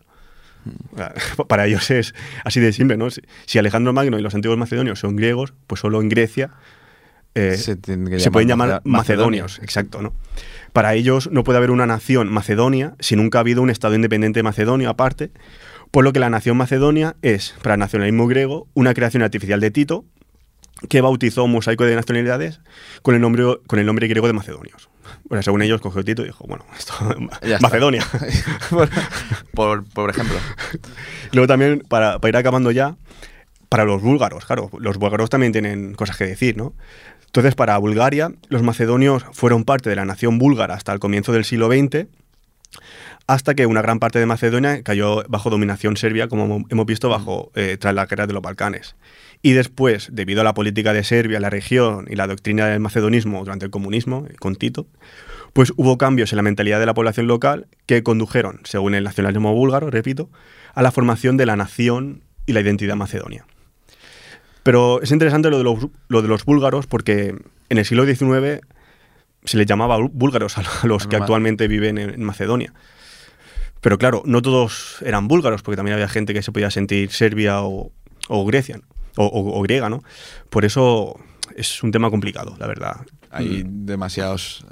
Sea, 0.95 1.13
Para 1.47 1.65
ellos 1.65 1.89
es 1.91 2.13
así 2.43 2.59
de 2.59 2.71
simple, 2.73 2.97
¿no? 2.97 3.07
Si, 3.09 3.59
Alejandro 3.59 3.93
Magno 3.93 4.19
y 4.19 4.21
los 4.21 4.35
antiguos 4.35 4.57
macedonios 4.57 4.99
son 4.99 5.15
griegos, 5.15 5.53
pues 5.67 5.81
solo 5.81 6.01
en 6.01 6.09
Grecia 6.09 6.51
eh, 7.33 7.57
Se 7.57 8.31
pueden 8.31 8.47
llamar 8.49 8.69
Mace- 8.69 8.81
macedonios, 8.85 9.59
exacto, 9.59 10.01
¿no? 10.01 10.13
Para 10.73 10.93
ellos 10.93 11.29
no 11.31 11.43
puede 11.43 11.57
haber 11.57 11.71
una 11.71 11.85
nación 11.85 12.31
macedonia 12.31 12.95
si 12.99 13.15
nunca 13.15 13.39
ha 13.39 13.41
habido 13.41 13.61
un 13.61 13.69
Estado 13.69 13.95
independiente 13.95 14.43
macedonio 14.43 14.89
aparte, 14.89 15.31
por 15.91 16.03
lo 16.03 16.13
que 16.13 16.19
la 16.19 16.29
nación 16.29 16.55
macedonia 16.57 17.15
es, 17.21 17.55
para 17.61 17.75
el 17.75 17.79
nacionalismo 17.79 18.27
griego, 18.27 18.67
una 18.73 18.93
creación 18.93 19.23
artificial 19.23 19.59
de 19.59 19.71
Tito 19.71 20.05
que 20.89 21.01
bautizó 21.01 21.43
un 21.43 21.51
mosaico 21.51 21.84
de 21.86 21.95
nacionalidades 21.95 22.59
con 23.01 23.15
el 23.15 23.22
nombre, 23.22 23.43
con 23.67 23.80
el 23.80 23.86
nombre 23.86 24.07
griego 24.07 24.28
de 24.28 24.34
macedonios. 24.34 24.89
O 25.30 25.34
sea, 25.36 25.43
según 25.43 25.61
ellos, 25.61 25.82
cogió 25.82 26.03
Tito 26.03 26.22
y 26.24 26.26
dijo, 26.26 26.45
bueno, 26.47 26.65
esto, 26.78 26.93
Ya. 27.47 27.59
Macedonia. 27.59 28.05
por, 29.53 29.84
por, 29.86 30.09
ejemplo. 30.09 30.36
Luego 31.32 31.47
también, 31.47 31.84
para, 31.88 32.19
para 32.19 32.30
ir 32.30 32.38
acabando 32.38 32.72
ya, 32.72 32.95
para 33.69 33.86
los 33.86 34.01
búlgaros, 34.01 34.45
claro, 34.45 34.69
los 34.80 34.97
búlgaros 34.97 35.30
también 35.30 35.51
tienen 35.51 35.93
cosas 35.93 36.17
que 36.17 36.26
decir, 36.26 36.57
¿no? 36.57 36.74
Entonces, 37.26 37.55
para 37.55 37.78
Bulgaria, 37.78 38.32
los 38.49 38.61
macedonios 38.61 39.24
fueron 39.32 39.63
parte 39.63 39.89
de 39.89 39.95
la 39.95 40.03
nación 40.05 40.38
búlgara 40.38 40.74
hasta 40.76 40.91
el 40.91 40.99
comienzo 40.99 41.32
del 41.32 41.45
siglo 41.45 41.67
XX, 41.69 42.07
hasta 43.28 43.53
que 43.53 43.65
una 43.65 43.82
gran 43.82 43.99
parte 43.99 44.19
de 44.19 44.26
Macedonia 44.26 44.84
cayó 44.84 45.24
bajo 45.30 45.49
dominación 45.49 45.95
serbia, 45.95 46.28
como 46.28 46.45
hemo- 46.47 46.65
hemos 46.69 46.86
visto, 46.86 47.07
bajo, 47.07 47.51
eh, 47.55 47.78
tras 47.80 47.93
la 47.95 48.05
guerra 48.05 48.28
de 48.28 48.34
los 48.34 48.41
Balcanes. 48.41 48.95
Y 49.41 49.53
después, 49.53 50.09
debido 50.11 50.41
a 50.41 50.43
la 50.43 50.53
política 50.53 50.93
de 50.93 51.03
Serbia, 51.03 51.39
la 51.39 51.49
región 51.49 52.05
y 52.09 52.15
la 52.15 52.27
doctrina 52.27 52.67
del 52.67 52.79
macedonismo 52.79 53.39
durante 53.39 53.65
el 53.65 53.71
comunismo, 53.71 54.27
eh, 54.29 54.35
con 54.39 54.55
Tito, 54.55 54.85
pues 55.53 55.73
hubo 55.77 55.97
cambios 55.97 56.31
en 56.31 56.37
la 56.37 56.43
mentalidad 56.43 56.79
de 56.79 56.85
la 56.85 56.93
población 56.93 57.27
local 57.27 57.67
que 57.87 58.03
condujeron, 58.03 58.61
según 58.63 58.93
el 58.95 59.03
nacionalismo 59.03 59.53
búlgaro, 59.53 59.89
repito, 59.89 60.29
a 60.75 60.81
la 60.83 60.91
formación 60.91 61.37
de 61.37 61.45
la 61.47 61.55
nación 61.55 62.21
y 62.45 62.53
la 62.53 62.61
identidad 62.61 62.95
macedonia. 62.95 63.45
Pero 64.63 65.01
es 65.01 65.11
interesante 65.11 65.49
lo 65.49 65.57
de 65.57 65.63
los, 65.63 65.87
lo 66.07 66.21
de 66.21 66.27
los 66.27 66.45
búlgaros 66.45 66.85
porque 66.87 67.35
en 67.69 67.77
el 67.77 67.85
siglo 67.85 68.05
XIX 68.05 68.61
se 69.43 69.57
les 69.57 69.65
llamaba 69.65 69.97
bú- 69.97 70.11
búlgaros 70.13 70.57
a 70.59 70.63
los 70.85 71.07
que 71.07 71.15
actualmente 71.23 71.67
viven 71.67 71.97
en, 71.97 72.11
en 72.11 72.23
Macedonia. 72.23 72.73
Pero 73.81 73.97
claro, 73.97 74.21
no 74.25 74.43
todos 74.43 74.97
eran 75.03 75.27
búlgaros, 75.27 75.63
porque 75.63 75.77
también 75.77 75.95
había 75.95 76.07
gente 76.07 76.35
que 76.35 76.43
se 76.43 76.51
podía 76.51 76.69
sentir 76.69 77.09
serbia 77.11 77.63
o, 77.63 77.91
o 78.27 78.45
Grecia, 78.45 78.77
¿no? 78.77 78.83
O, 79.18 79.26
o- 79.26 79.59
o 79.59 79.62
griega, 79.62 79.89
¿no? 79.89 80.03
Por 80.49 80.66
eso 80.66 81.20
es 81.55 81.84
un 81.84 81.91
tema 81.91 82.09
complicado, 82.09 82.55
la 82.59 82.68
verdad. 82.68 82.97
Hay 83.30 83.64
demasiados, 83.66 84.66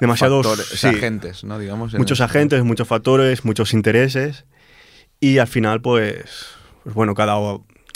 Demasiados, 0.00 0.46
factores, 0.46 0.66
sí. 0.80 0.86
agentes, 0.88 1.44
¿no? 1.44 1.58
Digamos, 1.58 1.94
muchos 1.94 2.18
esto. 2.20 2.24
agentes, 2.24 2.64
muchos 2.64 2.88
factores, 2.88 3.44
muchos 3.44 3.72
intereses 3.72 4.44
y 5.20 5.38
al 5.38 5.46
final 5.46 5.80
pues, 5.80 6.24
pues 6.82 6.94
bueno, 6.94 7.14
cada, 7.14 7.36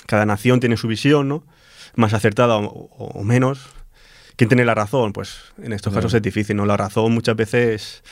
cada 0.06 0.24
nación 0.26 0.60
tiene 0.60 0.76
su 0.76 0.86
visión, 0.86 1.28
¿no? 1.28 1.44
Más 1.96 2.12
acertada 2.14 2.56
o, 2.56 2.68
o 2.96 3.24
menos. 3.24 3.60
¿Quién 4.36 4.48
tiene 4.48 4.64
la 4.64 4.74
razón? 4.74 5.12
Pues 5.12 5.36
en 5.62 5.72
estos 5.72 5.92
Claro. 5.92 6.06
casos 6.06 6.14
es 6.14 6.22
difícil, 6.22 6.56
¿no? 6.56 6.66
La 6.66 6.76
razón 6.76 7.12
muchas 7.12 7.36
veces... 7.36 8.02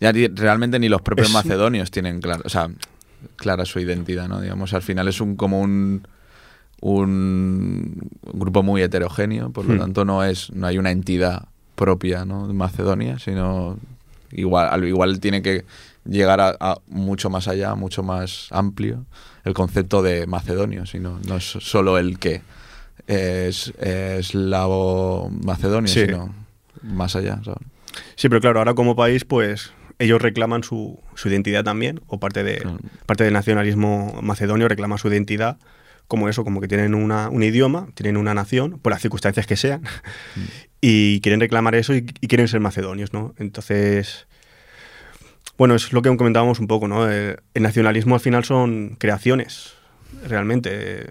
Ya 0.00 0.12
realmente 0.34 0.78
ni 0.78 0.88
los 0.88 1.02
propios 1.02 1.28
Es- 1.28 1.34
macedonios 1.34 1.90
tienen 1.90 2.20
claro. 2.20 2.42
O 2.44 2.48
sea, 2.48 2.68
clara 3.36 3.64
su 3.64 3.78
identidad, 3.80 4.28
¿no? 4.28 4.40
Digamos, 4.40 4.72
al 4.74 4.82
final 4.82 5.08
es 5.08 5.20
un 5.20 5.36
como 5.36 5.60
un 5.60 6.06
un 6.80 7.98
grupo 8.32 8.62
muy 8.62 8.82
heterogéneo, 8.82 9.50
por 9.50 9.64
lo 9.66 9.74
Hmm. 9.74 9.78
tanto 9.78 10.04
no 10.04 10.22
es 10.24 10.50
no 10.52 10.66
hay 10.66 10.78
una 10.78 10.90
entidad 10.90 11.46
propia, 11.74 12.24
¿no? 12.24 12.46
de 12.48 12.54
Macedonia, 12.54 13.18
sino 13.18 13.78
igual 14.32 14.68
al 14.70 14.84
igual 14.84 15.20
tiene 15.20 15.42
que 15.42 15.64
llegar 16.04 16.40
a, 16.40 16.56
a 16.60 16.78
mucho 16.88 17.30
más 17.30 17.48
allá, 17.48 17.74
mucho 17.74 18.02
más 18.02 18.48
amplio 18.50 19.04
el 19.44 19.54
concepto 19.54 20.02
de 20.02 20.26
macedonio, 20.26 20.86
sino 20.86 21.18
no 21.26 21.36
es 21.36 21.44
solo 21.44 21.98
el 21.98 22.18
que 22.18 22.42
es 23.06 23.72
eslavo 23.78 25.30
macedonio, 25.30 25.88
Sí. 25.92 26.02
sino 26.06 26.34
más 26.82 27.16
allá, 27.16 27.40
¿sabes? 27.44 27.60
Sí, 28.16 28.28
pero 28.28 28.40
claro, 28.40 28.58
ahora 28.60 28.74
como 28.74 28.94
país, 28.94 29.24
pues 29.24 29.72
ellos 29.98 30.20
reclaman 30.22 30.62
su, 30.62 31.00
su 31.14 31.28
identidad 31.28 31.64
también, 31.64 32.00
o 32.06 32.20
parte, 32.20 32.44
de, 32.44 32.58
Claro. 32.58 32.78
parte 33.06 33.24
del 33.24 33.32
nacionalismo 33.32 34.18
macedonio 34.22 34.68
reclama 34.68 34.98
su 34.98 35.08
identidad 35.08 35.56
como 36.08 36.28
eso, 36.28 36.42
como 36.44 36.60
que 36.60 36.68
tienen 36.68 36.94
una, 36.94 37.28
un 37.28 37.42
idioma, 37.42 37.88
tienen 37.94 38.16
una 38.16 38.34
nación, 38.34 38.78
por 38.80 38.92
las 38.92 39.00
circunstancias 39.02 39.46
que 39.46 39.56
sean, 39.56 39.82
y 40.80 41.20
quieren 41.20 41.38
reclamar 41.40 41.74
eso 41.74 41.94
y, 41.94 42.06
y 42.20 42.26
quieren 42.28 42.48
ser 42.48 42.60
macedonios, 42.60 43.12
¿no? 43.12 43.34
Entonces, 43.38 44.26
bueno, 45.56 45.74
es 45.74 45.92
lo 45.92 46.02
que 46.02 46.16
comentábamos 46.16 46.60
un 46.60 46.66
poco, 46.66 46.88
¿no? 46.88 47.10
Eh, 47.10 47.36
el 47.54 47.62
nacionalismo 47.62 48.14
al 48.14 48.20
final 48.20 48.44
son 48.44 48.96
creaciones, 48.98 49.74
realmente. 50.26 51.10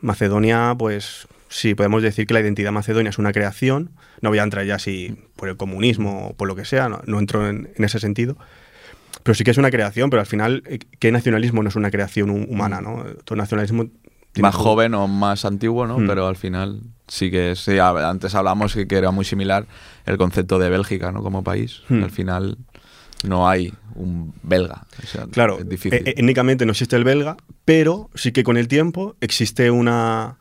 Macedonia, 0.00 0.74
pues 0.78 1.26
sí, 1.48 1.74
podemos 1.74 2.02
decir 2.02 2.26
que 2.26 2.34
la 2.34 2.40
identidad 2.40 2.72
macedonia 2.72 3.10
es 3.10 3.18
una 3.18 3.32
creación. 3.32 3.90
No 4.20 4.28
voy 4.28 4.38
a 4.38 4.42
entrar 4.42 4.64
ya 4.66 4.78
si 4.78 5.16
por 5.36 5.48
el 5.48 5.56
comunismo 5.56 6.28
o 6.28 6.34
por 6.34 6.46
lo 6.46 6.54
que 6.56 6.64
sea, 6.64 6.88
no, 6.88 7.00
no 7.06 7.18
entro 7.18 7.48
en, 7.48 7.70
en 7.74 7.84
ese 7.84 7.98
sentido. 7.98 8.36
Pero 9.22 9.34
sí 9.34 9.44
que 9.44 9.50
es 9.52 9.58
una 9.58 9.70
creación, 9.70 10.10
pero 10.10 10.20
al 10.20 10.26
final, 10.26 10.62
eh, 10.66 10.78
¿qué 10.98 11.10
nacionalismo 11.10 11.62
no 11.62 11.68
es 11.70 11.76
una 11.76 11.90
creación 11.90 12.28
hu- 12.30 12.46
humana? 12.50 12.80
¿no? 12.82 13.04
Todo 13.24 13.36
nacionalismo. 13.36 13.86
Más 14.42 14.54
joven 14.54 14.94
o 14.94 15.06
más 15.08 15.44
antiguo, 15.44 15.86
¿no? 15.86 15.98
Mm. 15.98 16.06
Pero 16.06 16.26
al 16.26 16.36
final 16.36 16.80
sí 17.08 17.30
que 17.30 17.54
sí, 17.56 17.78
antes 17.78 18.34
hablamos 18.34 18.74
que, 18.74 18.86
que 18.88 18.96
era 18.96 19.10
muy 19.10 19.24
similar 19.24 19.66
el 20.06 20.16
concepto 20.18 20.58
de 20.58 20.70
Bélgica, 20.70 21.12
¿no? 21.12 21.22
Como 21.22 21.42
país. 21.44 21.82
Mm. 21.88 22.02
Al 22.04 22.10
final 22.10 22.58
no 23.22 23.48
hay 23.48 23.72
un 23.94 24.34
belga. 24.42 24.86
o 25.02 25.06
sea, 25.06 25.26
Claro, 25.30 25.58
es 25.58 25.68
difícil. 25.68 26.06
eh, 26.06 26.14
étnicamente 26.16 26.66
no 26.66 26.72
existe 26.72 26.96
el 26.96 27.04
belga, 27.04 27.36
pero 27.64 28.10
sí 28.14 28.32
que 28.32 28.42
con 28.44 28.56
el 28.56 28.68
tiempo 28.68 29.16
existe 29.20 29.70
una, 29.70 30.36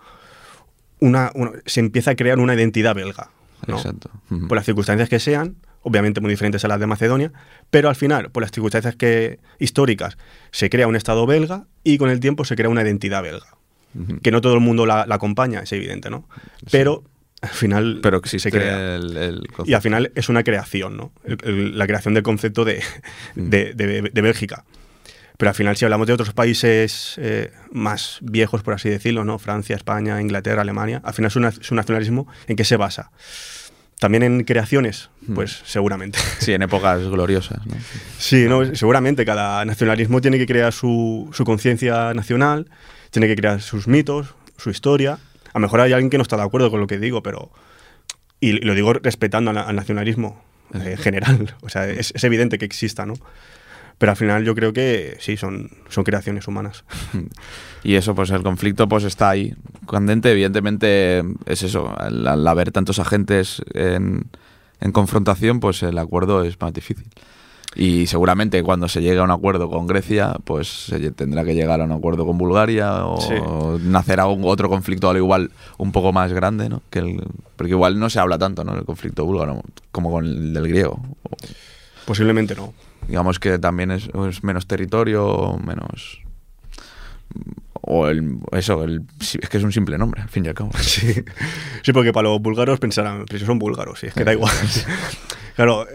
una, 1.00 1.32
una- 1.36 1.52
se 1.66 1.80
empieza 1.80 2.12
a 2.12 2.16
crear 2.16 2.40
una 2.40 2.56
identidad 2.56 2.96
belga. 2.96 3.30
¿no? 3.68 3.78
Exacto. 3.78 4.10
Por 4.50 4.56
las 4.58 4.66
circunstancias 4.66 5.08
que 5.08 5.20
sean, 5.20 5.56
obviamente 5.82 6.20
muy 6.20 6.30
diferentes 6.30 6.66
a 6.66 6.68
las 6.68 6.80
de 6.80 6.88
Macedonia, 6.88 7.32
pero 7.70 7.88
al 7.88 7.96
final, 7.96 8.30
por 8.32 8.42
las 8.44 8.52
circunstancias 8.52 8.96
que, 8.98 9.40
históricas, 9.60 10.18
se 10.52 10.70
crea 10.70 10.88
un 10.88 10.96
Estado 10.98 11.26
belga 11.26 11.68
y 11.84 11.98
con 11.98 12.10
el 12.10 12.20
tiempo 12.20 12.44
se 12.44 12.56
crea 12.58 12.70
una 12.70 12.82
identidad 12.82 13.24
belga. 13.24 13.56
Que 14.22 14.32
no 14.32 14.42
todo 14.42 14.54
el 14.56 14.60
mundo 14.60 14.86
la, 14.86 15.06
la 15.06 15.16
acompaña, 15.16 15.62
es 15.62 15.72
evidente, 15.72 16.10
¿no? 16.10 16.28
Pero 16.72 17.04
al 17.42 17.50
final 17.50 18.00
Pero 18.02 18.18
existe 18.18 18.50
se 18.50 18.58
crea. 18.58 18.96
el, 18.96 19.18
el 19.18 19.48
Y 19.66 19.74
al 19.74 19.82
final 19.82 20.12
es 20.16 20.30
una 20.30 20.44
creación, 20.44 20.98
¿no? 20.98 21.12
El- 21.26 21.78
la 21.78 21.86
creación 21.88 22.14
del 22.14 22.24
concepto 22.24 22.64
de, 22.66 22.82
Mm. 23.36 23.50
de, 23.50 23.74
de- 23.74 24.02
de 24.14 24.22
Bélgica. 24.22 24.66
Pero 25.38 25.50
al 25.50 25.56
final, 25.56 25.76
si 25.76 25.84
hablamos 25.84 26.08
de 26.08 26.14
otros 26.14 26.32
países 26.34 27.16
eh, 27.18 27.52
más 27.72 28.20
viejos, 28.22 28.62
por 28.64 28.76
así 28.76 28.88
decirlo, 28.90 29.26
¿no? 29.26 29.40
Francia, 29.40 29.76
España, 29.76 30.22
Inglaterra, 30.22 30.62
Alemania, 30.62 31.02
al 31.04 31.14
final 31.14 31.32
su, 31.32 31.40
na- 31.40 31.52
su 31.52 31.76
nacionalismo, 31.76 32.28
¿en 32.48 32.56
qué 32.56 32.64
se 32.64 32.78
basa? 32.78 33.12
También 34.00 34.24
en 34.24 34.44
creaciones, 34.44 35.10
Mm. 35.28 35.34
pues 35.36 35.62
seguramente. 35.66 36.20
Sí, 36.40 36.54
en 36.54 36.62
épocas 36.62 37.02
gloriosas, 37.08 37.66
¿no? 37.66 37.74
Sí, 38.20 38.46
no, 38.48 38.76
seguramente 38.76 39.26
cada 39.26 39.64
nacionalismo 39.66 40.22
tiene 40.22 40.38
que 40.38 40.46
crear 40.46 40.72
su, 40.74 41.30
su 41.34 41.44
conciencia 41.46 42.14
nacional, 42.14 42.70
tiene 43.14 43.28
que 43.28 43.36
crear 43.36 43.62
sus 43.62 43.88
mitos, 43.88 44.34
su 44.58 44.72
historia. 44.72 45.20
A 45.54 45.60
lo 45.60 45.62
mejor 45.62 45.82
hay 45.82 45.94
alguien 45.94 46.10
que 46.10 46.18
no 46.18 46.24
está 46.24 46.36
de 46.36 46.42
acuerdo 46.42 46.72
con 46.72 46.82
lo 46.82 46.88
que 46.88 46.98
digo, 46.98 47.22
pero... 47.24 47.52
Y 48.40 48.54
lo 48.54 48.74
digo 48.74 48.92
respetando 48.92 49.52
al, 49.52 49.58
al 49.60 49.76
nacionalismo 49.76 50.44
eh, 50.74 50.92
en 50.92 50.98
general. 50.98 51.56
O 51.62 51.70
sea, 51.70 51.88
es, 51.88 52.12
es 52.14 52.24
evidente 52.24 52.58
que 52.58 52.66
exista, 52.66 53.06
¿no? 53.06 53.14
Pero 54.00 54.12
al 54.12 54.18
final 54.18 54.44
yo 54.44 54.56
creo 54.56 54.74
que 54.74 55.16
sí, 55.20 55.38
son, 55.38 55.70
son 55.90 56.04
creaciones 56.04 56.48
humanas. 56.48 56.84
Y 57.86 57.96
eso, 57.96 58.16
pues 58.16 58.30
el 58.30 58.44
conflicto 58.44 58.88
pues 58.88 59.04
está 59.04 59.30
ahí. 59.30 59.54
Candente, 59.90 60.32
evidentemente, 60.32 61.22
es 61.46 61.64
eso. 61.64 61.94
Al, 61.98 62.26
al 62.26 62.48
haber 62.48 62.72
tantos 62.72 62.98
agentes 62.98 63.62
en, 63.74 64.24
en 64.80 64.92
confrontación, 64.94 65.60
pues 65.60 65.84
el 65.84 65.98
acuerdo 65.98 66.46
es 66.46 66.60
más 66.62 66.72
difícil. 66.72 67.10
Y 67.76 68.06
seguramente 68.08 68.62
cuando 68.62 68.88
se 68.88 69.02
llegue 69.02 69.20
a 69.20 69.24
un 69.24 69.32
acuerdo 69.32 69.70
con 69.70 69.88
Grecia, 69.88 70.36
pues 70.44 70.68
se 70.86 71.12
tendrá 71.12 71.44
que 71.44 71.56
llegar 71.56 71.82
a 71.82 71.86
un 71.86 71.92
acuerdo 71.92 72.26
con 72.26 72.38
Bulgaria 72.38 73.06
o 73.06 73.20
Sí. 73.20 73.34
nacerá 73.84 74.28
un- 74.28 74.44
otro 74.46 74.70
conflicto 74.70 75.10
al 75.10 75.18
igual 75.18 75.52
un 75.78 75.92
poco 75.92 76.14
más 76.14 76.32
grande, 76.34 76.70
¿no? 76.70 76.82
Que 76.92 77.00
el- 77.00 77.24
porque 77.56 77.72
igual 77.72 78.00
no 78.00 78.10
se 78.10 78.20
habla 78.20 78.38
tanto, 78.38 78.64
¿no? 78.64 78.76
El 78.76 78.86
conflicto 78.86 79.26
búlgaro 79.26 79.62
como 79.92 80.12
con 80.12 80.26
el 80.26 80.54
del 80.54 80.68
griego. 80.68 81.02
Posiblemente 82.06 82.56
no. 82.56 82.74
digamos 83.08 83.38
que 83.40 83.60
también 83.60 83.92
es, 83.92 84.08
es 84.30 84.44
menos 84.44 84.66
territorio, 84.68 85.58
menos... 85.66 86.20
O 87.86 88.08
el, 88.08 88.38
eso, 88.54 88.84
el, 88.84 89.02
es 89.20 89.50
que 89.50 89.58
es 89.58 89.64
un 89.64 89.74
simple 89.74 89.98
nombre, 89.98 90.22
al 90.22 90.30
fin 90.30 90.46
y 90.46 90.48
al 90.48 90.54
cabo. 90.54 90.70
Sí, 90.80 91.14
sí 91.82 91.92
porque 91.92 92.14
para 92.14 92.30
los 92.30 92.42
búlgaros 92.42 92.80
pensarán, 92.80 93.26
pero 93.28 93.40
si 93.40 93.46
son 93.46 93.60
búlgaros, 93.60 94.00
sí, 94.00 94.08
es 94.08 94.14
que 94.14 94.24
da 94.24 94.32
igual. 94.34 94.54
claro, 95.56 95.86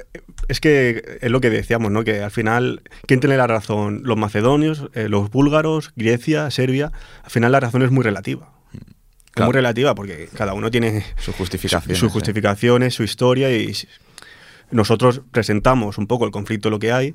es 0.48 0.60
que 0.60 1.18
es 1.20 1.30
lo 1.30 1.40
que 1.40 1.50
decíamos, 1.50 1.90
¿no? 1.92 2.04
Que 2.04 2.22
al 2.22 2.30
final, 2.30 2.82
¿quién 3.06 3.20
tiene 3.20 3.36
la 3.36 3.46
razón? 3.46 4.00
Los 4.04 4.16
macedonios, 4.16 4.88
eh, 4.94 5.08
los 5.08 5.30
búlgaros, 5.30 5.92
Grecia, 5.94 6.50
Serbia. 6.50 6.90
Al 7.22 7.30
final 7.30 7.52
la 7.52 7.60
razón 7.60 7.82
es 7.82 7.90
muy 7.90 8.02
relativa. 8.02 8.50
Es 9.36 9.44
muy 9.44 9.52
relativa 9.52 9.94
porque 9.94 10.28
cada 10.34 10.52
uno 10.54 10.70
tiene 10.70 11.04
Sus 11.18 11.36
justificaciones. 11.36 11.98
sus 11.98 12.08
¿eh? 12.08 12.12
justificaciones, 12.12 12.94
su 12.94 13.04
historia 13.04 13.54
y 13.54 13.72
nosotros 14.72 15.22
presentamos 15.30 15.96
un 15.96 16.06
poco 16.08 16.24
el 16.24 16.32
conflicto, 16.32 16.70
lo 16.70 16.78
que 16.80 16.90
hay. 16.92 17.14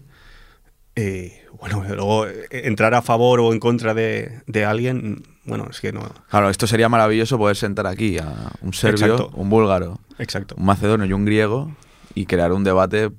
Y 0.95 1.31
bueno, 1.59 1.84
luego 1.89 2.27
eh, 2.27 2.45
entrar 2.51 2.93
a 2.93 3.01
favor 3.01 3.39
o 3.41 3.51
en 3.51 3.59
contra 3.59 3.93
de, 3.93 4.41
de 4.47 4.63
alguien, 4.63 5.23
bueno, 5.43 5.67
es 5.69 5.81
que 5.81 5.91
no. 5.91 6.09
Claro, 6.29 6.49
esto 6.49 6.67
sería 6.67 6.88
maravilloso 6.88 7.38
poder 7.38 7.55
sentar 7.57 7.88
aquí 7.88 8.19
a 8.19 8.51
un 8.61 8.73
serbio, 8.73 9.05
Exacto. 9.15 9.31
un 9.36 9.49
búlgaro, 9.49 9.99
Exacto. 10.19 10.55
un 10.57 10.65
macedonio 10.65 11.05
y 11.07 11.13
un 11.13 11.25
griego 11.25 11.75
y 12.16 12.26
crear 12.26 12.51
un 12.51 12.64
debate 12.64 13.11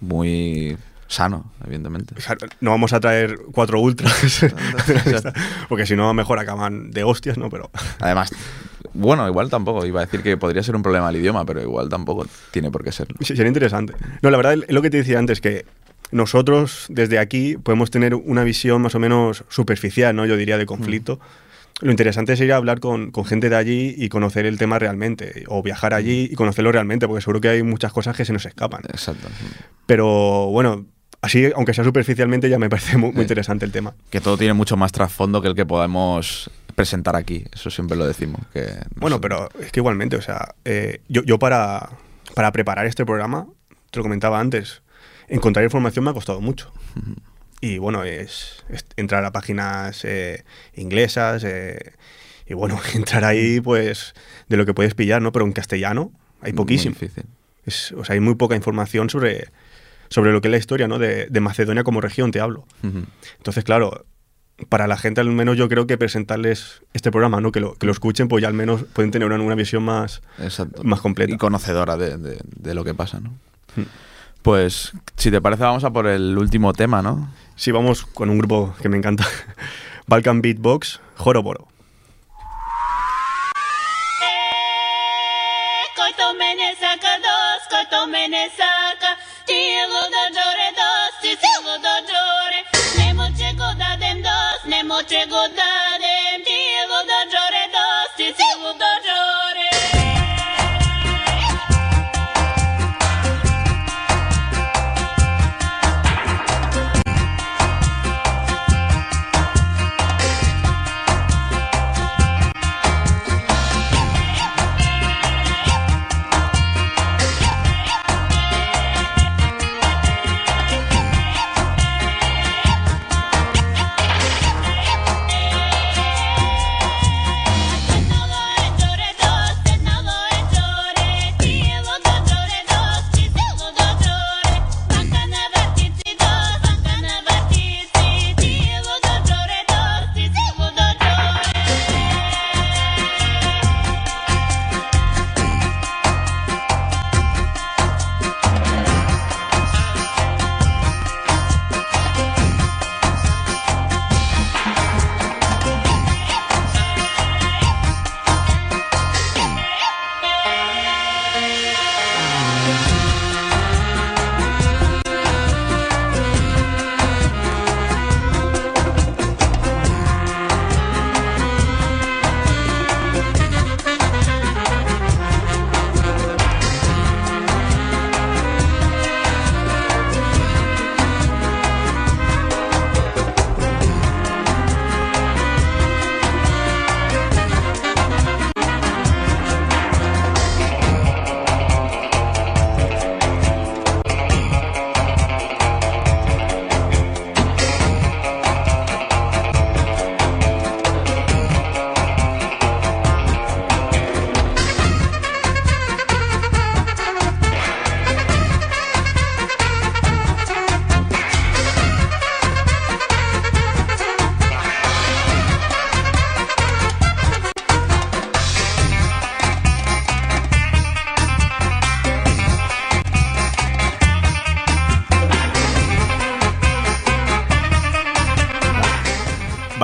muy 0.00 0.76
sano, 1.08 1.52
evidentemente. 1.64 2.14
O 2.16 2.20
sea, 2.20 2.36
no 2.60 2.70
vamos 2.70 2.92
a 2.92 3.00
traer 3.00 3.38
cuatro 3.52 3.80
ultras, 3.80 4.44
porque 5.68 5.86
si 5.86 5.96
no, 5.96 6.12
mejor 6.14 6.38
acaban 6.38 6.90
de 6.90 7.04
hostias, 7.04 7.38
¿no? 7.38 7.48
Pero 7.48 7.70
Además, 8.00 8.30
bueno, 8.92 9.26
igual 9.28 9.50
tampoco, 9.50 9.84
iba 9.86 10.00
a 10.00 10.04
decir 10.06 10.22
que 10.22 10.36
podría 10.36 10.62
ser 10.62 10.74
un 10.76 10.82
problema 10.82 11.10
el 11.10 11.16
idioma, 11.16 11.44
pero 11.44 11.60
igual 11.60 11.88
tampoco 11.88 12.26
tiene 12.50 12.70
por 12.70 12.82
qué 12.82 12.92
serlo. 12.92 13.16
sería 13.20 13.46
interesante. 13.46 13.94
No, 14.22 14.30
la 14.30 14.36
verdad, 14.36 14.56
lo 14.68 14.82
que 14.82 14.90
te 14.90 14.98
decía 14.98 15.18
antes, 15.18 15.40
que 15.40 15.64
nosotros 16.10 16.86
desde 16.88 17.18
aquí 17.18 17.56
podemos 17.56 17.90
tener 17.90 18.14
una 18.14 18.44
visión 18.44 18.82
más 18.82 18.94
o 18.94 18.98
menos 18.98 19.44
superficial, 19.48 20.14
¿no? 20.14 20.26
Yo 20.26 20.36
diría, 20.36 20.58
de 20.58 20.66
conflicto. 20.66 21.20
Lo 21.82 21.90
interesante 21.90 22.36
sería 22.36 22.56
hablar 22.56 22.80
con, 22.80 23.10
con 23.10 23.24
gente 23.26 23.50
de 23.50 23.56
allí 23.56 23.94
y 23.98 24.08
conocer 24.08 24.46
el 24.46 24.56
tema 24.56 24.78
realmente, 24.78 25.44
o 25.48 25.62
viajar 25.62 25.92
allí 25.92 26.28
y 26.30 26.34
conocerlo 26.34 26.72
realmente, 26.72 27.06
porque 27.06 27.20
seguro 27.20 27.40
que 27.40 27.48
hay 27.50 27.62
muchas 27.62 27.92
cosas 27.92 28.16
que 28.16 28.24
se 28.24 28.32
nos 28.32 28.46
escapan. 28.46 28.80
Exacto. 28.88 29.28
Pero 29.86 30.46
bueno, 30.50 30.86
así, 31.20 31.50
aunque 31.54 31.74
sea 31.74 31.84
superficialmente, 31.84 32.48
ya 32.48 32.58
me 32.58 32.70
parece 32.70 32.96
muy, 32.96 33.12
muy 33.12 33.22
interesante 33.22 33.66
el 33.66 33.72
tema. 33.72 33.94
Que 34.10 34.20
todo 34.22 34.38
tiene 34.38 34.54
mucho 34.54 34.76
más 34.78 34.90
trasfondo 34.92 35.42
que 35.42 35.48
el 35.48 35.54
que 35.54 35.66
podemos 35.66 36.50
presentar 36.74 37.14
aquí. 37.14 37.44
Eso 37.52 37.70
siempre 37.70 37.96
lo 37.96 38.06
decimos. 38.06 38.40
Que 38.54 38.62
no 38.62 39.00
Bueno, 39.00 39.16
sé. 39.16 39.20
pero 39.20 39.48
es 39.60 39.70
que 39.70 39.80
igualmente, 39.80 40.16
o 40.16 40.22
sea, 40.22 40.54
eh, 40.64 41.00
yo, 41.08 41.22
yo 41.24 41.38
para, 41.38 41.90
para 42.34 42.52
preparar 42.52 42.86
este 42.86 43.04
programa, 43.04 43.46
te 43.90 43.98
lo 43.98 44.02
comentaba 44.02 44.40
antes, 44.40 44.82
encontrar 45.28 45.62
información 45.64 46.04
me 46.06 46.10
ha 46.10 46.14
costado 46.14 46.40
mucho. 46.40 46.72
Y 47.60 47.78
bueno, 47.78 48.04
es, 48.04 48.64
es 48.68 48.84
entrar 48.96 49.24
a 49.24 49.32
páginas 49.32 50.04
eh, 50.04 50.44
inglesas 50.74 51.42
eh, 51.44 51.92
y 52.46 52.54
bueno, 52.54 52.78
entrar 52.94 53.24
ahí 53.24 53.60
pues 53.60 54.14
de 54.48 54.56
lo 54.56 54.66
que 54.66 54.74
puedes 54.74 54.94
pillar, 54.94 55.22
¿no? 55.22 55.32
Pero 55.32 55.44
en 55.46 55.52
castellano 55.52 56.12
hay 56.42 56.52
Muy 56.52 56.56
poquísimo. 56.58 56.94
difícil. 56.94 57.24
Es- 57.64 57.92
o 57.92 58.04
sea, 58.04 58.14
hay 58.14 58.20
muy 58.20 58.34
poca 58.36 58.54
información 58.56 59.10
sobre, 59.10 59.48
sobre 60.10 60.32
lo 60.32 60.40
que 60.40 60.48
es 60.48 60.52
la 60.52 60.58
historia, 60.58 60.86
¿no? 60.86 60.98
De, 60.98 61.26
de 61.28 61.40
Macedonia 61.40 61.82
como 61.82 62.00
región, 62.00 62.30
te 62.30 62.40
hablo. 62.40 62.64
Entonces, 63.38 63.64
claro, 63.64 64.04
para 64.68 64.86
la 64.86 64.96
gente 64.96 65.20
al 65.20 65.28
menos 65.30 65.56
yo 65.56 65.68
creo 65.68 65.86
que 65.86 65.98
presentarles 65.98 66.82
este 66.92 67.10
programa, 67.10 67.40
¿no? 67.40 67.52
Que 67.52 67.60
lo, 67.60 67.74
que 67.74 67.86
lo 67.86 67.92
escuchen, 67.92 68.28
pues 68.28 68.42
ya 68.42 68.48
al 68.48 68.54
menos 68.54 68.84
pueden 68.84 69.10
tener 69.10 69.26
una, 69.30 69.42
una 69.42 69.54
visión 69.54 69.82
más... 69.82 70.22
Exacto. 70.38 70.84
Más 70.84 71.00
completa. 71.00 71.32
Y 71.34 71.38
conocedora 71.38 71.96
de, 71.96 72.16
de- 72.18 72.38
de 72.44 72.74
lo 72.74 72.84
que 72.84 72.94
pasa, 72.94 73.18
¿no? 73.18 73.30
Hmm. 73.76 73.82
Pues, 74.42 74.92
si 75.16 75.30
te 75.32 75.40
parece, 75.40 75.64
vamos 75.64 75.82
a 75.82 75.90
por 75.90 76.06
el 76.06 76.38
último 76.38 76.72
tema, 76.72 77.02
¿no? 77.02 77.28
Sí, 77.56 77.70
vamos 77.72 78.04
con 78.04 78.28
un 78.28 78.38
grupo 78.38 78.74
que 78.82 78.90
me 78.90 78.98
encanta. 78.98 79.26
Balkan 80.06 80.42
Beatbox, 80.42 81.00
Joroboro. 81.16 81.68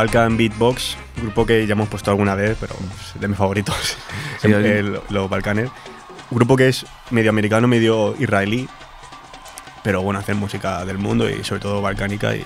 Balkan 0.02 0.36
Beatbox, 0.36 0.96
grupo 1.16 1.46
que 1.46 1.64
ya 1.64 1.74
hemos 1.74 1.88
puesto 1.88 2.10
alguna 2.10 2.34
vez, 2.34 2.56
pero 2.60 2.74
es 3.14 3.20
de 3.20 3.28
mis 3.28 3.36
favoritos, 3.38 3.76
Sí, 4.40 4.48
el- 4.50 4.98
los 5.10 5.30
Balcanes. 5.30 5.70
Un 6.28 6.38
grupo 6.38 6.56
que 6.56 6.66
es 6.68 6.84
medio 7.12 7.30
americano, 7.30 7.68
medio 7.68 8.16
israelí, 8.18 8.68
pero 9.84 10.02
bueno, 10.02 10.18
hacen 10.18 10.38
música 10.38 10.84
del 10.84 10.98
mundo 10.98 11.30
y 11.30 11.44
sobre 11.44 11.60
todo 11.60 11.80
balcánica. 11.82 12.34
Y, 12.34 12.44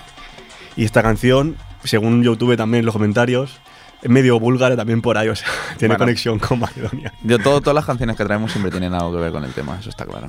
y 0.77 0.85
esta 0.85 1.03
canción, 1.03 1.57
según 1.83 2.23
yo 2.23 2.37
tuve 2.37 2.59
también 2.59 2.81
en 2.81 2.85
los 2.87 2.93
comentarios, 2.93 3.59
es 4.03 4.11
medio 4.11 4.39
búlgara 4.39 4.77
también 4.77 5.01
por 5.01 5.17
ahí, 5.17 5.29
o 5.29 5.35
sea, 5.35 5.49
tiene 5.79 5.95
Bueno. 5.95 6.05
conexión 6.05 6.39
con 6.39 6.59
Macedonia. 6.61 7.11
Yo, 7.23 7.39
todo, 7.39 7.63
todas 7.63 7.75
las 7.75 7.87
canciones 7.87 8.17
que 8.19 8.25
traemos 8.27 8.53
siempre 8.53 8.71
tienen 8.71 8.93
algo 8.93 9.13
que 9.13 9.19
ver 9.21 9.33
con 9.33 9.45
el 9.45 9.53
tema, 9.55 9.79
eso 9.81 9.89
está 9.89 10.05
claro. 10.05 10.29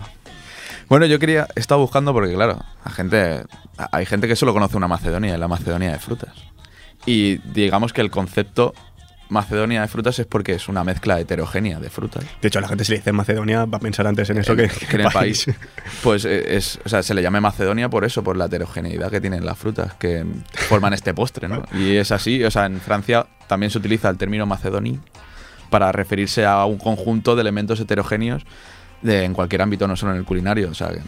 Bueno, 0.88 1.06
yo 1.08 1.20
quería, 1.20 1.46
he 1.58 1.60
estado 1.60 1.82
buscando 1.82 2.14
porque, 2.14 2.34
claro, 2.36 2.64
la 2.86 2.92
gente, 2.92 3.44
hay 3.92 4.06
gente 4.06 4.30
que 4.30 4.38
solo 4.38 4.54
conoce 4.54 4.78
una 4.78 4.88
Macedonia, 4.88 5.38
la 5.38 5.50
Macedonia 5.50 5.92
de 5.92 6.00
frutas. 6.00 6.30
Y 7.08 7.38
digamos 7.38 7.91
que 7.93 8.01
el 8.01 8.12
concepto 8.12 8.76
Macedonia 9.30 9.82
de 9.82 9.88
frutas 9.89 10.18
es 10.20 10.26
porque 10.26 10.53
es 10.53 10.70
una 10.70 10.86
mezcla 10.86 11.20
heterogénea 11.20 11.80
de 11.82 11.89
frutas. 11.89 12.24
De 12.41 12.47
hecho, 12.47 12.60
a 12.60 12.62
la 12.62 12.70
gente 12.70 12.86
se 12.86 12.93
le 12.93 12.99
dice 12.99 13.12
Macedonia, 13.12 13.66
va 13.66 13.78
a 13.78 13.82
pensar 13.82 14.08
antes 14.08 14.30
en 14.30 14.38
eso 14.38 14.55
que, 14.55 14.70
que 14.89 14.95
en 14.95 15.01
el 15.01 15.12
país. 15.12 15.47
Pues 16.01 16.24
eh, 16.24 16.55
es, 16.55 16.80
o 16.86 16.88
sea, 16.88 17.03
se 17.03 17.14
le 17.14 17.22
llama 17.22 17.41
Macedonia 17.41 17.89
por 17.89 18.05
eso, 18.05 18.24
por 18.24 18.38
la 18.38 18.45
heterogeneidad 18.45 19.10
que 19.12 19.20
tienen 19.20 19.45
las 19.45 19.58
frutas 19.58 19.93
que 19.95 20.24
forman 20.53 20.93
este 20.93 21.14
postre, 21.14 21.49
¿no? 21.49 21.64
Y 21.74 21.97
es 21.97 22.12
así, 22.14 22.41
o 22.43 22.51
sea, 22.51 22.68
en 22.68 22.80
Francia 22.80 23.26
también 23.47 23.70
se 23.70 23.80
utiliza 23.80 24.10
el 24.10 24.18
término 24.18 24.45
macedoní 24.45 24.99
para 25.70 25.91
referirse 25.91 26.45
a 26.45 26.64
un 26.64 26.78
conjunto 26.78 27.36
de 27.36 27.41
elementos 27.41 27.80
heterogéneos 27.82 28.43
de, 29.01 29.26
en 29.26 29.34
cualquier 29.34 29.62
ámbito, 29.62 29.88
no 29.89 29.97
solo 29.97 30.14
en 30.14 30.20
el 30.20 30.24
culinario. 30.26 30.70
O 30.70 30.74
sea, 30.74 30.88
que- 30.89 31.01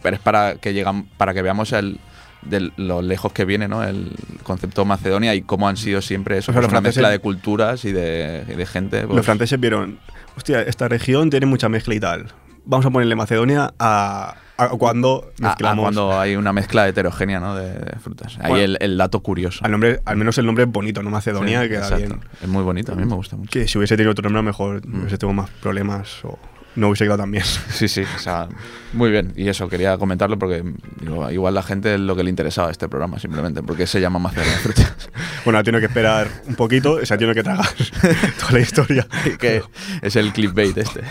pero 0.00 0.14
es 0.14 0.22
para 0.22 0.54
que 0.56 0.72
llegan, 0.72 1.06
para 1.16 1.34
que 1.34 1.42
veamos 1.42 1.72
el 1.72 1.98
de 2.42 2.70
lo 2.76 3.02
lejos 3.02 3.32
que 3.32 3.44
viene, 3.44 3.68
¿no? 3.68 3.82
El 3.84 4.12
concepto 4.42 4.84
Macedonia 4.84 5.34
y 5.34 5.42
cómo 5.42 5.68
han 5.68 5.76
sido 5.76 6.00
siempre 6.00 6.38
eso, 6.38 6.52
O 6.52 6.54
sea, 6.54 6.60
pues 6.60 6.64
los 6.64 6.72
una 6.72 6.80
franceses- 6.80 6.96
mezcla 7.02 7.10
de 7.10 7.18
culturas 7.18 7.84
y 7.84 7.92
de, 7.92 8.44
y 8.48 8.54
de 8.54 8.66
gente. 8.66 9.02
pues, 9.04 9.16
Los 9.16 9.26
franceses 9.26 9.58
vieron, 9.60 9.98
hostia, 10.36 10.62
esta 10.62 10.88
región 10.88 11.30
tiene 11.30 11.46
mucha 11.46 11.68
mezcla 11.68 11.94
y 11.94 12.00
tal. 12.00 12.26
Vamos 12.64 12.84
a 12.86 12.90
ponerle 12.90 13.16
Macedonia 13.16 13.72
a, 13.78 14.36
a 14.58 14.68
cuando 14.70 15.30
a- 15.40 15.46
a 15.46 15.48
mezclamos. 15.48 15.82
cuando 15.82 16.18
hay 16.20 16.36
una 16.36 16.52
mezcla 16.52 16.86
heterogénea 16.86 17.40
¿no? 17.40 17.54
de, 17.56 17.72
de 17.72 17.98
frutas. 17.98 18.36
Ahí 18.42 18.60
el, 18.60 18.76
el 18.80 18.98
dato 18.98 19.20
curioso. 19.20 19.64
al, 19.64 19.70
nombre, 19.70 20.00
al 20.04 20.16
menos 20.16 20.36
el 20.38 20.44
nombre 20.46 20.64
es 20.64 20.70
bonito, 20.70 21.02
¿no? 21.02 21.08
Macedonia, 21.10 21.62
Sí, 21.62 21.68
queda 21.70 21.78
exacto. 21.78 21.96
bien. 22.06 22.20
Es 22.42 22.48
muy 22.48 22.62
bonito, 22.62 22.92
a 22.92 22.94
mí 22.94 23.04
me 23.06 23.14
gusta 23.14 23.36
mucho. 23.36 23.50
Que 23.50 23.66
si 23.66 23.78
hubiese 23.78 23.96
tenido 23.96 24.12
otro 24.12 24.24
nombre, 24.24 24.40
a 24.40 24.42
lo 24.42 24.46
mejor 24.48 24.86
Mm. 24.86 25.00
hubiese 25.00 25.16
tenido 25.18 25.32
más 25.34 25.48
problemas 25.62 26.22
o 26.24 26.38
no 26.76 26.88
hubiese 26.88 27.04
quedado 27.04 27.18
tan 27.18 27.30
bien. 27.30 27.44
Sí, 27.44 27.88
sí, 27.88 28.02
o 28.02 28.18
sea, 28.18 28.48
muy 28.92 29.10
bien. 29.10 29.32
Y 29.36 29.48
eso, 29.48 29.68
quería 29.68 29.98
comentarlo 29.98 30.38
porque 30.38 30.62
digo, 31.00 31.30
igual 31.30 31.54
la 31.54 31.62
gente 31.62 31.94
es 31.94 32.00
lo 32.00 32.14
que 32.14 32.22
le 32.22 32.30
interesaba 32.30 32.70
este 32.70 32.88
programa, 32.88 33.18
simplemente, 33.18 33.62
porque 33.62 33.86
se 33.86 34.00
llama 34.00 34.18
Macedonia 34.18 34.52
de 34.52 34.58
frutas. 34.58 35.10
bueno, 35.44 35.58
ha 35.58 35.62
tenido 35.62 35.80
que 35.80 35.86
esperar 35.86 36.28
un 36.46 36.54
poquito, 36.54 37.04
se 37.04 37.14
ha 37.14 37.18
tenido 37.18 37.34
que 37.34 37.42
tragar 37.42 37.68
toda 38.40 38.52
la 38.52 38.60
historia. 38.60 39.06
que 39.38 39.62
es 40.02 40.16
el 40.16 40.32
clickbait 40.32 40.76
este. 40.76 41.02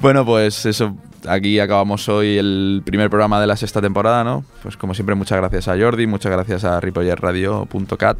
bueno, 0.00 0.24
pues 0.24 0.64
eso, 0.66 0.96
aquí 1.28 1.58
acabamos 1.58 2.08
hoy 2.08 2.38
el 2.38 2.82
primer 2.84 3.10
programa 3.10 3.40
de 3.40 3.46
la 3.46 3.56
sexta 3.56 3.80
temporada, 3.80 4.24
¿no? 4.24 4.44
Pues 4.62 4.76
como 4.76 4.94
siempre, 4.94 5.14
muchas 5.14 5.38
gracias 5.38 5.68
a 5.68 5.76
Jordi, 5.78 6.06
muchas 6.06 6.32
gracias 6.32 6.64
a 6.64 6.80
ripollerradio.cat, 6.80 8.18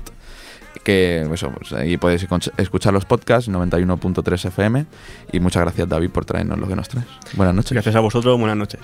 que 0.85 1.29
eso, 1.33 1.51
pues 1.51 1.73
ahí 1.73 1.97
podéis 1.97 2.29
escuch- 2.29 2.53
escuchar 2.57 2.93
los 2.93 3.05
podcasts, 3.05 3.49
91.3 3.51 4.45
FM, 4.47 4.87
y 5.33 5.41
muchas 5.41 5.63
gracias 5.63 5.89
David 5.89 6.11
por 6.11 6.25
traernos 6.25 6.59
lo 6.59 6.67
que 6.69 6.77
nos 6.77 6.89
traes. 6.89 7.07
Buenas 7.35 7.55
noches. 7.55 7.73
Gracias 7.73 7.95
a 7.97 8.01
vosotros, 8.01 8.39
buenas 8.39 8.57
noches. 8.57 8.81